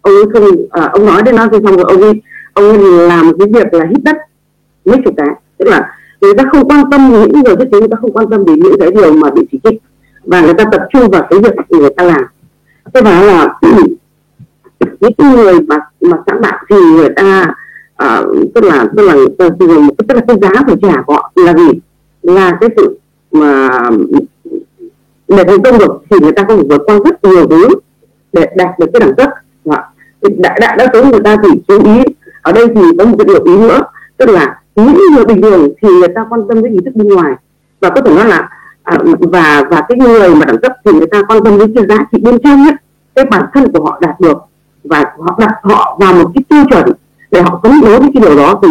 ông 0.02 0.14
ấy 0.14 0.26
không 0.34 0.44
à, 0.70 0.90
ông 0.94 1.06
nói 1.06 1.24
đến 1.24 1.36
nó 1.36 1.48
thì 1.52 1.58
xong 1.64 1.76
rồi 1.76 1.86
ông 1.88 2.02
ấy 2.02 2.22
ông 2.54 2.70
ấy 2.70 3.08
làm 3.08 3.32
cái 3.40 3.48
việc 3.54 3.74
là 3.74 3.86
hít 3.90 4.04
đất 4.04 4.16
mấy 4.86 4.98
chục 5.06 5.14
cái. 5.18 5.28
Tức 5.58 5.66
là 5.68 5.98
người 6.22 6.34
ta 6.34 6.44
không 6.52 6.68
quan 6.68 6.90
tâm 6.92 7.12
đến 7.12 7.32
những 7.32 7.44
người 7.44 7.56
thiết 7.56 7.70
kế 7.72 7.80
người 7.80 7.88
ta 7.88 7.98
không 8.02 8.14
quan 8.14 8.30
tâm 8.30 8.46
đến 8.46 8.60
những 8.60 8.80
cái 8.80 8.92
điều 8.92 9.14
mà 9.14 9.30
bị 9.32 9.42
chỉ 9.52 9.60
trích. 9.64 9.82
Và 10.24 10.42
người 10.42 10.54
ta 10.54 10.64
tập 10.72 10.82
trung 10.94 11.10
vào 11.12 11.28
cái 11.30 11.40
việc 11.40 11.54
người 11.70 11.90
ta 11.98 12.04
làm. 12.04 12.24
Thế 12.94 13.02
và 13.02 13.22
là 13.22 13.60
những 15.00 15.32
người 15.32 15.62
mà 15.62 15.78
mà 16.02 16.18
sáng 16.28 16.42
tạo 16.42 16.58
thì 16.70 16.76
người 16.76 17.10
ta 17.10 17.54
à, 17.96 18.22
tức 18.56 18.64
là 18.64 18.86
tức 18.98 19.04
là 19.04 19.14
tức 19.40 19.68
là, 19.68 19.88
tức 20.08 20.16
là 20.16 20.22
cái 20.28 20.38
giá 20.42 20.64
phải 20.68 20.76
trả 20.82 21.02
của 21.02 21.14
họ 21.14 21.32
là 21.36 21.54
gì? 21.54 21.70
Là 22.22 22.58
cái 22.62 22.70
sự 22.78 23.00
mà 23.32 23.70
để 25.28 25.44
thành 25.44 25.62
công 25.64 25.78
được 25.78 26.02
thì 26.10 26.18
người 26.22 26.32
ta 26.32 26.44
có 26.44 26.56
phải 26.56 26.66
vượt 26.70 26.82
qua 26.86 27.00
rất 27.06 27.24
nhiều 27.24 27.48
thứ 27.48 27.68
để 28.34 28.48
đạt 28.56 28.80
được 28.80 28.86
cái 28.94 29.00
đẳng 29.00 29.16
cấp. 29.16 29.30
Đã 30.22 30.56
đã 30.62 30.76
đã 30.76 30.88
số 30.94 31.04
người 31.04 31.22
ta 31.24 31.36
chỉ 31.44 31.50
chú 31.68 31.84
ý. 31.86 32.04
Ở 32.42 32.52
đây 32.52 32.68
thì 32.76 32.82
có 33.00 33.06
một 33.06 33.16
cái 33.18 33.26
điều 33.26 33.44
ý 33.44 33.58
nữa 33.58 33.82
tức 34.18 34.30
là 34.30 34.60
những 34.76 34.98
người 35.16 35.26
bình 35.26 35.42
thường 35.42 35.70
thì 35.82 35.90
người 36.00 36.08
ta 36.16 36.26
quan 36.30 36.48
tâm 36.48 36.64
đến 36.64 36.74
ý 36.74 36.80
thức 36.86 36.96
bên 36.96 37.08
ngoài. 37.08 37.34
Và 37.80 37.90
có 37.90 38.02
thể 38.02 38.16
nói 38.16 38.26
là 38.26 38.50
à, 38.84 38.98
và 39.20 39.64
và 39.70 39.82
cái 39.90 39.98
người 39.98 40.36
mà 40.36 40.46
đẳng 40.46 40.62
cấp 40.62 40.72
thì 40.86 40.92
người 40.92 41.08
ta 41.08 41.22
quan 41.28 41.44
tâm 41.44 41.60
đến 41.60 41.74
cái 41.76 41.86
giá 41.90 42.06
trị 42.12 42.18
bên 42.24 42.40
trong 42.44 42.64
nhất 42.64 42.76
cái 43.16 43.26
bản 43.26 43.46
thân 43.54 43.72
của 43.72 43.86
họ 43.86 44.00
đạt 44.02 44.20
được. 44.20 44.38
Và 44.84 45.04
họ 45.20 45.36
đặt 45.40 45.54
họ 45.64 45.98
vào 46.00 46.14
một 46.14 46.32
cái 46.36 46.44
tiêu 46.50 46.64
chuẩn 46.70 46.96
để 47.32 47.42
họ 47.42 47.60
phấn 47.64 47.72
đấu 47.82 48.00
với 48.00 48.10
cái 48.14 48.24
điều 48.24 48.38
đó. 48.38 48.60
Thì 48.64 48.70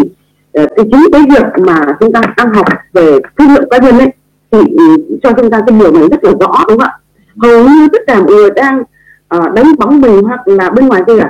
ờ, 0.53 0.67
cái 0.77 0.87
chính 0.93 1.13
cái 1.13 1.23
việc 1.31 1.65
mà 1.67 1.87
chúng 2.01 2.13
ta 2.13 2.21
đang 2.37 2.55
học 2.55 2.67
về 2.93 3.19
thương 3.39 3.49
hiệu 3.49 3.63
cá 3.71 3.79
nhân 3.79 3.99
ấy 3.99 4.13
thì 4.55 4.77
cho 5.23 5.33
chúng 5.37 5.51
ta 5.51 5.61
cái 5.67 5.79
điều 5.81 5.93
này 5.93 6.09
rất 6.11 6.25
là 6.25 6.31
rõ 6.41 6.65
đúng 6.69 6.79
không 6.79 6.89
ạ? 6.89 6.99
Hầu 7.37 7.69
như 7.69 7.89
tất 7.93 7.99
cả 8.07 8.19
mọi 8.19 8.33
người 8.33 8.51
đang 8.51 8.83
ờ, 9.29 9.39
uh, 9.39 9.55
đánh 9.55 9.73
bóng 9.79 10.01
mình 10.01 10.23
hoặc 10.23 10.49
là 10.49 10.71
bên 10.71 10.89
ngoài 10.89 11.03
kia 11.07 11.23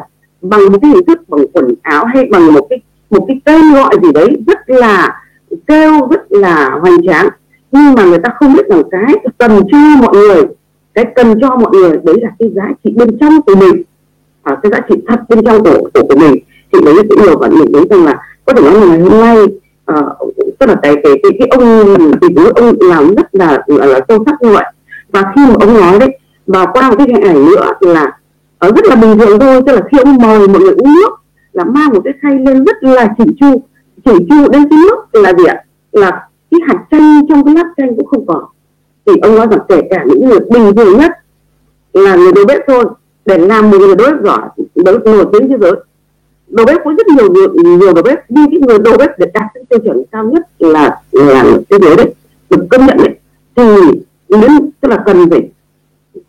bằng 0.42 0.72
một 0.72 0.78
cái 0.82 0.90
hình 0.90 1.04
thức 1.04 1.28
bằng 1.28 1.46
quần 1.52 1.74
áo 1.82 2.04
hay 2.04 2.28
bằng 2.30 2.54
một 2.54 2.66
cái 2.70 2.80
một 3.10 3.24
cái 3.28 3.40
tên 3.44 3.74
gọi 3.74 3.96
gì 4.02 4.12
đấy 4.12 4.36
rất 4.46 4.58
là 4.66 5.22
kêu 5.66 6.08
rất 6.10 6.22
là 6.28 6.70
hoành 6.80 7.06
tráng. 7.06 7.28
Nhưng 7.72 7.94
mà 7.94 8.04
người 8.04 8.18
ta 8.18 8.30
không 8.36 8.54
biết 8.54 8.68
rằng 8.68 8.82
cái 8.90 9.14
cần 9.38 9.60
cho 9.72 9.78
mọi 10.00 10.16
người 10.16 10.42
cái 10.94 11.04
cần 11.14 11.40
cho 11.40 11.56
mọi 11.56 11.70
người 11.72 11.90
đấy 12.04 12.16
là 12.22 12.30
cái 12.38 12.50
giá 12.54 12.68
trị 12.84 12.94
bên 12.96 13.18
trong 13.20 13.42
của 13.42 13.54
mình. 13.54 13.82
À, 14.42 14.56
cái 14.62 14.72
giá 14.72 14.80
trị 14.88 14.94
thật 15.08 15.20
bên 15.28 15.44
trong 15.44 15.64
của 15.64 15.88
của, 15.94 16.06
của 16.08 16.16
mình. 16.16 16.34
Thì 16.72 16.78
đấy 16.84 16.94
cũng 17.08 17.22
nhiều 17.22 17.36
bạn 17.36 17.50
mình 17.58 17.72
thấy 17.72 17.84
rằng 17.90 18.04
là 18.04 18.18
có 18.44 18.52
thể 18.52 18.62
nói 18.62 18.80
là 18.80 18.86
ngày 18.86 19.00
hôm 19.00 19.20
nay 19.20 19.36
uh, 19.92 20.34
tức 20.58 20.66
là 20.66 20.74
cái 20.82 20.94
cái 21.02 21.12
cái, 21.22 21.32
cái 21.38 21.48
ông 21.48 21.94
thì 22.20 22.28
ông 22.56 22.76
làm 22.80 23.14
rất 23.14 23.34
là, 23.34 23.62
là 23.66 23.86
là 23.86 24.00
sâu 24.08 24.24
sắc 24.26 24.42
như 24.42 24.48
vậy. 24.48 24.64
Và 25.12 25.32
khi 25.36 25.42
mà 25.48 25.54
ông 25.60 25.74
nói 25.74 25.98
đấy 25.98 26.18
và 26.46 26.66
qua 26.66 26.90
một 26.90 26.96
cái 26.98 27.06
hình 27.06 27.22
ảnh 27.22 27.44
nữa 27.44 27.72
là 27.80 28.18
ở 28.58 28.70
rất 28.76 28.84
là 28.84 28.96
bình 28.96 29.18
thường 29.18 29.38
thôi 29.40 29.62
tức 29.66 29.72
là 29.72 29.82
khi 29.92 29.98
ông 29.98 30.16
mời 30.16 30.48
mọi 30.48 30.60
người 30.60 30.74
uống 30.74 30.94
nước 30.94 31.10
là 31.52 31.64
mang 31.64 31.90
một 31.92 32.00
cái 32.04 32.14
khay 32.22 32.38
lên 32.38 32.64
rất 32.64 32.76
là 32.80 33.08
chỉnh 33.18 33.34
chu 33.40 33.62
chỉnh 34.04 34.26
chu 34.30 34.48
đến 34.52 34.68
cái 34.70 34.78
nước 34.78 35.22
là 35.22 35.32
gì 35.32 35.44
ạ? 35.44 35.64
Là 35.92 36.28
cái 36.50 36.60
hạt 36.66 36.84
chanh 36.90 37.26
trong 37.28 37.44
cái 37.44 37.54
lát 37.54 37.66
chanh 37.76 37.96
cũng 37.96 38.06
không 38.06 38.26
còn. 38.26 38.44
Thì 39.06 39.12
ông 39.22 39.36
nói 39.36 39.46
rằng 39.50 39.60
kể 39.68 39.80
cả 39.90 40.04
những 40.06 40.28
người 40.28 40.38
bình 40.40 40.76
thường 40.76 40.98
nhất 40.98 41.12
là 41.92 42.16
người 42.16 42.32
đầu 42.32 42.44
bếp 42.48 42.60
thôi 42.66 42.84
để 43.26 43.38
làm 43.38 43.70
một 43.70 43.76
người 43.78 43.96
đối 43.96 44.12
bếp 44.12 44.22
giỏi 44.24 44.40
đối 44.74 44.98
nổi 44.98 45.26
tiếng 45.32 45.48
thế 45.48 45.56
giới 45.60 45.72
đầu 46.54 46.66
bếp 46.66 46.84
có 46.84 46.94
rất 46.98 47.06
nhiều 47.06 47.32
nhiều, 47.32 47.78
nhiều 47.78 47.92
đầu 47.94 48.02
bếp 48.02 48.18
nhưng 48.28 48.50
cái 48.50 48.60
người 48.60 48.78
đầu 48.78 48.94
bếp 48.98 49.18
để 49.18 49.26
đạt 49.34 49.46
cái 49.54 49.64
tiêu 49.68 49.78
chuẩn 49.84 50.02
cao 50.12 50.24
nhất 50.24 50.42
là 50.58 51.00
là 51.12 51.44
thế 51.70 51.78
giới 51.82 51.96
đấy 51.96 52.14
được 52.50 52.66
công 52.70 52.86
nhận 52.86 52.96
đấy. 52.96 53.14
Thì 53.56 53.62
đến 54.28 54.70
tức 54.80 54.88
là 54.88 55.02
cần 55.06 55.30
phải 55.30 55.48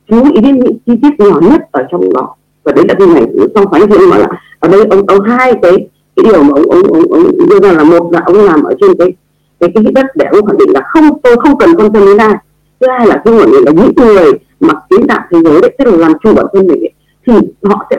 chú 0.10 0.24
ý 0.24 0.42
đến 0.42 0.60
những 0.60 0.78
chi 0.86 0.94
tiết 1.02 1.26
nhỏ 1.26 1.40
nhất 1.42 1.62
ở 1.72 1.86
trong 1.92 2.14
đó. 2.14 2.36
Và 2.64 2.72
đấy 2.72 2.86
là 2.88 2.94
cái 3.00 3.08
này 3.08 3.24
trong 3.56 3.66
phái 3.72 3.82
thì 3.88 4.06
mà 4.12 4.18
là 4.18 4.28
ở 4.60 4.70
đây 4.70 4.86
ông 4.90 5.06
ông 5.08 5.22
hai 5.22 5.54
cái 5.62 5.88
cái 6.16 6.26
điều 6.26 6.44
mà 6.44 6.54
ông 6.56 6.70
ông 6.70 6.84
ông, 6.84 7.04
ông 7.10 7.50
đưa 7.50 7.60
ra 7.60 7.72
là 7.72 7.84
một 7.84 8.12
là 8.12 8.22
ông 8.26 8.46
làm 8.46 8.64
ở 8.64 8.74
trên 8.82 8.98
cái 9.00 9.14
cái 9.60 9.70
cái 9.74 9.84
đất 9.96 10.06
để 10.16 10.26
ông 10.32 10.46
khẳng 10.46 10.58
định 10.58 10.70
là 10.74 10.82
không 10.88 11.22
tôi 11.24 11.36
không 11.38 11.58
cần 11.58 11.76
quan 11.76 11.94
tâm 11.94 12.06
đến 12.06 12.18
ai 12.18 12.36
thứ 12.80 12.88
hai 12.98 13.08
là 13.08 13.22
cái 13.26 13.34
nguồn 13.34 13.52
là 13.52 13.72
những 13.72 13.92
người 13.96 14.32
mà 14.60 14.74
kiến 14.90 15.08
tạo 15.08 15.22
thế 15.32 15.38
giới 15.44 15.62
đấy 15.62 15.76
tức 15.78 15.86
là 15.86 15.98
làm 15.98 16.14
chủ 16.24 16.34
bản 16.34 16.46
thân 16.54 16.68
mình 16.68 16.80
ấy, 16.80 16.92
thì 17.28 17.34
họ 17.64 17.88
sẽ 17.90 17.98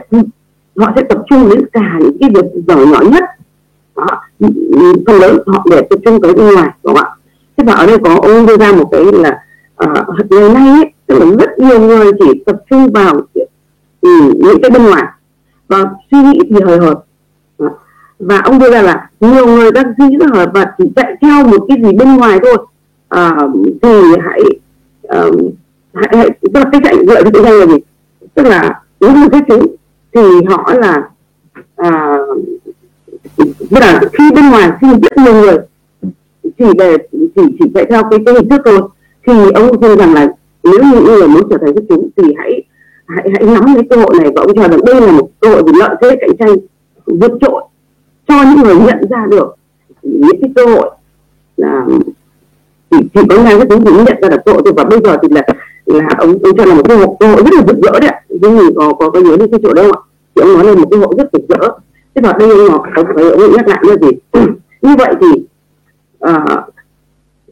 họ 0.77 0.91
sẽ 0.95 1.03
tập 1.09 1.17
trung 1.29 1.49
đến 1.49 1.65
cả 1.73 1.99
những 1.99 2.17
cái 2.21 2.29
việc 2.29 2.45
giỏi 2.67 2.87
nhỏ 2.87 3.01
nhất. 3.11 3.23
Đó, 3.95 4.21
phần 5.07 5.19
lớn 5.19 5.37
họ 5.47 5.65
để 5.71 5.81
tập 5.89 5.99
trung 6.05 6.21
tới 6.21 6.33
bên 6.33 6.53
ngoài 6.53 6.69
đúng 6.83 6.95
không 6.95 7.05
ạ? 7.05 7.11
Thế 7.57 7.63
và 7.67 7.73
ở 7.73 7.87
đây 7.87 7.97
có 8.03 8.15
ông 8.21 8.45
đưa 8.45 8.57
ra 8.57 8.71
một 8.71 8.89
cái 8.91 9.03
là 9.03 9.39
uh, 9.83 10.31
ngày 10.31 10.49
nay 10.49 10.69
ấy, 10.69 10.93
tức 11.05 11.19
là 11.19 11.25
rất 11.25 11.59
nhiều 11.59 11.79
người 11.79 12.11
chỉ 12.19 12.43
tập 12.45 12.55
trung 12.69 12.91
vào 12.93 13.21
ừ, 14.01 14.09
những 14.35 14.61
cái 14.61 14.71
bên 14.71 14.83
ngoài 14.83 15.03
và 15.67 15.85
suy 16.11 16.17
nghĩ 16.17 16.39
thì 16.49 16.55
hời 16.65 16.77
hợt. 16.77 16.97
Và 18.19 18.37
ông 18.37 18.59
đưa 18.59 18.71
ra 18.71 18.81
là 18.81 19.09
nhiều 19.19 19.47
người 19.47 19.71
đang 19.71 19.93
suy 19.97 20.05
nghĩ 20.05 20.17
hời 20.33 20.45
và 20.53 20.65
chỉ 20.77 20.83
chạy 20.95 21.15
theo 21.21 21.45
một 21.45 21.65
cái 21.67 21.77
gì 21.83 21.97
bên 21.97 22.17
ngoài 22.17 22.39
thôi. 22.43 22.57
À, 23.09 23.37
thì 23.81 23.89
hãy 24.25 24.41
uh, 25.27 25.35
hãy, 25.93 26.09
hãy 26.17 26.29
tức 26.41 26.49
là 26.53 26.65
cái 26.71 26.81
chạy 26.83 26.95
lợi 27.07 27.23
cái 27.33 27.43
danh 27.43 27.53
là 27.53 27.65
gì? 27.65 27.77
Tức 28.33 28.43
là 28.43 28.81
nó 28.99 29.07
là 29.13 29.27
cái 29.31 29.41
chính 29.47 29.75
thì 30.17 30.45
họ 30.47 30.73
là 30.73 31.09
à, 31.75 32.17
tức 33.37 33.79
là 33.79 34.01
khi 34.13 34.23
bên 34.35 34.49
ngoài 34.49 34.71
khi 34.81 34.87
rất 34.87 35.23
nhiều 35.23 35.33
người 35.33 35.57
chỉ 36.57 36.65
để 36.77 36.97
chỉ 37.11 37.41
chỉ 37.59 37.65
chạy 37.73 37.85
theo 37.89 38.03
cái 38.09 38.19
cái 38.25 38.35
hình 38.35 38.49
thức 38.49 38.61
thôi. 38.65 38.81
Thì 39.27 39.33
ông 39.55 39.79
khuyên 39.79 39.97
rằng 39.97 40.13
là 40.13 40.27
nếu 40.63 40.83
như 40.83 41.01
người 41.01 41.27
muốn 41.27 41.49
trở 41.49 41.57
thành 41.57 41.75
cái 41.75 41.83
chúng 41.89 42.09
thì 42.17 42.33
hãy 42.37 42.63
hãy 43.05 43.29
hãy 43.33 43.43
nắm 43.43 43.75
lấy 43.75 43.83
cơ 43.89 43.95
hội 43.95 44.15
này 44.19 44.31
và 44.35 44.41
ông 44.41 44.55
cho 44.55 44.61
rằng 44.61 44.85
đây 44.85 45.01
là 45.01 45.11
một 45.11 45.29
cơ 45.39 45.49
hội 45.49 45.63
về 45.63 45.71
lợi 45.75 45.95
thế 46.01 46.17
cạnh 46.21 46.37
tranh 46.39 46.55
vượt 47.05 47.31
trội 47.41 47.63
cho 48.27 48.43
những 48.43 48.63
người 48.63 48.75
nhận 48.75 49.09
ra 49.09 49.25
được 49.29 49.55
những 50.03 50.41
cái 50.41 50.51
cơ 50.55 50.65
hội. 50.65 50.91
Là 51.57 51.85
chỉ, 52.91 52.97
chỉ 53.13 53.21
có 53.29 53.43
ngay 53.43 53.57
cái 53.57 53.67
chúng 53.69 53.85
thì 53.85 53.91
nhận 53.91 54.21
ra 54.21 54.29
được 54.29 54.41
cơ 54.45 54.51
hội 54.51 54.61
thôi 54.65 54.73
và 54.77 54.83
bây 54.83 54.99
giờ 55.03 55.17
thì 55.21 55.27
là 55.31 55.41
là 55.85 56.07
ông 56.17 56.37
ông 56.43 56.57
cho 56.57 56.65
là 56.65 56.75
một 56.75 56.83
cơ 56.89 56.97
hội 56.97 57.07
cơ 57.19 57.27
hội 57.27 57.43
rất 57.43 57.53
là 57.53 57.61
rực 57.67 57.77
rỡ 57.83 57.99
đấy 57.99 58.11
nhưng 58.29 58.75
có 58.75 58.93
có 58.93 59.09
có 59.09 59.19
nhớ 59.19 59.37
đến 59.37 59.51
cái 59.51 59.59
chỗ 59.63 59.73
đâu 59.73 59.91
ạ? 59.91 59.99
Thì 60.37 60.41
ông 60.41 60.53
nói 60.53 60.65
là 60.65 60.75
một 60.75 60.87
cơ 60.91 60.97
hội 60.97 61.15
rất 61.17 61.29
rực 61.33 61.41
rỡ 61.49 61.69
thế 62.15 62.21
và 62.21 62.33
đây 62.39 62.49
ông 62.49 62.83
ông 62.95 63.05
phải 63.15 63.31
ông 63.31 63.51
nhắc 63.55 63.67
lại 63.67 63.83
như 63.83 63.95
gì 64.01 64.17
như 64.81 64.95
vậy 64.97 65.13
thì 65.21 65.27
uh, 66.29 66.73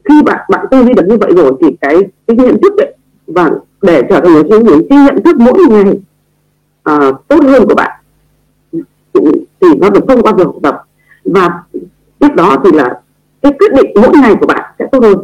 khi 0.04 0.22
bạn 0.22 0.46
bạn 0.50 0.66
tư 0.70 0.84
duy 0.84 0.94
được 0.94 1.06
như 1.06 1.16
vậy 1.16 1.32
rồi 1.36 1.52
thì 1.60 1.76
cái 1.80 1.96
cái 2.26 2.36
nhận 2.36 2.60
thức 2.62 2.76
ấy 2.78 2.94
và 3.26 3.50
để 3.82 4.02
trở 4.10 4.20
thành 4.20 4.34
một 4.34 4.42
cái 4.50 4.60
những 4.60 4.88
cái 4.88 4.98
nhận 4.98 5.22
thức 5.22 5.36
mỗi 5.36 5.52
ngày 5.68 6.00
uh, 6.90 7.28
tốt 7.28 7.44
hơn 7.44 7.64
của 7.68 7.74
bạn 7.74 8.00
thì 9.60 9.78
nó 9.78 9.90
được 9.90 10.00
thông 10.08 10.22
qua 10.22 10.32
việc 10.32 10.44
học 10.44 10.56
tập. 10.62 10.82
Và 11.24 11.62
tiếp 12.18 12.28
đó 12.34 12.56
thì 12.64 12.70
là 12.72 13.00
cái 13.42 13.52
quyết 13.58 13.72
định 13.72 13.92
mỗi 13.94 14.10
ngày 14.22 14.34
của 14.40 14.46
bạn 14.46 14.74
sẽ 14.78 14.86
tốt 14.92 15.02
hơn. 15.02 15.18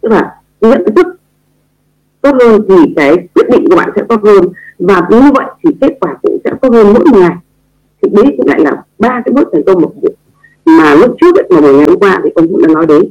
Tức 0.00 0.08
là 0.08 0.34
nhận 0.60 0.94
thức 0.96 1.06
tốt 2.20 2.32
hơn 2.40 2.62
thì 2.68 2.94
cái 2.96 3.16
quyết 3.34 3.48
định 3.50 3.64
của 3.70 3.76
bạn 3.76 3.90
sẽ 3.96 4.02
tốt 4.08 4.20
hơn 4.24 4.48
và 4.86 5.06
như 5.10 5.20
vậy 5.34 5.46
thì 5.64 5.70
kết 5.80 5.96
quả 6.00 6.16
cũng 6.22 6.38
sẽ 6.44 6.50
tốt 6.62 6.72
hơn 6.72 6.92
mỗi 6.92 7.04
ngày. 7.12 7.36
Thì 8.02 8.08
đấy 8.12 8.34
cũng 8.36 8.46
lại 8.46 8.60
là 8.60 8.82
ba 8.98 9.22
cái 9.24 9.32
bước 9.32 9.48
thành 9.52 9.62
công 9.66 9.82
một 9.82 9.92
vụ. 10.02 10.08
Mà 10.64 10.94
lúc 10.94 11.16
trước 11.20 11.36
ấy, 11.36 11.48
mà 11.50 11.60
buổi 11.60 11.74
ngày 11.74 11.86
hôm 11.86 11.98
qua 11.98 12.20
thì 12.24 12.30
ông 12.34 12.48
cũng 12.48 12.62
đã 12.62 12.74
nói 12.74 12.86
đến. 12.86 13.04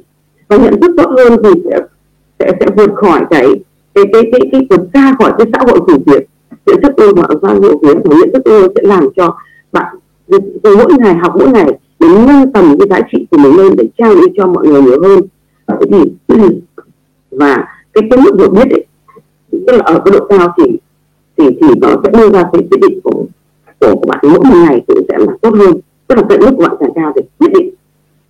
Và 0.48 0.58
nhận 0.58 0.82
thức 0.82 0.92
tốt 0.98 1.10
hơn 1.18 1.38
thì 1.44 1.62
sẽ 1.70 1.80
sẽ, 2.40 2.52
sẽ 2.60 2.66
vượt 2.78 2.90
khỏi 2.96 3.26
cái 3.30 3.48
cái 3.94 4.04
cái 4.14 4.24
cái 4.32 4.42
cái 4.52 4.68
vượt 4.70 4.82
ra 4.94 5.16
khỏi 5.20 5.34
cái 5.38 5.48
xã 5.54 5.60
hội 5.68 5.80
chủ 5.88 5.98
nghĩa 6.06 6.20
nhận 6.66 6.82
thức 6.82 6.96
ưu 6.96 7.16
và 7.16 7.28
giao 7.42 7.62
hiệu 7.62 7.80
hiến 7.84 7.98
và 8.04 8.16
nhận 8.20 8.32
thức 8.34 8.44
ưu 8.44 8.62
sẽ 8.76 8.82
làm 8.82 9.08
cho 9.16 9.38
bạn 9.72 9.96
mỗi 10.64 10.94
ngày 11.00 11.16
học 11.16 11.34
mỗi 11.36 11.50
ngày 11.50 11.68
để 12.00 12.08
nâng 12.28 12.52
tầm 12.54 12.76
cái 12.80 12.88
giá 12.90 13.08
trị 13.12 13.28
của 13.32 13.38
mình 13.38 13.58
lên 13.58 13.76
để 13.78 13.88
trao 13.98 14.16
đi 14.16 14.22
cho 14.38 14.48
mọi 14.48 14.68
người 14.68 14.82
nhiều 14.82 15.02
hơn. 15.02 15.20
Thế 15.68 15.86
thì 15.92 16.38
và 17.32 17.66
cái 17.94 18.04
cái 18.10 18.20
mức 18.20 18.32
hiểu 18.38 18.50
biết 18.50 18.70
ấy 18.72 18.86
tức 19.52 19.74
là 19.74 19.84
ở 19.86 20.02
cái 20.06 20.12
độ 20.12 20.28
cao 20.30 20.54
thì 20.58 20.78
thì 21.38 21.46
thì 21.62 21.68
nó 21.82 21.90
sẽ 22.04 22.10
đưa 22.10 22.30
ra 22.30 22.44
cái 22.54 22.62
quyết 22.72 22.80
định 22.82 23.00
của 23.04 23.26
của, 23.80 23.96
của 23.96 24.08
bạn. 24.08 24.20
Mỗi 24.24 24.40
một 24.40 24.56
ngày 24.68 24.84
cũng 24.88 25.06
sẽ 25.10 25.18
là 25.18 25.34
tốt 25.42 25.54
hơn. 25.56 25.74
Tức 26.08 26.16
là 26.16 26.24
cái 26.30 26.38
mức 26.38 26.52
của 26.58 26.64
bạn 26.64 26.76
càng 26.80 26.90
cao 26.96 27.14
thì 27.16 27.22
quyết 27.40 27.54
định 27.54 27.70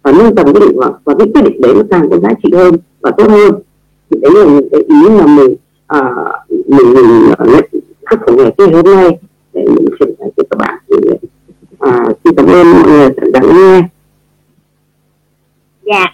và 0.04 0.12
nâng 0.12 0.36
tầm 0.36 0.46
quyết 0.54 0.60
định 0.60 0.78
và, 0.78 0.92
và 1.04 1.16
cái 1.20 1.28
quyết 1.34 1.42
định 1.42 1.62
đấy 1.62 1.74
nó 1.76 1.82
càng 1.90 2.10
có 2.10 2.18
giá 2.20 2.30
trị 2.44 2.50
hơn 2.54 2.78
và 3.02 3.12
tốt 3.18 3.30
hơn. 3.30 3.52
Thì 4.10 4.18
đấy 4.22 4.32
là 4.36 4.46
những 4.46 4.70
cái 4.72 4.82
ý 4.82 5.10
mà 5.10 5.26
mình 5.26 5.56
à, 5.88 6.12
mình 6.50 6.94
mình 6.94 7.32
à, 7.38 7.46
nhận 7.46 7.66
khắc 8.06 8.20
của 8.26 8.34
ngày 8.34 8.54
kia 8.58 8.68
hôm 8.74 8.96
nay 8.96 9.18
để 9.54 9.66
mình 9.76 9.86
truyền 10.00 10.16
tải 10.16 10.30
cho 10.38 10.44
các 10.50 10.58
bạn. 10.58 10.80
Thì 10.88 10.96
à, 11.80 12.06
xin 12.24 12.34
cảm 12.36 12.46
ơn 12.46 12.72
mọi 12.72 12.84
người 12.90 13.10
đã 13.10 13.24
lắng 13.34 13.58
nghe. 13.58 13.84
Dạ. 15.84 16.06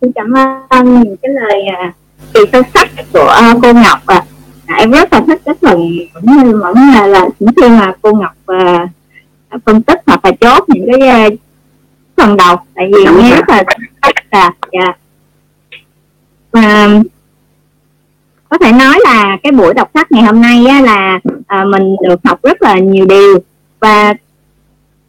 Xin 0.00 0.12
cảm 0.12 0.32
ơn 0.68 1.02
những 1.02 1.16
cái 1.22 1.32
lời 1.32 1.62
uh, 1.88 2.48
sâu 2.52 2.62
sắc 2.74 2.88
của 3.12 3.34
uh, 3.52 3.58
cô 3.62 3.72
Ngọc 3.72 3.98
à 4.06 4.24
à. 4.72 4.76
em 4.78 4.90
rất 4.90 5.12
là 5.12 5.20
thích 5.26 5.40
cái 5.44 5.54
phần 5.60 5.78
cũng 6.14 6.36
như 6.36 6.56
vẫn 6.56 6.74
là, 6.74 7.06
là 7.06 7.28
những 7.38 7.54
khi 7.56 7.68
mà 7.68 7.92
cô 8.02 8.12
Ngọc 8.12 8.32
uh, 8.52 9.60
phân 9.64 9.82
tích 9.82 10.00
hoặc 10.06 10.24
là 10.24 10.32
chốt 10.40 10.64
những 10.68 10.88
cái 10.92 11.26
uh, 11.26 11.38
phần 12.16 12.36
đầu 12.36 12.56
tại 12.74 12.90
vì 12.94 13.04
nghe 13.22 13.30
rất 13.30 13.48
là 13.48 13.64
à, 14.30 14.50
dạ. 14.72 14.92
à, 16.52 16.88
có 18.48 18.58
thể 18.58 18.72
nói 18.72 18.98
là 19.04 19.36
cái 19.42 19.52
buổi 19.52 19.74
đọc 19.74 19.90
sách 19.94 20.12
ngày 20.12 20.22
hôm 20.22 20.40
nay 20.40 20.66
á, 20.66 20.80
là 20.80 21.20
à, 21.46 21.64
mình 21.64 21.96
được 22.08 22.20
học 22.24 22.38
rất 22.42 22.62
là 22.62 22.78
nhiều 22.78 23.06
điều 23.06 23.38
và 23.80 24.14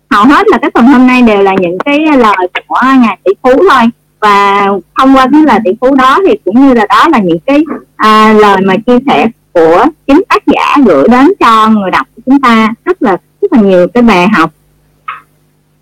hầu 0.09 0.25
hết 0.25 0.47
là 0.47 0.57
cái 0.57 0.71
phần 0.73 0.85
hôm 0.85 1.07
nay 1.07 1.21
đều 1.21 1.41
là 1.41 1.55
những 1.59 1.77
cái 1.79 1.99
lời 2.17 2.35
của 2.67 2.79
nhà 2.83 3.15
tỷ 3.23 3.31
phú 3.43 3.49
thôi 3.69 3.83
và 4.19 4.67
thông 4.97 5.15
qua 5.15 5.27
cái 5.31 5.41
lời 5.45 5.59
tỷ 5.65 5.71
phú 5.81 5.95
đó 5.95 6.19
thì 6.27 6.33
cũng 6.45 6.67
như 6.67 6.73
là 6.73 6.85
đó 6.89 7.07
là 7.11 7.19
những 7.19 7.39
cái 7.39 7.63
à, 7.95 8.33
lời 8.33 8.61
mà 8.61 8.75
chia 8.85 8.97
sẻ 9.07 9.27
của 9.53 9.85
chính 10.07 10.21
tác 10.29 10.43
giả 10.45 10.77
gửi 10.85 11.07
đến 11.11 11.33
cho 11.39 11.69
người 11.69 11.91
đọc 11.91 12.07
của 12.15 12.21
chúng 12.25 12.41
ta 12.41 12.73
rất 12.85 13.01
là 13.01 13.17
rất 13.41 13.53
là 13.53 13.61
nhiều 13.61 13.87
cái 13.93 14.03
bài 14.03 14.27
học. 14.27 14.51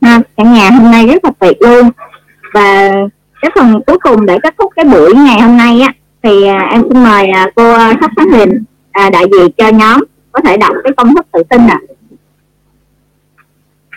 À, 0.01 0.21
cả 0.37 0.43
nhà 0.43 0.69
hôm 0.69 0.91
nay 0.91 1.07
rất 1.07 1.25
là 1.25 1.31
tuyệt 1.39 1.57
luôn. 1.59 1.89
Và 2.53 2.91
cái 3.41 3.51
phần 3.55 3.81
cuối 3.87 3.97
cùng 3.99 4.25
để 4.25 4.39
kết 4.43 4.55
thúc 4.57 4.73
cái 4.75 4.85
buổi 4.85 5.13
ngày 5.15 5.41
hôm 5.41 5.57
nay 5.57 5.81
á 5.81 5.93
thì 6.23 6.47
à, 6.47 6.67
em 6.71 6.81
xin 6.89 7.03
mời 7.03 7.27
à, 7.27 7.47
cô 7.55 7.77
Thất 7.77 8.11
Sáng 8.17 8.29
Hình 8.29 8.63
à, 8.91 9.09
đại 9.09 9.23
diện 9.31 9.51
cho 9.57 9.69
nhóm 9.69 10.03
có 10.31 10.41
thể 10.45 10.57
đọc 10.57 10.75
cái 10.83 10.93
công 10.97 11.15
thức 11.15 11.25
tự 11.31 11.43
tin 11.43 11.67
ạ. 11.67 11.79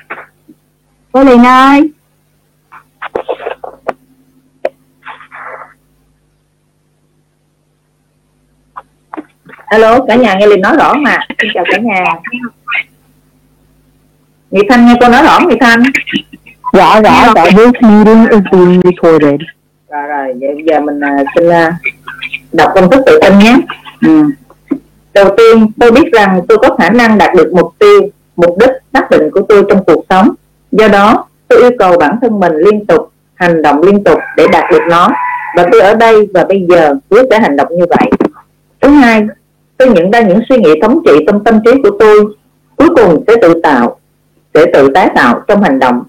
À. 0.09 0.17
cô 1.13 1.25
Liền 1.25 1.47
ơi. 1.47 1.91
Alo 9.67 10.01
cả 10.09 10.15
nhà 10.15 10.35
nghe 10.35 10.47
liền 10.47 10.61
nói 10.61 10.77
rõ 10.77 10.95
mà. 10.95 11.19
Xin 11.43 11.51
chào 11.55 11.65
cả 11.71 11.79
nhà. 11.79 12.05
Nghị 14.51 14.61
Thanh 14.69 14.87
nghe 14.87 14.95
cô 15.01 15.09
nói 15.09 15.23
rõ 15.23 15.41
Nghị 15.41 15.57
Thanh. 15.61 15.83
Dạ 16.73 17.01
dạ 17.05 17.33
dạ 17.35 17.45
This 17.45 17.73
meeting 17.81 18.27
is 18.31 18.43
being 18.53 18.81
recorded. 18.85 19.41
Rồi 19.91 20.03
rồi 20.09 20.35
vậy 20.41 20.55
bây 20.55 20.65
giờ 20.65 20.81
mình 20.81 20.99
uh, 20.99 21.27
xin 21.35 21.49
uh, 21.49 21.75
đọc 22.53 22.71
công 22.75 22.91
thức 22.91 23.03
tự 23.07 23.19
tin 23.23 23.39
nhé. 23.39 23.57
Ừ. 24.07 24.25
Đầu 25.15 25.35
tiên 25.37 25.67
tôi 25.81 25.91
biết 25.91 26.13
rằng 26.13 26.41
tôi 26.49 26.59
có 26.59 26.77
khả 26.77 26.91
năng 26.91 27.19
đạt 27.19 27.35
được 27.37 27.53
mục 27.55 27.75
tiêu 27.79 28.01
Mục 28.37 28.57
đích 28.61 28.71
xác 28.93 29.11
định 29.11 29.31
của 29.33 29.43
tôi 29.49 29.65
trong 29.69 29.85
cuộc 29.85 30.05
sống. 30.11 30.31
Do 30.73 30.89
đó 30.89 31.27
tôi 31.49 31.61
yêu 31.61 31.71
cầu 31.79 31.99
bản 31.99 32.19
thân 32.21 32.41
mình 32.41 32.53
liên 32.57 32.87
tục 32.87 33.11
Hành 33.35 33.63
động 33.63 33.83
liên 33.83 34.05
tục 34.05 34.19
để 34.37 34.47
đạt 34.53 34.65
được 34.71 34.83
nó. 34.91 35.11
Và 35.57 35.67
tôi 35.73 35.81
ở 35.81 35.95
đây 35.95 36.29
và 36.35 36.45
bây 36.45 36.67
giờ 36.69 36.95
quyết 37.09 37.23
sẽ 37.31 37.41
hành 37.41 37.57
động 37.57 37.69
như 37.71 37.85
vậy. 37.91 38.11
Thứ 38.81 38.89
hai 38.89 39.27
tôi 39.85 39.95
nhận 39.95 40.11
ra 40.11 40.21
những 40.21 40.41
suy 40.49 40.57
nghĩ 40.59 40.81
thống 40.83 41.01
trị 41.07 41.13
trong 41.27 41.45
tâm 41.45 41.61
trí 41.65 41.71
của 41.83 41.91
tôi 41.99 42.25
cuối 42.77 42.89
cùng 42.97 43.25
sẽ 43.27 43.35
tự 43.43 43.61
tạo, 43.63 43.97
sẽ 44.55 44.65
tự 44.75 44.89
tái 44.95 45.11
tạo 45.15 45.41
trong 45.49 45.63
hành 45.63 45.79
động 45.79 46.03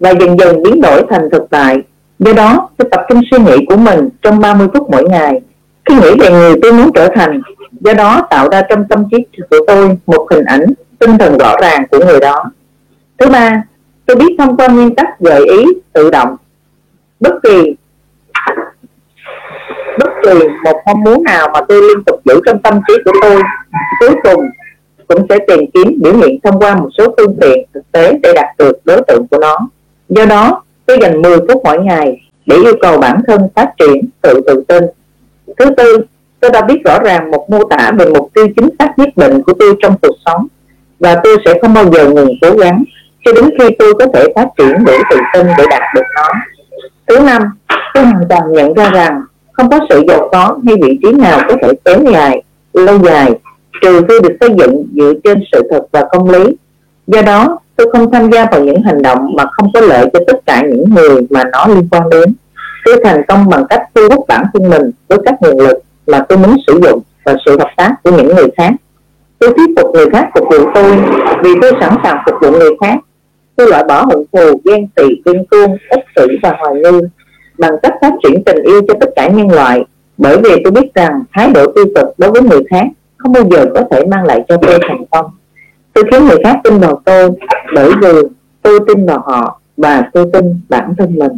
và 0.00 0.10
dần 0.10 0.38
dần 0.38 0.62
biến 0.62 0.80
đổi 0.80 1.02
thành 1.10 1.28
thực 1.32 1.42
tại. 1.50 1.76
Do 2.18 2.32
đó, 2.32 2.68
tôi 2.76 2.88
tập 2.90 3.00
trung 3.08 3.20
suy 3.30 3.38
nghĩ 3.38 3.66
của 3.68 3.76
mình 3.76 4.08
trong 4.22 4.40
30 4.40 4.68
phút 4.74 4.90
mỗi 4.90 5.08
ngày. 5.08 5.40
Khi 5.84 5.94
nghĩ 5.94 6.10
về 6.20 6.30
người 6.30 6.54
tôi 6.62 6.72
muốn 6.72 6.92
trở 6.94 7.08
thành, 7.14 7.42
do 7.80 7.94
đó 7.94 8.26
tạo 8.30 8.48
ra 8.50 8.62
trong 8.68 8.84
tâm 8.88 9.04
trí 9.10 9.18
của 9.50 9.58
tôi 9.66 9.98
một 10.06 10.26
hình 10.30 10.44
ảnh 10.44 10.64
tinh 10.98 11.18
thần 11.18 11.38
rõ 11.38 11.56
ràng 11.60 11.84
của 11.90 11.98
người 11.98 12.20
đó. 12.20 12.44
Thứ 13.18 13.28
ba, 13.28 13.62
tôi 14.06 14.16
biết 14.16 14.36
thông 14.38 14.56
qua 14.56 14.68
nguyên 14.68 14.94
tắc 14.94 15.20
gợi 15.20 15.46
ý 15.46 15.64
tự 15.92 16.10
động. 16.10 16.36
Bất 17.20 17.34
kỳ 17.42 17.74
bất 19.98 20.10
kỳ 20.22 20.46
một 20.64 20.82
mong 20.86 21.00
muốn 21.00 21.22
nào 21.22 21.48
mà 21.52 21.60
tôi 21.68 21.82
liên 21.82 22.04
tục 22.06 22.20
giữ 22.24 22.40
trong 22.46 22.62
tâm 22.62 22.80
trí 22.88 22.94
của 23.04 23.12
tôi, 23.22 23.42
cuối 24.00 24.14
cùng 24.22 24.44
cũng 25.08 25.26
sẽ 25.28 25.38
tìm 25.46 25.60
kiếm 25.74 25.98
biểu 26.02 26.16
hiện 26.16 26.38
thông 26.44 26.58
qua 26.58 26.74
một 26.74 26.88
số 26.98 27.14
phương 27.16 27.36
tiện 27.40 27.66
thực 27.74 27.92
tế 27.92 28.12
để 28.22 28.32
đạt 28.34 28.46
được 28.58 28.72
đối 28.84 29.02
tượng 29.08 29.26
của 29.30 29.38
nó. 29.38 29.58
Do 30.08 30.26
đó 30.26 30.62
tôi 30.86 30.98
dành 31.02 31.22
10 31.22 31.38
phút 31.38 31.62
mỗi 31.64 31.78
ngày 31.78 32.20
để 32.46 32.56
yêu 32.56 32.74
cầu 32.82 32.98
bản 32.98 33.20
thân 33.26 33.40
phát 33.54 33.68
triển 33.78 34.08
tự 34.20 34.40
tự 34.46 34.64
tin. 34.68 34.84
Thứ 35.58 35.70
tư, 35.76 35.98
tôi 36.40 36.50
đã 36.50 36.62
biết 36.62 36.84
rõ 36.84 36.98
ràng 37.04 37.30
một 37.30 37.50
mô 37.50 37.64
tả 37.64 37.92
về 37.98 38.06
mục 38.06 38.30
tiêu 38.34 38.46
chính 38.56 38.68
xác 38.78 38.92
nhất 38.96 39.08
định 39.16 39.42
của 39.42 39.52
tôi 39.58 39.74
trong 39.82 39.94
cuộc 40.02 40.16
sống 40.26 40.46
và 41.00 41.16
tôi 41.24 41.36
sẽ 41.44 41.54
không 41.62 41.74
bao 41.74 41.92
giờ 41.92 42.08
ngừng 42.08 42.30
cố 42.40 42.50
gắng 42.50 42.84
cho 43.24 43.32
đến 43.32 43.50
khi 43.58 43.76
tôi 43.78 43.94
có 43.98 44.06
thể 44.14 44.26
phát 44.34 44.48
triển 44.58 44.84
đủ 44.84 44.92
tự 45.10 45.16
tin 45.34 45.46
để 45.58 45.64
đạt 45.70 45.82
được 45.94 46.02
nó. 46.16 46.28
Thứ 47.06 47.18
năm, 47.18 47.42
tôi 47.94 48.04
hoàn 48.04 48.24
toàn 48.28 48.52
nhận 48.52 48.74
ra 48.74 48.90
rằng 48.90 49.22
không 49.52 49.70
có 49.70 49.78
sự 49.88 50.02
giàu 50.08 50.28
có 50.32 50.58
hay 50.66 50.76
vị 50.82 50.98
trí 51.02 51.12
nào 51.12 51.40
có 51.48 51.54
thể 51.62 51.68
kéo 51.84 51.98
dài, 52.12 52.42
lâu 52.72 52.98
dài, 52.98 53.30
trừ 53.82 54.00
khi 54.08 54.14
được 54.22 54.36
xây 54.40 54.50
dựng 54.58 54.84
dựa 54.96 55.12
trên 55.24 55.38
sự 55.52 55.62
thật 55.70 55.82
và 55.92 56.04
công 56.12 56.30
lý. 56.30 56.44
Do 57.06 57.22
đó, 57.22 57.58
tôi 57.76 57.86
không 57.92 58.10
tham 58.10 58.30
gia 58.30 58.46
vào 58.50 58.64
những 58.64 58.82
hành 58.82 59.02
động 59.02 59.36
mà 59.36 59.44
không 59.52 59.70
có 59.74 59.80
lợi 59.80 60.06
cho 60.12 60.20
tất 60.26 60.40
cả 60.46 60.62
những 60.70 60.94
người 60.94 61.20
mà 61.30 61.44
nó 61.52 61.66
liên 61.66 61.88
quan 61.90 62.10
đến. 62.10 62.34
Tôi 62.84 62.96
thành 63.04 63.22
công 63.28 63.48
bằng 63.48 63.64
cách 63.70 63.82
thu 63.94 64.02
hút 64.10 64.24
bản 64.28 64.44
thân 64.52 64.70
mình 64.70 64.90
với 65.08 65.18
các 65.24 65.34
nguồn 65.40 65.60
lực 65.60 65.78
mà 66.06 66.24
tôi 66.28 66.38
muốn 66.38 66.56
sử 66.66 66.80
dụng 66.82 67.00
và 67.24 67.36
sự 67.46 67.58
hợp 67.58 67.68
tác 67.76 67.94
của 68.02 68.10
những 68.10 68.36
người 68.36 68.48
khác. 68.56 68.72
Tôi 69.38 69.50
thuyết 69.56 69.70
phục 69.76 69.94
người 69.94 70.06
khác 70.10 70.28
phục 70.34 70.44
vụ 70.50 70.70
tôi 70.74 70.96
vì 71.42 71.50
tôi 71.62 71.72
sẵn 71.80 71.94
sàng 72.02 72.18
phục 72.26 72.34
vụ 72.42 72.50
người 72.50 72.70
khác. 72.80 72.94
Tôi 73.56 73.68
loại 73.68 73.84
bỏ 73.84 74.04
hận 74.04 74.24
thù, 74.32 74.60
ghen 74.64 74.88
tị 74.94 75.04
ghen 75.24 75.44
tuông 75.50 75.76
ích 75.90 76.04
kỷ 76.16 76.22
và 76.42 76.56
hoài 76.58 76.74
nghi 76.74 76.98
bằng 77.58 77.72
cách 77.82 77.94
phát 78.00 78.12
triển 78.22 78.44
tình 78.44 78.62
yêu 78.62 78.80
cho 78.88 78.94
tất 79.00 79.10
cả 79.16 79.28
nhân 79.28 79.50
loại. 79.50 79.84
Bởi 80.18 80.36
vì 80.36 80.50
tôi 80.64 80.70
biết 80.70 80.94
rằng 80.94 81.22
thái 81.32 81.50
độ 81.54 81.72
tiêu 81.74 81.84
cực 81.94 82.06
đối 82.18 82.30
với 82.30 82.42
người 82.42 82.60
khác 82.70 82.86
không 83.16 83.32
bao 83.32 83.44
giờ 83.50 83.66
có 83.74 83.82
thể 83.90 84.04
mang 84.04 84.24
lại 84.24 84.44
cho 84.48 84.56
tôi 84.56 84.78
thành 84.88 85.04
công. 85.10 85.26
Tôi 85.92 86.04
khiến 86.10 86.26
người 86.26 86.38
khác 86.44 86.60
tin 86.64 86.78
vào 86.78 87.02
tôi 87.04 87.30
bởi 87.74 87.90
vì 88.02 88.12
tôi 88.62 88.80
tin 88.88 89.06
vào 89.06 89.18
họ 89.18 89.60
và 89.76 90.02
tôi 90.12 90.26
tin 90.32 90.60
bản 90.68 90.94
thân 90.98 91.14
mình. 91.18 91.32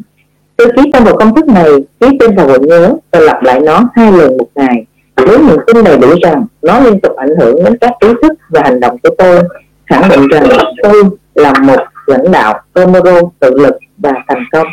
Tôi 0.57 0.69
ký 0.77 0.83
tên 0.93 1.05
vào 1.05 1.17
công 1.17 1.35
thức 1.35 1.47
này, 1.49 1.71
ký 2.01 2.07
tên 2.21 2.37
vào 2.37 2.47
bộ 2.47 2.59
nhớ 2.59 2.95
và 3.13 3.21
lặp 3.21 3.43
lại 3.43 3.61
nó 3.61 3.89
hai 3.95 4.13
lần 4.13 4.37
một 4.37 4.49
ngày. 4.55 4.87
Với 5.17 5.39
niềm 5.39 5.57
tin 5.67 5.85
đầy 5.85 5.99
đủ 5.99 6.09
rằng 6.23 6.45
nó 6.63 6.81
liên 6.81 7.01
tục 7.01 7.17
ảnh 7.17 7.37
hưởng 7.41 7.65
đến 7.65 7.79
các 7.81 7.93
ý 8.01 8.09
thức 8.23 8.33
và 8.49 8.61
hành 8.65 8.81
động 8.81 8.97
của 9.03 9.11
tôi, 9.19 9.41
khẳng 9.87 10.09
định 10.09 10.29
rằng 10.29 10.45
tôi 10.83 11.03
là 11.35 11.53
một 11.63 11.79
lãnh 12.07 12.33
đạo 12.33 12.61
Tomoro 12.73 13.21
tự 13.41 13.51
lực 13.55 13.75
và 13.99 14.13
thành 14.29 14.45
công 14.53 14.67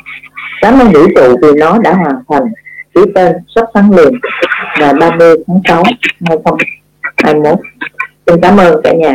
cảm 0.61 0.79
ơn 0.79 0.91
vũ 0.91 1.07
trụ 1.15 1.37
vì 1.41 1.59
nó 1.59 1.77
đã 1.77 1.93
hoàn 1.93 2.15
thành 2.29 2.53
ký 2.95 3.01
tên 3.15 3.35
sắp 3.55 3.65
sáng 3.73 3.91
liền. 3.91 4.13
Ngày 4.79 4.93
30 4.93 5.35
tháng 5.47 5.61
6 5.67 5.83
2021 6.23 7.59
xin 8.27 8.41
cảm 8.41 8.57
ơn 8.57 8.81
cả 8.83 8.93
nhà. 8.93 9.13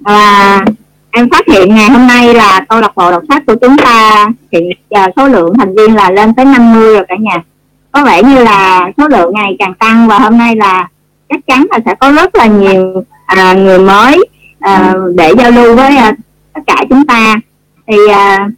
Và 0.00 0.60
em 1.10 1.28
phát 1.30 1.46
hiện 1.46 1.74
ngày 1.74 1.90
hôm 1.90 2.06
nay 2.06 2.34
là 2.34 2.64
câu 2.68 2.80
lạc 2.80 2.92
bộ 2.96 3.10
đọc 3.10 3.22
sách 3.28 3.42
của 3.46 3.56
chúng 3.60 3.76
ta 3.76 4.26
thì 4.52 4.58
giờ 4.90 5.00
số 5.16 5.28
lượng 5.28 5.54
thành 5.58 5.74
viên 5.74 5.94
là 5.94 6.10
lên 6.10 6.34
tới 6.34 6.44
50 6.44 6.94
rồi 6.94 7.04
cả 7.08 7.14
nhà. 7.20 7.42
Có 7.92 8.04
vẻ 8.04 8.22
như 8.22 8.44
là 8.44 8.90
số 8.96 9.08
lượng 9.08 9.32
ngày 9.34 9.56
càng 9.58 9.74
tăng 9.74 10.08
và 10.08 10.18
hôm 10.18 10.38
nay 10.38 10.56
là 10.56 10.88
chắc 11.28 11.40
chắn 11.46 11.66
là 11.70 11.78
sẽ 11.84 11.94
có 11.94 12.12
rất 12.12 12.36
là 12.36 12.46
nhiều 12.46 13.04
à, 13.26 13.52
người 13.52 13.78
mới 13.78 14.28
À, 14.66 14.94
để 15.14 15.32
giao 15.38 15.50
lưu 15.50 15.76
với 15.76 15.96
à, 15.96 16.12
tất 16.52 16.60
cả 16.66 16.76
chúng 16.90 17.06
ta. 17.06 17.34
Thì 17.86 17.96
à, 18.12 18.48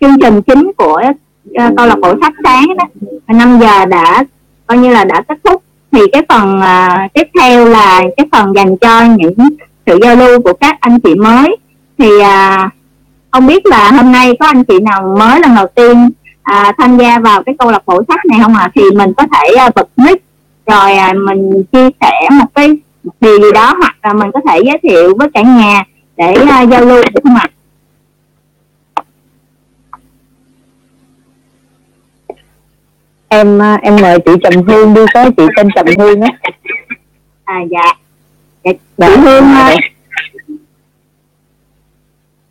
chương 0.00 0.20
trình 0.20 0.42
chính 0.42 0.72
của 0.76 1.02
uh, 1.50 1.76
câu 1.76 1.86
lạc 1.86 1.98
bộ 2.02 2.14
sách 2.20 2.32
sáng 2.44 2.66
đó 2.76 2.84
5 3.28 3.58
giờ 3.60 3.84
đã 3.84 4.24
coi 4.66 4.78
như 4.78 4.90
là 4.90 5.04
đã 5.04 5.22
kết 5.28 5.38
thúc. 5.44 5.62
Thì 5.92 6.00
cái 6.12 6.22
phần 6.28 6.58
uh, 6.58 7.12
tiếp 7.14 7.28
theo 7.40 7.64
là 7.64 8.02
cái 8.16 8.26
phần 8.32 8.52
dành 8.56 8.76
cho 8.76 9.02
những 9.16 9.34
sự 9.86 9.98
giao 10.02 10.16
lưu 10.16 10.40
của 10.40 10.52
các 10.52 10.76
anh 10.80 11.00
chị 11.00 11.14
mới. 11.14 11.56
Thì 11.98 12.08
uh, 12.20 12.72
không 13.30 13.46
biết 13.46 13.66
là 13.66 13.90
hôm 13.90 14.12
nay 14.12 14.36
có 14.40 14.46
anh 14.46 14.64
chị 14.64 14.78
nào 14.80 15.16
mới 15.18 15.40
lần 15.40 15.54
đầu 15.54 15.66
tiên 15.74 16.10
à, 16.42 16.72
tham 16.78 16.98
gia 16.98 17.18
vào 17.18 17.42
cái 17.42 17.54
câu 17.58 17.70
lạc 17.70 17.82
bộ 17.86 18.02
sách 18.08 18.26
này 18.26 18.40
không 18.42 18.54
ạ? 18.54 18.62
À? 18.62 18.70
thì 18.74 18.82
mình 18.96 19.12
có 19.16 19.24
thể 19.32 19.54
à, 19.54 19.70
bật 19.74 19.88
mic 19.96 20.24
rồi 20.66 20.92
à, 20.92 21.12
mình 21.12 21.64
chia 21.72 21.88
sẻ 22.00 22.28
một 22.30 22.46
cái 22.54 22.76
điều 23.20 23.40
gì 23.42 23.52
đó 23.54 23.74
hoặc 23.78 23.96
là 24.02 24.12
mình 24.12 24.30
có 24.34 24.40
thể 24.48 24.60
giới 24.64 24.78
thiệu 24.82 25.14
với 25.18 25.28
cả 25.34 25.42
nhà 25.42 25.84
để 26.16 26.34
à, 26.48 26.62
giao 26.62 26.84
lưu 26.84 27.02
được 27.14 27.20
không 27.24 27.36
ạ? 27.36 27.46
À? 27.46 27.54
em 33.28 33.62
à, 33.62 33.78
em 33.82 33.96
mời 34.02 34.18
chị 34.24 34.32
Trầm 34.42 34.62
Hương 34.62 34.94
đi 34.94 35.00
có 35.14 35.30
chị 35.36 35.42
tên 35.56 35.68
Trầm 35.74 35.86
Hương 35.98 36.20
á. 36.20 36.30
À 37.44 37.60
dạ. 37.70 37.94
Dạ 38.64 38.72
chị 38.98 39.16
Hương 39.22 39.54
ơi 39.54 39.76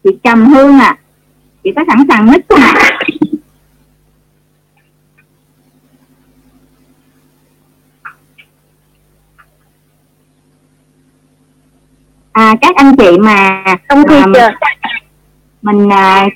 chị 0.03 0.09
Trầm 0.23 0.45
Hương 0.45 0.79
à 0.79 0.97
chị 1.63 1.71
có 1.75 1.83
sẵn 1.87 1.97
sàng 2.09 2.31
mic 2.31 2.41
không 2.49 2.59
ạ 2.59 2.73
à? 12.33 12.55
các 12.61 12.75
anh 12.75 12.95
chị 12.95 13.17
mà 13.17 13.63
không 13.89 14.07
khi 14.07 14.15
à, 14.39 14.55
mình 15.61 15.89
à, 15.89 16.27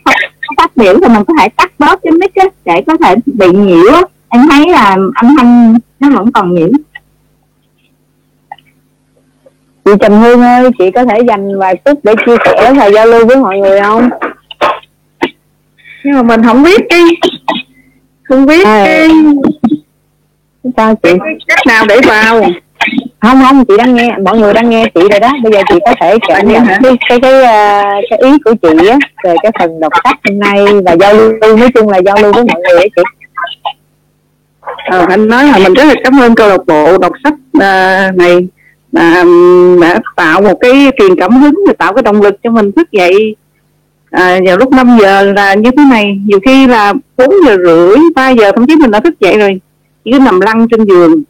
phát 0.57 0.77
biểu 0.77 0.93
thì 0.93 1.07
mình 1.07 1.23
có 1.27 1.33
thể 1.39 1.49
tắt 1.49 1.71
bớt 1.79 1.99
cái 2.03 2.11
mic 2.11 2.35
á 2.35 2.45
để 2.65 2.83
có 2.87 2.97
thể 3.03 3.15
bị 3.25 3.47
nhiễu 3.51 3.93
á. 3.93 4.01
Em 4.29 4.47
thấy 4.49 4.69
là 4.69 4.97
âm 5.15 5.35
thanh 5.37 5.77
nó 5.99 6.09
vẫn 6.09 6.31
còn 6.31 6.53
nhiễu. 6.55 6.69
Chị 9.85 9.91
Trầm 10.01 10.11
Hương 10.11 10.41
ơi 10.41 10.69
chị 10.79 10.91
có 10.91 11.05
thể 11.05 11.19
dành 11.27 11.59
vài 11.59 11.75
phút 11.85 11.99
để 12.03 12.13
chia 12.25 12.35
sẻ 12.45 12.73
và 12.73 12.85
giao 12.85 13.05
lưu 13.05 13.25
với 13.25 13.37
mọi 13.37 13.57
người 13.57 13.81
không? 13.81 14.09
Nhưng 16.03 16.15
mà 16.15 16.23
mình 16.23 16.43
không 16.43 16.63
biết 16.63 16.81
cái 16.89 17.01
không 18.23 18.45
biết 18.45 18.65
à, 18.65 18.83
cái 18.85 19.09
sao 20.77 20.95
chị? 20.95 21.09
Cách 21.47 21.59
nào 21.67 21.85
để 21.87 22.01
vào 22.07 22.41
không 23.21 23.41
không 23.47 23.65
chị 23.65 23.73
đang 23.77 23.95
nghe. 23.95 24.15
Mọi 24.25 24.39
người 24.39 24.53
đang 24.53 24.69
nghe 24.69 24.85
chị 24.95 25.01
rồi 25.11 25.19
đó. 25.19 25.31
Bây 25.43 25.51
giờ 25.53 25.61
chị 25.69 25.75
có 25.85 25.93
thể 26.01 26.17
cảm 26.27 26.47
nhận 26.47 26.65
cái 26.67 26.97
cái 27.09 27.19
cái, 27.21 27.33
uh, 27.33 28.05
cái 28.09 28.19
ý 28.19 28.31
của 28.45 28.53
chị 28.61 28.87
á 28.87 28.97
về 29.23 29.35
cái 29.43 29.51
phần 29.59 29.79
đọc 29.79 29.93
sách 30.03 30.15
hôm 30.29 30.39
nay 30.39 30.65
và 30.85 30.95
giao 30.99 31.13
lưu. 31.13 31.33
Nói 31.57 31.69
chung 31.73 31.89
là 31.89 31.97
giao 31.97 32.15
lưu 32.21 32.33
với 32.33 32.43
mọi 32.43 32.61
người 32.61 32.77
ấy 32.77 32.89
chị. 32.95 33.01
Ờ, 34.89 35.05
anh 35.09 35.27
nói 35.27 35.43
là 35.43 35.57
mình 35.57 35.73
rất 35.73 35.83
là 35.83 35.93
cảm 36.03 36.19
ơn 36.19 36.35
câu 36.35 36.49
lạc 36.49 36.65
bộ 36.67 36.97
đọc 36.97 37.11
sách 37.23 37.33
uh, 37.33 38.17
này. 38.17 38.47
Mà 38.91 39.23
đã 39.81 39.99
tạo 40.15 40.41
một 40.41 40.57
cái 40.61 40.91
truyền 40.97 41.15
cảm 41.15 41.41
hứng 41.41 41.55
và 41.67 41.73
tạo 41.77 41.93
cái 41.93 42.03
động 42.03 42.21
lực 42.21 42.35
cho 42.43 42.51
mình 42.51 42.71
thức 42.71 42.91
dậy 42.91 43.35
à, 44.11 44.39
vào 44.45 44.57
lúc 44.57 44.71
5 44.71 44.97
giờ 45.01 45.23
là 45.23 45.53
như 45.53 45.71
thế 45.77 45.83
này. 45.91 46.19
Nhiều 46.25 46.39
khi 46.45 46.67
là 46.67 46.93
4 47.17 47.29
giờ 47.45 47.57
rưỡi 47.65 47.97
3 48.15 48.29
giờ 48.29 48.51
thậm 48.51 48.67
chí 48.67 48.75
mình 48.75 48.91
đã 48.91 48.99
thức 48.99 49.19
dậy 49.19 49.37
rồi. 49.37 49.61
Chỉ 50.05 50.11
cứ 50.11 50.19
nằm 50.19 50.39
lăn 50.39 50.67
trên 50.67 50.85
giường 50.85 51.23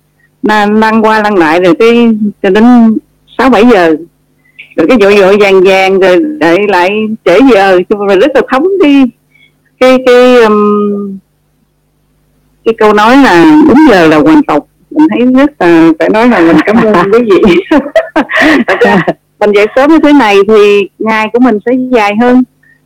lăn 0.47 1.01
qua 1.01 1.21
lăn 1.21 1.35
lại 1.35 1.59
rồi 1.59 1.75
cái 1.79 2.09
cho 2.43 2.49
đến 2.49 2.63
sáu 3.37 3.49
bảy 3.49 3.65
giờ. 3.73 3.95
Rồi 4.75 4.87
cái 4.87 4.97
vội 5.01 5.15
vội 5.15 5.37
vàng 5.37 5.63
vàng 5.63 5.99
rồi 5.99 6.17
đợi 6.39 6.59
lại 6.67 6.89
trễ 7.25 7.39
giờ. 7.53 7.79
Mình 7.89 8.19
rất 8.19 8.31
là 8.35 8.41
thấm 8.49 8.63
đi 8.83 9.03
cái 9.79 9.97
cái 10.05 10.43
um, 10.43 11.17
cái 12.65 12.73
câu 12.77 12.93
nói 12.93 13.17
là 13.17 13.61
đúng 13.67 13.77
giờ 13.89 14.07
là 14.07 14.17
hoàn 14.17 14.43
tộc 14.43 14.67
mình 14.91 15.07
thấy 15.09 15.33
rất 15.33 15.51
là 15.59 15.91
phải 15.99 16.09
nói 16.09 16.29
là 16.29 16.39
mình 16.39 16.57
cảm 16.65 16.77
ơn 16.77 17.11
quý 17.11 17.19
vị. 17.19 17.53
Mình 19.39 19.51
dậy 19.51 19.65
sớm 19.75 19.89
như 19.89 19.99
thế 20.03 20.13
này 20.13 20.35
thì 20.47 20.89
ngày 20.99 21.27
của 21.33 21.39
mình 21.39 21.57
sẽ 21.65 21.71
dài 21.91 22.11
hơn. 22.21 22.43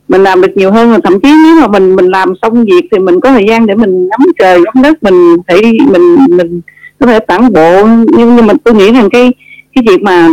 Mình 0.08 0.22
làm 0.22 0.40
được 0.40 0.56
nhiều 0.56 0.72
hơn 0.72 1.00
thậm 1.04 1.20
chí 1.20 1.28
nếu 1.44 1.56
mà 1.60 1.66
mình 1.66 1.96
mình 1.96 2.06
làm 2.06 2.32
xong 2.42 2.64
việc 2.64 2.88
thì 2.92 2.98
mình 2.98 3.20
có 3.20 3.30
thời 3.30 3.44
gian 3.48 3.66
để 3.66 3.74
mình 3.74 4.08
ngắm 4.08 4.20
trời 4.38 4.60
ngắm 4.60 4.82
đất 4.82 5.02
mình 5.02 5.36
thể 5.48 5.62
mình 5.90 6.16
mình 6.28 6.60
có 7.02 7.08
thể 7.08 7.18
tản 7.18 7.52
bộ 7.52 7.86
nhưng 7.86 8.36
nhưng 8.36 8.46
mà 8.46 8.54
tôi 8.64 8.74
nghĩ 8.74 8.92
rằng 8.92 9.10
cái 9.10 9.32
cái 9.74 9.84
việc 9.88 10.02
mà 10.02 10.28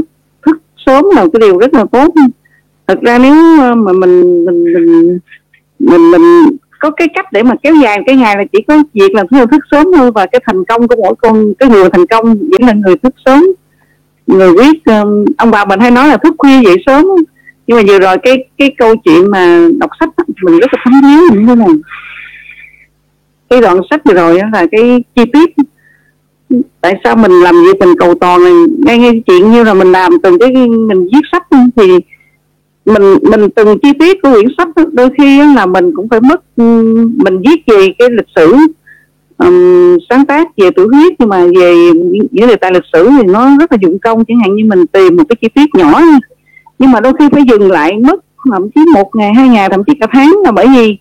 thức 0.45 0.61
sớm 0.85 1.05
là 1.15 1.25
cái 1.33 1.39
điều 1.39 1.57
rất 1.57 1.73
là 1.73 1.85
tốt. 1.91 2.13
Thật 2.87 3.01
ra 3.01 3.17
nếu 3.17 3.59
ờ, 3.61 3.75
mà 3.75 3.91
mình 3.93 4.45
mình 4.45 4.63
mình 4.73 5.19
mình, 5.79 6.11
mình 6.11 6.45
có 6.79 6.91
cái 6.91 7.07
cách 7.15 7.31
để 7.31 7.43
mà 7.43 7.55
kéo 7.63 7.75
dài 7.83 7.99
cái 8.05 8.15
ngày 8.15 8.35
là 8.37 8.43
chỉ 8.53 8.61
có 8.67 8.83
việc 8.93 9.13
là 9.13 9.23
thức 9.51 9.61
sớm 9.71 9.87
thôi 9.95 10.11
và 10.11 10.25
cái 10.25 10.41
thành 10.45 10.65
công 10.65 10.87
của 10.87 10.95
mỗi 10.95 11.15
con 11.21 11.53
cái 11.59 11.69
người 11.69 11.89
thành 11.89 12.05
công 12.05 12.25
vẫn 12.25 12.61
là 12.61 12.73
người 12.73 12.95
thức 13.03 13.13
sớm. 13.25 13.43
Người 14.27 14.51
viết 14.51 14.85
ờ, 14.85 15.05
ông 15.37 15.51
bà 15.51 15.65
mình 15.65 15.79
hay 15.79 15.91
nói 15.91 16.07
là 16.07 16.17
thức 16.17 16.33
khuya 16.37 16.61
dậy 16.65 16.75
sớm. 16.85 17.05
Nhưng 17.67 17.77
mà 17.77 17.83
vừa 17.87 17.99
rồi 17.99 18.17
cái 18.23 18.45
cái 18.57 18.75
câu 18.77 18.95
chuyện 18.95 19.31
mà 19.31 19.67
đọc 19.79 19.89
sách 19.99 20.09
mình 20.41 20.59
rất 20.59 20.73
là 20.73 20.81
thấm 20.83 20.93
thía 21.03 21.35
như 21.35 21.45
thế 21.47 21.55
này. 21.55 21.67
Cái 23.49 23.61
đoạn 23.61 23.79
sách 23.89 24.01
vừa 24.05 24.13
rồi 24.13 24.39
là 24.53 24.65
cái 24.71 25.03
chi 25.15 25.23
tiết 25.33 25.49
tại 26.81 26.93
sao 27.03 27.15
mình 27.15 27.31
làm 27.31 27.55
gì 27.55 27.71
mình 27.79 27.95
cầu 27.99 28.15
toàn 28.15 28.43
này 28.43 28.53
ngay 28.77 28.97
ngay 28.97 29.23
chuyện 29.27 29.51
như 29.51 29.63
là 29.63 29.73
mình 29.73 29.91
làm 29.91 30.11
từng 30.23 30.39
cái 30.39 30.51
mình 30.67 31.07
viết 31.13 31.21
sách 31.31 31.47
thì 31.75 31.83
mình 32.85 33.17
mình 33.21 33.49
từng 33.49 33.79
chi 33.79 33.93
tiết 33.99 34.21
của 34.21 34.33
quyển 34.33 34.45
sách 34.57 34.67
đôi 34.91 35.09
khi 35.17 35.41
là 35.55 35.65
mình 35.65 35.91
cũng 35.95 36.09
phải 36.09 36.21
mất 36.21 36.55
ừ, 36.55 36.63
mình 37.15 37.41
viết 37.45 37.63
về 37.67 37.87
cái 37.99 38.09
lịch 38.09 38.27
sử 38.35 38.55
um, 39.37 39.97
sáng 40.09 40.25
tác 40.25 40.47
về 40.57 40.71
tiểu 40.71 40.87
thuyết 40.91 41.13
nhưng 41.19 41.29
mà 41.29 41.45
về 41.59 41.91
những 42.31 42.47
đề 42.47 42.55
tài 42.55 42.71
lịch 42.71 42.85
sử 42.93 43.09
thì 43.17 43.23
nó 43.23 43.57
rất 43.59 43.71
là 43.71 43.77
dụng 43.81 43.99
công 43.99 44.25
chẳng 44.25 44.39
hạn 44.39 44.55
như 44.55 44.65
mình 44.65 44.87
tìm 44.87 45.15
một 45.15 45.23
cái 45.29 45.35
chi 45.41 45.47
tiết 45.55 45.69
nhỏ 45.75 46.01
nhưng 46.79 46.91
mà 46.91 46.99
đôi 46.99 47.13
khi 47.19 47.25
phải 47.31 47.43
dừng 47.49 47.71
lại 47.71 47.93
mất 47.99 48.25
thậm 48.51 48.69
chí 48.75 48.81
một 48.93 49.15
ngày 49.15 49.33
hai 49.33 49.49
ngày 49.49 49.69
thậm 49.69 49.83
chí 49.83 49.93
cả 49.99 50.07
tháng 50.11 50.33
là 50.43 50.51
bởi 50.51 50.67
vì 50.67 50.97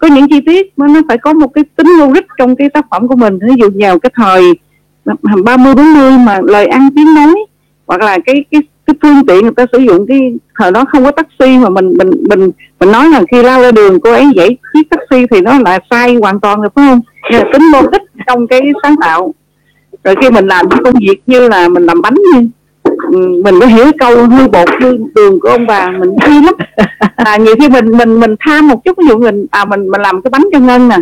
có 0.00 0.08
những 0.08 0.28
chi 0.28 0.40
tiết 0.46 0.72
nó 0.76 0.86
phải 1.08 1.18
có 1.18 1.32
một 1.32 1.48
cái 1.54 1.64
tính 1.76 1.86
logic 1.98 2.24
trong 2.38 2.56
cái 2.56 2.68
tác 2.68 2.86
phẩm 2.90 3.08
của 3.08 3.16
mình. 3.16 3.38
Ví 3.38 3.54
dụ 3.60 3.70
vào 3.74 3.98
cái 3.98 4.12
thời 4.14 4.42
ba 5.44 5.56
mươi 5.56 5.74
bốn 5.74 5.94
mươi 5.94 6.12
mà 6.26 6.40
lời 6.44 6.66
ăn 6.66 6.88
tiếng 6.96 7.14
nói 7.14 7.34
hoặc 7.86 8.00
là 8.00 8.18
cái 8.26 8.44
cái 8.50 8.62
cái 8.86 8.94
phương 9.02 9.26
tiện 9.26 9.42
người 9.42 9.54
ta 9.56 9.66
sử 9.72 9.78
dụng 9.78 10.06
cái 10.06 10.32
thời 10.58 10.72
đó 10.72 10.84
không 10.88 11.04
có 11.04 11.10
taxi 11.10 11.58
mà 11.58 11.68
mình 11.68 11.92
mình 11.98 12.10
mình 12.28 12.50
mình 12.80 12.92
nói 12.92 13.08
là 13.08 13.22
khi 13.30 13.42
lao 13.42 13.62
ra 13.62 13.72
đường 13.72 14.00
cô 14.00 14.12
ấy 14.12 14.26
dãy 14.36 14.56
chiếc 14.72 14.90
taxi 14.90 15.26
thì 15.30 15.40
nó 15.40 15.58
là 15.58 15.78
sai 15.90 16.14
hoàn 16.14 16.40
toàn 16.40 16.60
rồi 16.60 16.70
phải 16.74 16.86
không? 16.88 17.00
Nên 17.30 17.40
là 17.40 17.48
tính 17.52 17.62
logic 17.72 18.02
trong 18.26 18.46
cái 18.46 18.60
sáng 18.82 18.94
tạo. 19.00 19.34
Rồi 20.04 20.14
khi 20.20 20.30
mình 20.30 20.46
làm 20.46 20.68
cái 20.68 20.80
công 20.84 20.94
việc 21.00 21.22
như 21.26 21.48
là 21.48 21.68
mình 21.68 21.86
làm 21.86 22.02
bánh 22.02 22.14
như 22.14 22.48
ừ, 23.12 23.40
mình 23.44 23.60
có 23.60 23.66
hiểu 23.66 23.86
câu 23.98 24.26
hư 24.26 24.48
bột 24.48 24.68
hư 24.80 24.98
đường 25.14 25.40
của 25.40 25.48
ông 25.48 25.66
bà 25.66 25.90
mình 25.90 26.16
hay 26.20 26.42
lắm. 26.42 26.54
À, 27.16 27.36
nhiều 27.36 27.54
khi 27.60 27.68
mình 27.68 27.98
mình 27.98 28.20
mình 28.20 28.34
tham 28.40 28.68
một 28.68 28.84
chút 28.84 28.98
ví 28.98 29.04
dụ 29.08 29.18
mình 29.18 29.46
à 29.50 29.64
mình 29.64 29.88
mình 29.90 30.00
làm 30.00 30.22
cái 30.22 30.30
bánh 30.30 30.44
cho 30.52 30.58
ngân 30.58 30.88
nè 30.88 30.96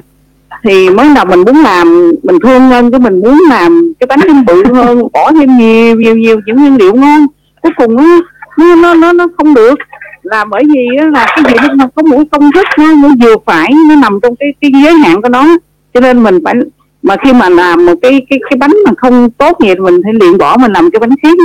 thì 0.64 0.90
mới 0.90 1.08
đầu 1.14 1.24
mình 1.24 1.40
muốn 1.46 1.62
làm 1.62 2.10
mình 2.22 2.38
thương 2.42 2.60
hơn 2.60 2.90
cái 2.90 3.00
mình 3.00 3.20
muốn 3.20 3.42
làm 3.50 3.92
cái 4.00 4.06
bánh 4.06 4.20
thêm 4.20 4.44
bự 4.44 4.64
hơn 4.74 5.02
bỏ 5.12 5.32
thêm 5.32 5.58
nhiều 5.58 5.96
nhiều 5.96 6.16
nhiều 6.16 6.40
những 6.46 6.56
nguyên 6.56 6.76
liệu 6.76 6.94
ngon. 6.94 7.26
Cuối 7.62 7.72
cùng 7.76 7.96
nó 7.96 8.74
nó 8.74 8.94
nó 8.94 9.12
nó 9.12 9.26
không 9.36 9.54
được. 9.54 9.74
Là 10.22 10.44
bởi 10.44 10.62
vì 10.74 10.88
là 11.12 11.26
cái 11.36 11.44
gì 11.52 11.68
nó 11.76 11.86
có 11.94 12.02
mỗi 12.02 12.24
công 12.32 12.52
thức 12.52 12.66
nó, 12.78 12.94
nó 12.94 13.08
vừa 13.22 13.34
phải 13.46 13.70
nó 13.88 13.96
nằm 13.96 14.18
trong 14.22 14.36
cái 14.36 14.54
cái 14.60 14.70
giới 14.82 14.94
hạn 14.94 15.22
của 15.22 15.28
nó. 15.28 15.56
Cho 15.94 16.00
nên 16.00 16.22
mình 16.22 16.38
phải 16.44 16.54
mà 17.02 17.16
khi 17.24 17.32
mà 17.32 17.48
làm 17.48 17.86
một 17.86 17.94
cái 18.02 18.26
cái 18.30 18.38
cái 18.50 18.56
bánh 18.58 18.72
mà 18.86 18.92
không 18.96 19.30
tốt 19.30 19.56
vậy 19.60 19.74
mình 19.78 20.00
phải 20.04 20.12
liền 20.14 20.38
bỏ 20.38 20.56
mình 20.56 20.72
làm 20.72 20.90
cái 20.90 21.00
bánh 21.00 21.14
khác. 21.22 21.38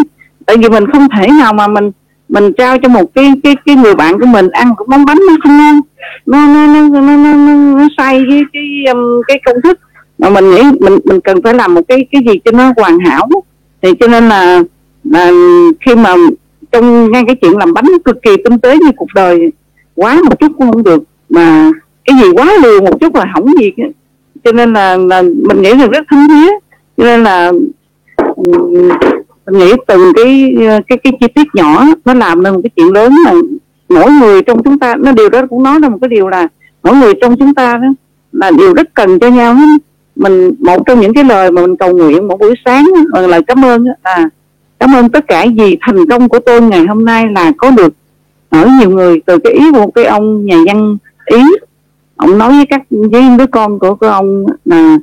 Tại 0.46 0.58
vì 0.58 0.70
mình 0.70 0.92
không 0.92 1.08
thể 1.18 1.28
nào 1.28 1.54
mà 1.54 1.68
mình 1.68 1.92
mình 2.40 2.54
trao 2.54 2.78
cho 2.78 2.90
một 2.90 3.14
cái 3.16 3.34
cái 3.44 3.56
cái 3.66 3.76
người 3.76 3.96
bạn 3.96 4.20
của 4.20 4.26
mình 4.26 4.50
ăn 4.50 4.74
cũng 4.78 4.88
món 4.90 5.06
bánh 5.06 5.18
nó 5.28 5.38
không 5.44 5.58
ngon. 5.58 5.80
Nó 6.26 6.48
nó 6.48 6.68
nó 6.68 6.88
nó 6.90 7.00
nó, 7.18 7.34
nó, 7.34 7.54
nó 7.78 7.88
sai 7.98 8.24
cái 8.30 8.44
cái 8.54 8.94
um, 8.94 9.22
cái 9.28 9.40
công 9.46 9.62
thức. 9.64 9.80
Mà 10.18 10.30
mình 10.30 10.52
nghĩ 10.52 10.62
mình 10.80 11.00
mình 11.04 11.22
cần 11.22 11.42
phải 11.42 11.54
làm 11.54 11.74
một 11.74 11.82
cái 11.88 12.08
cái 12.12 12.22
gì 12.28 12.40
cho 12.46 12.52
nó 12.52 12.74
hoàn 12.78 13.00
hảo. 13.00 13.28
Thì 13.82 13.90
cho 14.00 14.08
nên 14.08 14.30
là, 14.30 14.64
là 15.04 15.32
khi 15.86 15.96
mà 15.96 16.16
trong 16.72 17.12
ngay 17.12 17.24
cái 17.28 17.36
chuyện 17.36 17.58
làm 17.58 17.74
bánh 17.74 17.86
cực 18.06 18.22
kỳ 18.22 18.32
tinh 18.44 18.60
tế 18.60 18.78
như 18.78 18.92
cuộc 18.98 19.14
đời 19.16 19.40
quá 19.96 20.22
một 20.24 20.40
chút 20.40 20.52
cũng 20.58 20.72
không 20.72 20.84
được. 20.84 21.04
Mà 21.30 21.72
cái 22.06 22.18
gì 22.24 22.32
quá 22.36 22.54
liều 22.64 22.82
một 22.82 23.00
chút 23.00 23.16
là 23.16 23.26
hỏng 23.34 23.48
gì 23.60 23.72
cho 24.44 24.52
nên 24.52 24.74
là, 24.74 24.98
là 24.98 25.22
mình 25.22 25.62
nghĩ 25.62 25.74
là 25.74 25.88
rất 25.88 26.06
thấm 26.10 26.28
thía. 26.28 26.52
Cho 26.98 27.04
nên 27.04 27.24
là 27.24 27.52
mình 29.48 29.60
nghĩ 29.60 29.74
từng 29.88 30.14
cái 30.16 30.54
ờ, 30.68 30.80
cái 30.88 30.98
cái 30.98 31.14
chi 31.20 31.28
tiết 31.28 31.48
nhỏ 31.54 31.86
nó 32.06 32.14
làm 32.14 32.44
nên 32.44 32.54
một 32.54 32.60
cái 32.64 32.70
chuyện 32.76 32.94
lớn 32.94 33.14
mà 33.26 33.32
mỗi 33.90 34.12
người 34.12 34.42
trong 34.42 34.64
chúng 34.64 34.80
ta 34.80 34.96
nó 34.96 35.12
điều 35.12 35.30
đó 35.30 35.42
cũng 35.50 35.64
nói 35.64 35.80
ra 35.82 35.90
một 35.90 35.98
cái 36.02 36.08
điều 36.08 36.28
là 36.28 36.48
mỗi 36.84 36.96
người 36.96 37.14
trong 37.22 37.38
chúng 37.38 37.54
ta 37.54 37.78
đó 37.78 37.88
là 38.32 38.52
điều 38.52 38.74
rất 38.74 38.94
cần 38.94 39.20
cho 39.20 39.28
nhau 39.28 39.58
mình 40.16 40.52
một 40.60 40.86
trong 40.86 41.00
những 41.00 41.14
cái 41.14 41.24
lời 41.24 41.52
mà 41.52 41.62
mình 41.62 41.76
cầu 41.76 41.98
nguyện 41.98 42.28
một 42.28 42.40
buổi 42.40 42.54
sáng 42.66 42.86
là 43.14 43.28
lời 43.28 43.42
cảm 43.48 43.66
ơn 43.66 43.86
là 44.04 44.30
cảm 44.80 44.96
ơn 44.96 45.10
tất 45.10 45.28
cả 45.28 45.46
vì 45.58 45.78
thành 45.82 46.10
công 46.10 46.30
của 46.30 46.40
tôi 46.40 46.62
ngày 46.62 46.86
hôm 46.88 47.06
nay 47.06 47.26
là 47.36 47.52
có 47.58 47.72
được 47.72 47.94
ở 48.50 48.70
nhiều 48.80 48.90
người 48.90 49.22
từ 49.26 49.38
cái 49.38 49.54
ý 49.54 49.72
của 49.72 49.80
một 49.80 49.92
cái 49.96 50.06
ông 50.06 50.46
nhà 50.46 50.58
văn 50.66 50.98
ý. 51.26 51.42
Ông 52.16 52.38
nói 52.38 52.50
với 52.50 52.66
các 52.70 52.82
với 52.90 53.24
đứa 53.38 53.48
con 53.48 53.80
của, 53.80 53.96
của 53.96 54.08
ông 54.08 54.46
là 54.66 54.98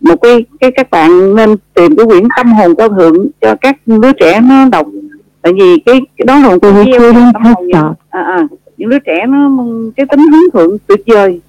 một 0.00 0.16
cái 0.22 0.44
cái 0.60 0.70
các 0.70 0.90
bạn 0.90 1.36
nên 1.36 1.56
tìm 1.74 1.96
cái 1.96 2.06
quyển 2.06 2.24
tâm 2.36 2.52
hồn 2.52 2.74
cao 2.78 2.88
thượng 2.88 3.26
cho 3.40 3.54
các 3.60 3.76
đứa 3.86 4.12
trẻ 4.12 4.40
nó 4.40 4.68
đọc. 4.68 4.86
Tại 5.42 5.52
vì 5.52 5.78
cái, 5.86 6.00
cái 6.16 6.26
đó 6.26 6.38
là 6.38 6.48
một 6.48 6.64
hồn 7.44 7.68
à, 8.10 8.20
à, 8.20 8.46
những 8.76 8.88
đứa 8.88 8.98
trẻ 8.98 9.26
nó 9.28 9.50
cái 9.96 10.06
tính 10.06 10.20
hướng 10.32 10.50
thượng 10.52 10.78
tuyệt 10.86 11.00
vời. 11.06 11.40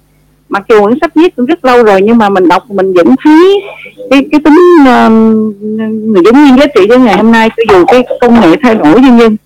Mặc 0.48 0.62
dù 0.68 0.84
quyển 0.84 0.98
sách 1.00 1.14
viết 1.14 1.36
cũng 1.36 1.46
rất 1.46 1.64
lâu 1.64 1.84
rồi 1.84 2.02
nhưng 2.02 2.18
mà 2.18 2.28
mình 2.28 2.48
đọc 2.48 2.70
mình 2.70 2.94
vẫn 2.94 3.06
thấy 3.24 3.62
cái 4.10 4.26
cái 4.32 4.40
tính 4.44 4.58
uh, 4.80 6.24
giống 6.24 6.44
như 6.44 6.56
giá 6.58 6.66
trị 6.74 6.86
cho 6.88 6.98
ngày 6.98 7.16
hôm 7.16 7.32
nay 7.32 7.48
cho 7.56 7.62
dù 7.76 7.84
cái 7.84 8.04
công 8.20 8.40
nghệ 8.40 8.56
thay 8.62 8.74
đổi 8.74 9.00
nhân 9.00 9.16
nhân 9.16 9.36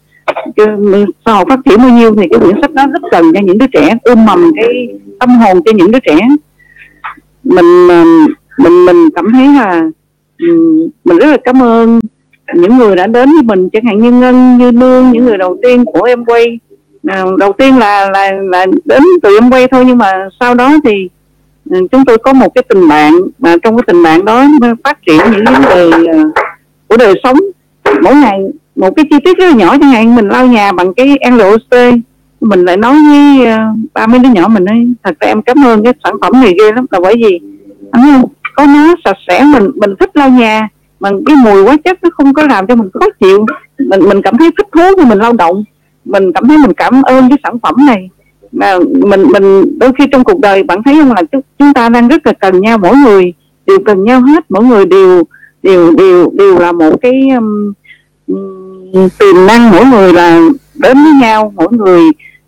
xã 1.24 1.32
hội 1.32 1.44
phát 1.48 1.58
triển 1.64 1.78
bao 1.78 1.88
nhiêu 1.88 2.14
thì 2.14 2.28
cái 2.30 2.40
quyển 2.40 2.56
sách 2.60 2.72
đó 2.72 2.86
rất 2.86 3.02
cần 3.10 3.32
cho 3.34 3.40
những 3.40 3.58
đứa 3.58 3.66
trẻ 3.66 3.98
ươm 4.02 4.26
mầm 4.26 4.52
cái 4.56 4.88
tâm 5.20 5.30
hồn 5.30 5.62
cho 5.64 5.72
những 5.72 5.90
đứa 5.90 5.98
trẻ. 6.00 6.18
Mình 7.44 7.88
mình 8.58 8.84
mình 8.84 9.10
cảm 9.14 9.32
thấy 9.32 9.46
là 9.46 9.82
mình 11.04 11.18
rất 11.18 11.26
là 11.26 11.36
cảm 11.44 11.62
ơn 11.62 12.00
những 12.54 12.76
người 12.78 12.96
đã 12.96 13.06
đến 13.06 13.28
với 13.32 13.42
mình 13.42 13.68
chẳng 13.70 13.84
hạn 13.84 13.98
như 13.98 14.10
ngân 14.10 14.58
như 14.58 14.72
nương 14.72 15.10
những 15.10 15.24
người 15.24 15.38
đầu 15.38 15.58
tiên 15.62 15.84
của 15.84 16.02
em 16.02 16.24
quay. 16.24 16.58
À, 17.06 17.24
đầu 17.38 17.52
tiên 17.52 17.78
là 17.78 18.10
là 18.10 18.32
là 18.32 18.66
đến 18.84 19.02
từ 19.22 19.36
em 19.40 19.50
quay 19.50 19.68
thôi 19.68 19.84
nhưng 19.86 19.98
mà 19.98 20.28
sau 20.40 20.54
đó 20.54 20.72
thì 20.84 21.08
chúng 21.64 22.04
tôi 22.06 22.18
có 22.18 22.32
một 22.32 22.54
cái 22.54 22.62
tình 22.68 22.88
bạn 22.88 23.12
mà 23.38 23.56
trong 23.62 23.76
cái 23.76 23.84
tình 23.86 24.02
bạn 24.02 24.24
đó 24.24 24.44
phát 24.84 24.98
triển 25.06 25.20
những 25.32 25.44
vấn 25.44 25.62
đề 25.62 25.90
ờ, 26.12 26.18
của 26.88 26.96
đời 26.96 27.14
sống. 27.22 27.36
Mỗi 28.02 28.14
ngày 28.14 28.40
một 28.76 28.90
cái 28.96 29.06
chi 29.10 29.16
tiết 29.24 29.38
rất 29.38 29.46
là 29.46 29.54
nhỏ 29.54 29.76
chẳng 29.80 29.90
hạn 29.90 30.16
mình 30.16 30.28
lau 30.28 30.46
nhà 30.46 30.72
bằng 30.72 30.94
cái 30.94 31.16
LOC 31.30 31.94
mình 32.40 32.64
lại 32.64 32.76
nói 32.76 32.96
với 33.10 33.46
ờ, 33.46 33.58
ba 33.94 34.06
mấy 34.06 34.18
đứa 34.18 34.28
nhỏ 34.28 34.48
mình 34.48 34.64
ấy 34.64 34.88
thật 35.02 35.14
ra 35.20 35.28
em 35.28 35.42
cảm 35.42 35.64
ơn 35.64 35.84
cái 35.84 35.92
sản 36.04 36.14
phẩm 36.20 36.32
này 36.32 36.54
ghê 36.58 36.72
lắm 36.72 36.86
là 36.90 37.00
bởi 37.00 37.14
vì 37.16 37.40
anh 37.90 38.22
có 38.56 38.66
nó 38.66 38.94
sạch 39.04 39.16
sẽ 39.28 39.44
mình 39.44 39.70
mình 39.74 39.94
thích 40.00 40.10
lau 40.14 40.30
nhà 40.30 40.68
mà 41.00 41.10
cái 41.26 41.36
mùi 41.36 41.64
quá 41.64 41.76
chất 41.84 41.98
nó 42.02 42.10
không 42.12 42.34
có 42.34 42.46
làm 42.46 42.66
cho 42.66 42.74
mình 42.74 42.88
khó 42.94 43.06
chịu. 43.20 43.46
Mình 43.78 44.00
mình 44.08 44.22
cảm 44.22 44.36
thấy 44.38 44.50
thích 44.58 44.66
thú 44.72 44.82
khi 44.96 45.04
mình 45.04 45.18
lao 45.18 45.32
động. 45.32 45.64
Mình 46.04 46.32
cảm 46.32 46.48
thấy 46.48 46.58
mình 46.58 46.72
cảm 46.72 47.02
ơn 47.02 47.28
cái 47.28 47.38
sản 47.42 47.58
phẩm 47.58 47.74
này. 47.86 48.08
Mà 48.52 48.78
mình 48.88 49.22
mình 49.32 49.78
đôi 49.78 49.90
khi 49.98 50.04
trong 50.12 50.24
cuộc 50.24 50.40
đời 50.40 50.62
bạn 50.62 50.82
thấy 50.82 50.94
không 50.94 51.12
là 51.12 51.22
chúng 51.58 51.72
ta 51.74 51.88
đang 51.88 52.08
rất 52.08 52.26
là 52.26 52.32
cần 52.32 52.60
nhau 52.60 52.78
mỗi 52.78 52.96
người 52.96 53.32
đều 53.66 53.78
cần 53.86 54.04
nhau 54.04 54.20
hết 54.20 54.50
mỗi 54.50 54.64
người 54.64 54.86
đều 54.86 55.22
đều 55.62 55.92
đều 55.96 56.30
đều 56.34 56.58
là 56.58 56.72
một 56.72 56.96
cái 57.02 57.28
um, 57.34 57.72
um 58.26 59.08
tiềm 59.18 59.46
năng 59.46 59.70
mỗi 59.70 59.84
người 59.84 60.12
là 60.12 60.40
đến 60.74 60.96
với 61.04 61.12
nhau 61.20 61.52
mỗi 61.56 61.68
người 61.70 62.02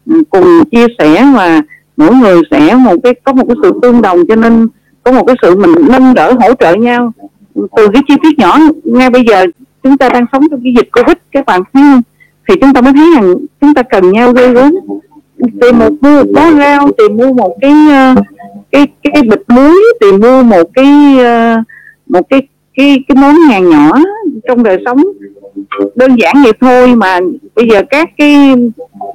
ừ, 0.07 0.23
cùng 0.31 0.65
chia 0.71 0.87
sẻ 0.99 1.33
và 1.35 1.63
mỗi 1.97 2.15
người 2.15 2.43
sẽ 2.51 2.75
một 2.75 2.97
cái 3.03 3.15
có 3.25 3.33
một 3.33 3.45
cái 3.49 3.57
sự 3.63 3.73
tương 3.83 4.03
đồng 4.03 4.27
cho 4.29 4.37
nên 4.37 4.69
có 5.09 5.15
một 5.15 5.25
cái 5.27 5.37
sự 5.43 5.57
mình 5.57 5.71
nâng 5.89 6.15
đỡ 6.15 6.33
hỗ 6.41 6.55
trợ 6.55 6.75
nhau. 6.75 7.13
Từ 7.55 7.89
cái 7.93 8.03
chi 8.09 8.15
tiết 8.23 8.39
nhỏ 8.39 8.59
ngay 8.85 9.11
bây 9.11 9.25
giờ 9.29 9.47
chúng 9.83 9.99
ta 9.99 10.09
đang 10.09 10.25
sống 10.33 10.43
trong 10.51 10.61
cái 10.65 10.73
dịch 10.77 10.89
covid 10.93 11.17
các 11.33 11.47
bạn 11.47 11.63
thấy 11.73 11.83
không? 11.83 12.03
Thì 12.49 12.55
chúng 12.61 12.73
ta 12.73 12.81
mới 12.81 12.93
thấy 12.93 13.07
rằng 13.15 13.35
chúng 13.61 13.75
ta 13.75 13.83
cần 13.83 14.13
nhau 14.13 14.33
gây 14.33 14.55
gớm. 14.55 14.73
Tìm 15.61 15.79
một 15.79 15.91
mua 16.01 16.23
một 16.23 16.31
bó 16.35 16.51
rau 16.51 16.91
tìm 16.99 17.17
mua 17.17 17.33
một 17.33 17.57
cái 17.61 17.73
ờ, 17.91 18.15
cái 18.73 18.87
cái, 19.03 19.13
cái 19.15 19.23
bịch 19.23 19.43
muối 19.49 19.83
tìm 20.01 20.21
mua 20.21 20.43
một 20.43 20.71
cái 20.75 21.19
ờ, 21.19 21.57
một 22.07 22.23
cái 22.31 22.43
cái 22.75 23.05
cái 23.09 23.17
món 23.17 23.35
hàng 23.35 23.71
nhỏ 23.71 23.93
trong 24.49 24.63
đời 24.63 24.83
sống. 24.85 25.03
Đơn 25.95 26.17
giản 26.17 26.35
vậy 26.43 26.53
thôi 26.61 26.95
mà 26.95 27.21
bây 27.55 27.69
giờ 27.69 27.83
các 27.91 28.09
cái 28.19 28.55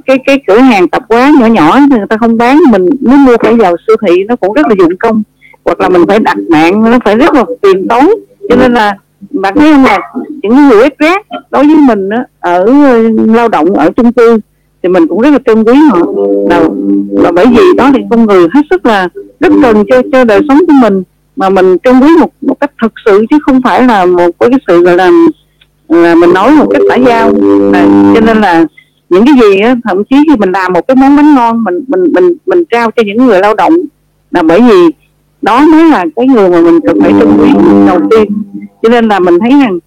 cái 0.05 0.17
cái 0.25 0.39
cửa 0.47 0.59
hàng 0.59 0.87
tạp 0.87 1.03
hóa 1.09 1.31
nhỏ 1.39 1.45
nhỏ 1.45 1.79
thì 1.91 1.97
người 1.97 2.07
ta 2.09 2.17
không 2.17 2.37
bán 2.37 2.59
mình 2.71 2.89
nếu 3.01 3.17
mua 3.17 3.35
phải 3.43 3.53
vào 3.53 3.75
siêu 3.87 3.95
thị 4.07 4.23
nó 4.23 4.35
cũng 4.35 4.53
rất 4.53 4.67
là 4.67 4.75
dụng 4.79 4.97
công 4.99 5.23
hoặc 5.65 5.81
là 5.81 5.89
mình 5.89 6.01
phải 6.07 6.19
đặt 6.19 6.37
mạng 6.49 6.91
nó 6.91 6.99
phải 7.05 7.15
rất 7.15 7.33
là 7.33 7.43
tiền 7.61 7.87
tốn 7.87 8.05
cho 8.49 8.55
nên 8.55 8.73
là 8.73 8.97
bạn 9.29 9.55
thấy 9.55 9.71
không 9.71 9.83
là 9.83 9.99
những 10.41 10.69
người 10.69 10.81
ít 10.81 10.93
rác 10.99 11.25
đối 11.51 11.67
với 11.67 11.75
mình 11.75 12.09
ở 12.39 12.63
ờ, 12.65 13.01
lao 13.25 13.47
động 13.47 13.73
ở 13.73 13.89
chung 13.95 14.13
cư 14.13 14.39
thì 14.83 14.89
mình 14.89 15.07
cũng 15.07 15.21
rất 15.21 15.29
là 15.29 15.39
trân 15.45 15.63
quý 15.63 15.73
họ. 15.91 15.99
Là, 16.49 16.63
là 17.11 17.31
bởi 17.31 17.45
vì 17.45 17.63
đó 17.77 17.91
thì 17.93 17.99
con 18.09 18.25
người 18.25 18.47
hết 18.53 18.61
sức 18.69 18.85
là 18.85 19.09
rất 19.39 19.53
cần 19.61 19.83
cho 19.89 20.01
cho 20.11 20.23
đời 20.23 20.41
sống 20.49 20.59
của 20.67 20.73
mình 20.81 21.03
mà 21.35 21.49
mình 21.49 21.77
trân 21.83 21.99
quý 21.99 22.07
một 22.19 22.29
một 22.41 22.59
cách 22.59 22.71
thật 22.81 22.93
sự 23.05 23.25
chứ 23.29 23.37
không 23.41 23.61
phải 23.61 23.83
là 23.83 24.05
một 24.05 24.29
cái 24.39 24.49
sự 24.67 24.83
gọi 24.83 24.95
là 24.95 25.11
là 25.87 26.15
mình 26.15 26.33
nói 26.33 26.51
một 26.51 26.67
cách 26.71 26.81
xã 26.89 26.95
giao. 26.95 27.33
À, 27.73 28.11
cho 28.15 28.21
nên 28.21 28.41
là 28.41 28.65
những 29.09 29.25
cái 29.25 29.35
gì 29.41 29.59
á, 29.59 29.75
thậm 29.83 30.03
chí 30.03 30.15
khi 30.27 30.35
mình 30.35 30.51
làm 30.51 30.73
một 30.73 30.87
cái 30.87 30.95
món 30.95 31.15
bánh 31.15 31.35
ngon 31.35 31.63
mình 31.63 31.83
mình 31.87 32.13
mình 32.13 32.33
mình 32.45 32.63
trao 32.65 32.91
cho 32.91 33.03
những 33.05 33.17
người 33.17 33.39
lao 33.39 33.55
động 33.55 33.73
là 34.31 34.41
bởi 34.41 34.61
vì 34.61 34.89
đó 35.43 35.65
mới 35.71 35.85
là 35.89 36.05
cái 36.15 36.27
người 36.27 36.49
mà 36.49 36.61
mình 36.61 36.79
cần 36.87 36.97
phải 37.01 37.13
trân 37.19 37.27
quý 37.39 37.49
đầu 37.87 37.99
tiên. 38.11 38.23
Cho 38.81 38.89
nên 38.89 39.07
là 39.07 39.19
mình 39.19 39.39
thấy 39.39 39.51
rằng 39.61 39.79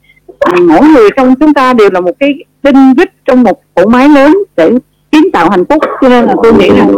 mỗi 0.68 0.88
người 0.88 1.10
trong 1.16 1.34
chúng 1.40 1.54
ta 1.54 1.72
đều 1.72 1.90
là 1.92 2.00
một 2.00 2.12
cái 2.20 2.34
đinh 2.62 2.94
vít 2.96 3.08
trong 3.24 3.42
một 3.42 3.60
tổ 3.74 3.86
máy 3.86 4.08
lớn 4.08 4.36
để 4.56 4.70
kiến 5.12 5.30
tạo 5.32 5.50
hạnh 5.50 5.64
phúc. 5.64 5.82
Cho 6.00 6.08
nên 6.08 6.24
là 6.24 6.34
tôi 6.42 6.52
nghĩ 6.54 6.68
rằng 6.68 6.88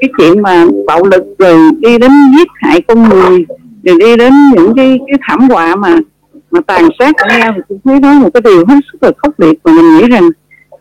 cái 0.00 0.10
chuyện 0.18 0.42
mà 0.42 0.66
bạo 0.86 1.04
lực 1.04 1.24
rồi 1.38 1.58
đi 1.78 1.98
đến 1.98 2.10
giết 2.38 2.48
hại 2.54 2.80
con 2.80 3.08
người 3.08 3.44
rồi 3.84 3.96
đi 3.98 4.16
đến 4.16 4.32
những 4.56 4.74
cái 4.76 4.98
cái 5.06 5.18
thảm 5.28 5.48
họa 5.48 5.76
mà 5.76 5.98
mà 6.50 6.60
tàn 6.66 6.88
sát 6.98 7.14
nhau 7.28 7.52
thì 7.56 7.62
tôi 7.68 7.78
thấy 7.84 8.00
đó 8.00 8.12
một 8.12 8.28
cái 8.34 8.40
điều 8.44 8.64
hết 8.68 8.74
sức 8.92 9.02
là 9.02 9.10
khốc 9.16 9.40
liệt. 9.40 9.58
Và 9.62 9.72
mình 9.72 9.96
nghĩ 9.96 10.08
rằng 10.08 10.30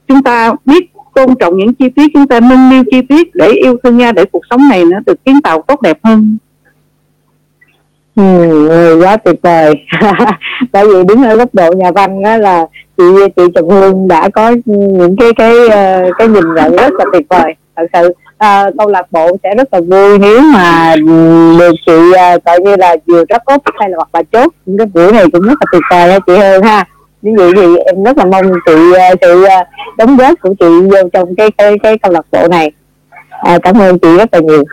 chúng 0.07 0.23
ta 0.23 0.53
biết 0.65 0.91
tôn 1.15 1.36
trọng 1.39 1.57
những 1.57 1.73
chi 1.73 1.89
tiết 1.89 2.07
chúng 2.13 2.28
ta 2.28 2.39
nâng 2.39 2.69
niu 2.69 2.84
chi 2.91 3.01
tiết 3.09 3.36
để 3.36 3.49
yêu 3.49 3.78
thương 3.84 3.97
nhau 3.97 4.11
để 4.11 4.26
cuộc 4.26 4.41
sống 4.49 4.69
này 4.69 4.86
nó 4.86 4.97
được 5.05 5.26
kiến 5.26 5.41
tạo 5.41 5.63
tốt 5.67 5.82
đẹp 5.82 5.99
hơn 6.03 6.38
Ừ, 8.16 8.68
ừ, 8.70 8.99
quá 9.03 9.18
tuyệt 9.18 9.36
vời. 9.41 9.74
Tại 10.72 10.86
vì 10.88 11.03
đứng 11.03 11.24
ở 11.24 11.36
góc 11.36 11.49
độ 11.53 11.72
nhà 11.72 11.91
văn 11.91 12.24
đó 12.24 12.38
là 12.38 12.66
chị 12.97 13.03
chị 13.36 13.43
Trần 13.55 13.70
Hương 13.70 14.07
đã 14.07 14.30
có 14.30 14.51
những 14.66 15.16
cái 15.20 15.32
cái 15.38 15.70
ờ, 15.70 16.11
cái 16.18 16.28
nhìn 16.28 16.53
nhận 16.55 16.76
rất 16.76 16.93
là 16.93 17.05
tuyệt 17.13 17.26
vời 17.30 17.53
thật 17.76 17.86
sự. 17.93 18.13
À, 18.38 18.70
câu 18.78 18.88
lạc 18.88 19.11
bộ 19.11 19.38
sẽ 19.43 19.55
rất 19.55 19.74
là 19.74 19.80
vui 19.80 20.18
nếu 20.18 20.41
mà 20.41 20.95
được 21.59 21.72
chị 21.86 22.13
à, 22.18 22.38
coi 22.45 22.59
như 22.59 22.76
là 22.76 22.95
vừa 23.07 23.24
rất 23.30 23.41
tốt 23.45 23.61
hay 23.80 23.89
là 23.89 23.97
hoặc 23.97 24.09
là 24.13 24.24
chốt. 24.32 24.53
Những 24.66 24.78
cái 24.78 24.88
buổi 24.93 25.11
này 25.11 25.26
cũng 25.32 25.41
rất 25.41 25.57
là 25.61 25.66
tuyệt 25.72 25.82
vời 25.91 26.09
đó 26.09 26.20
chị 26.28 26.34
Hương 26.38 26.63
ha. 26.63 26.84
Như 27.22 27.32
vậy 27.38 27.51
thì 27.55 27.78
em 27.78 28.03
rất 28.03 28.18
là 28.18 28.26
mong 28.26 28.51
chị 28.66 28.74
sự 29.22 29.45
đóng 29.97 30.18
góp 30.18 30.39
của 30.41 30.53
chị 30.59 30.82
vô 30.91 31.09
trong 31.13 31.36
cái 31.36 31.51
cái 31.57 31.78
cái 31.84 31.97
câu 31.97 32.11
lạc 32.11 32.26
bộ 32.32 32.47
này. 32.47 32.72
À, 33.30 33.57
cảm 33.63 33.82
ơn 33.82 33.99
chị 33.99 34.18
rất 34.18 34.34
là 34.34 34.39
nhiều. 34.39 34.63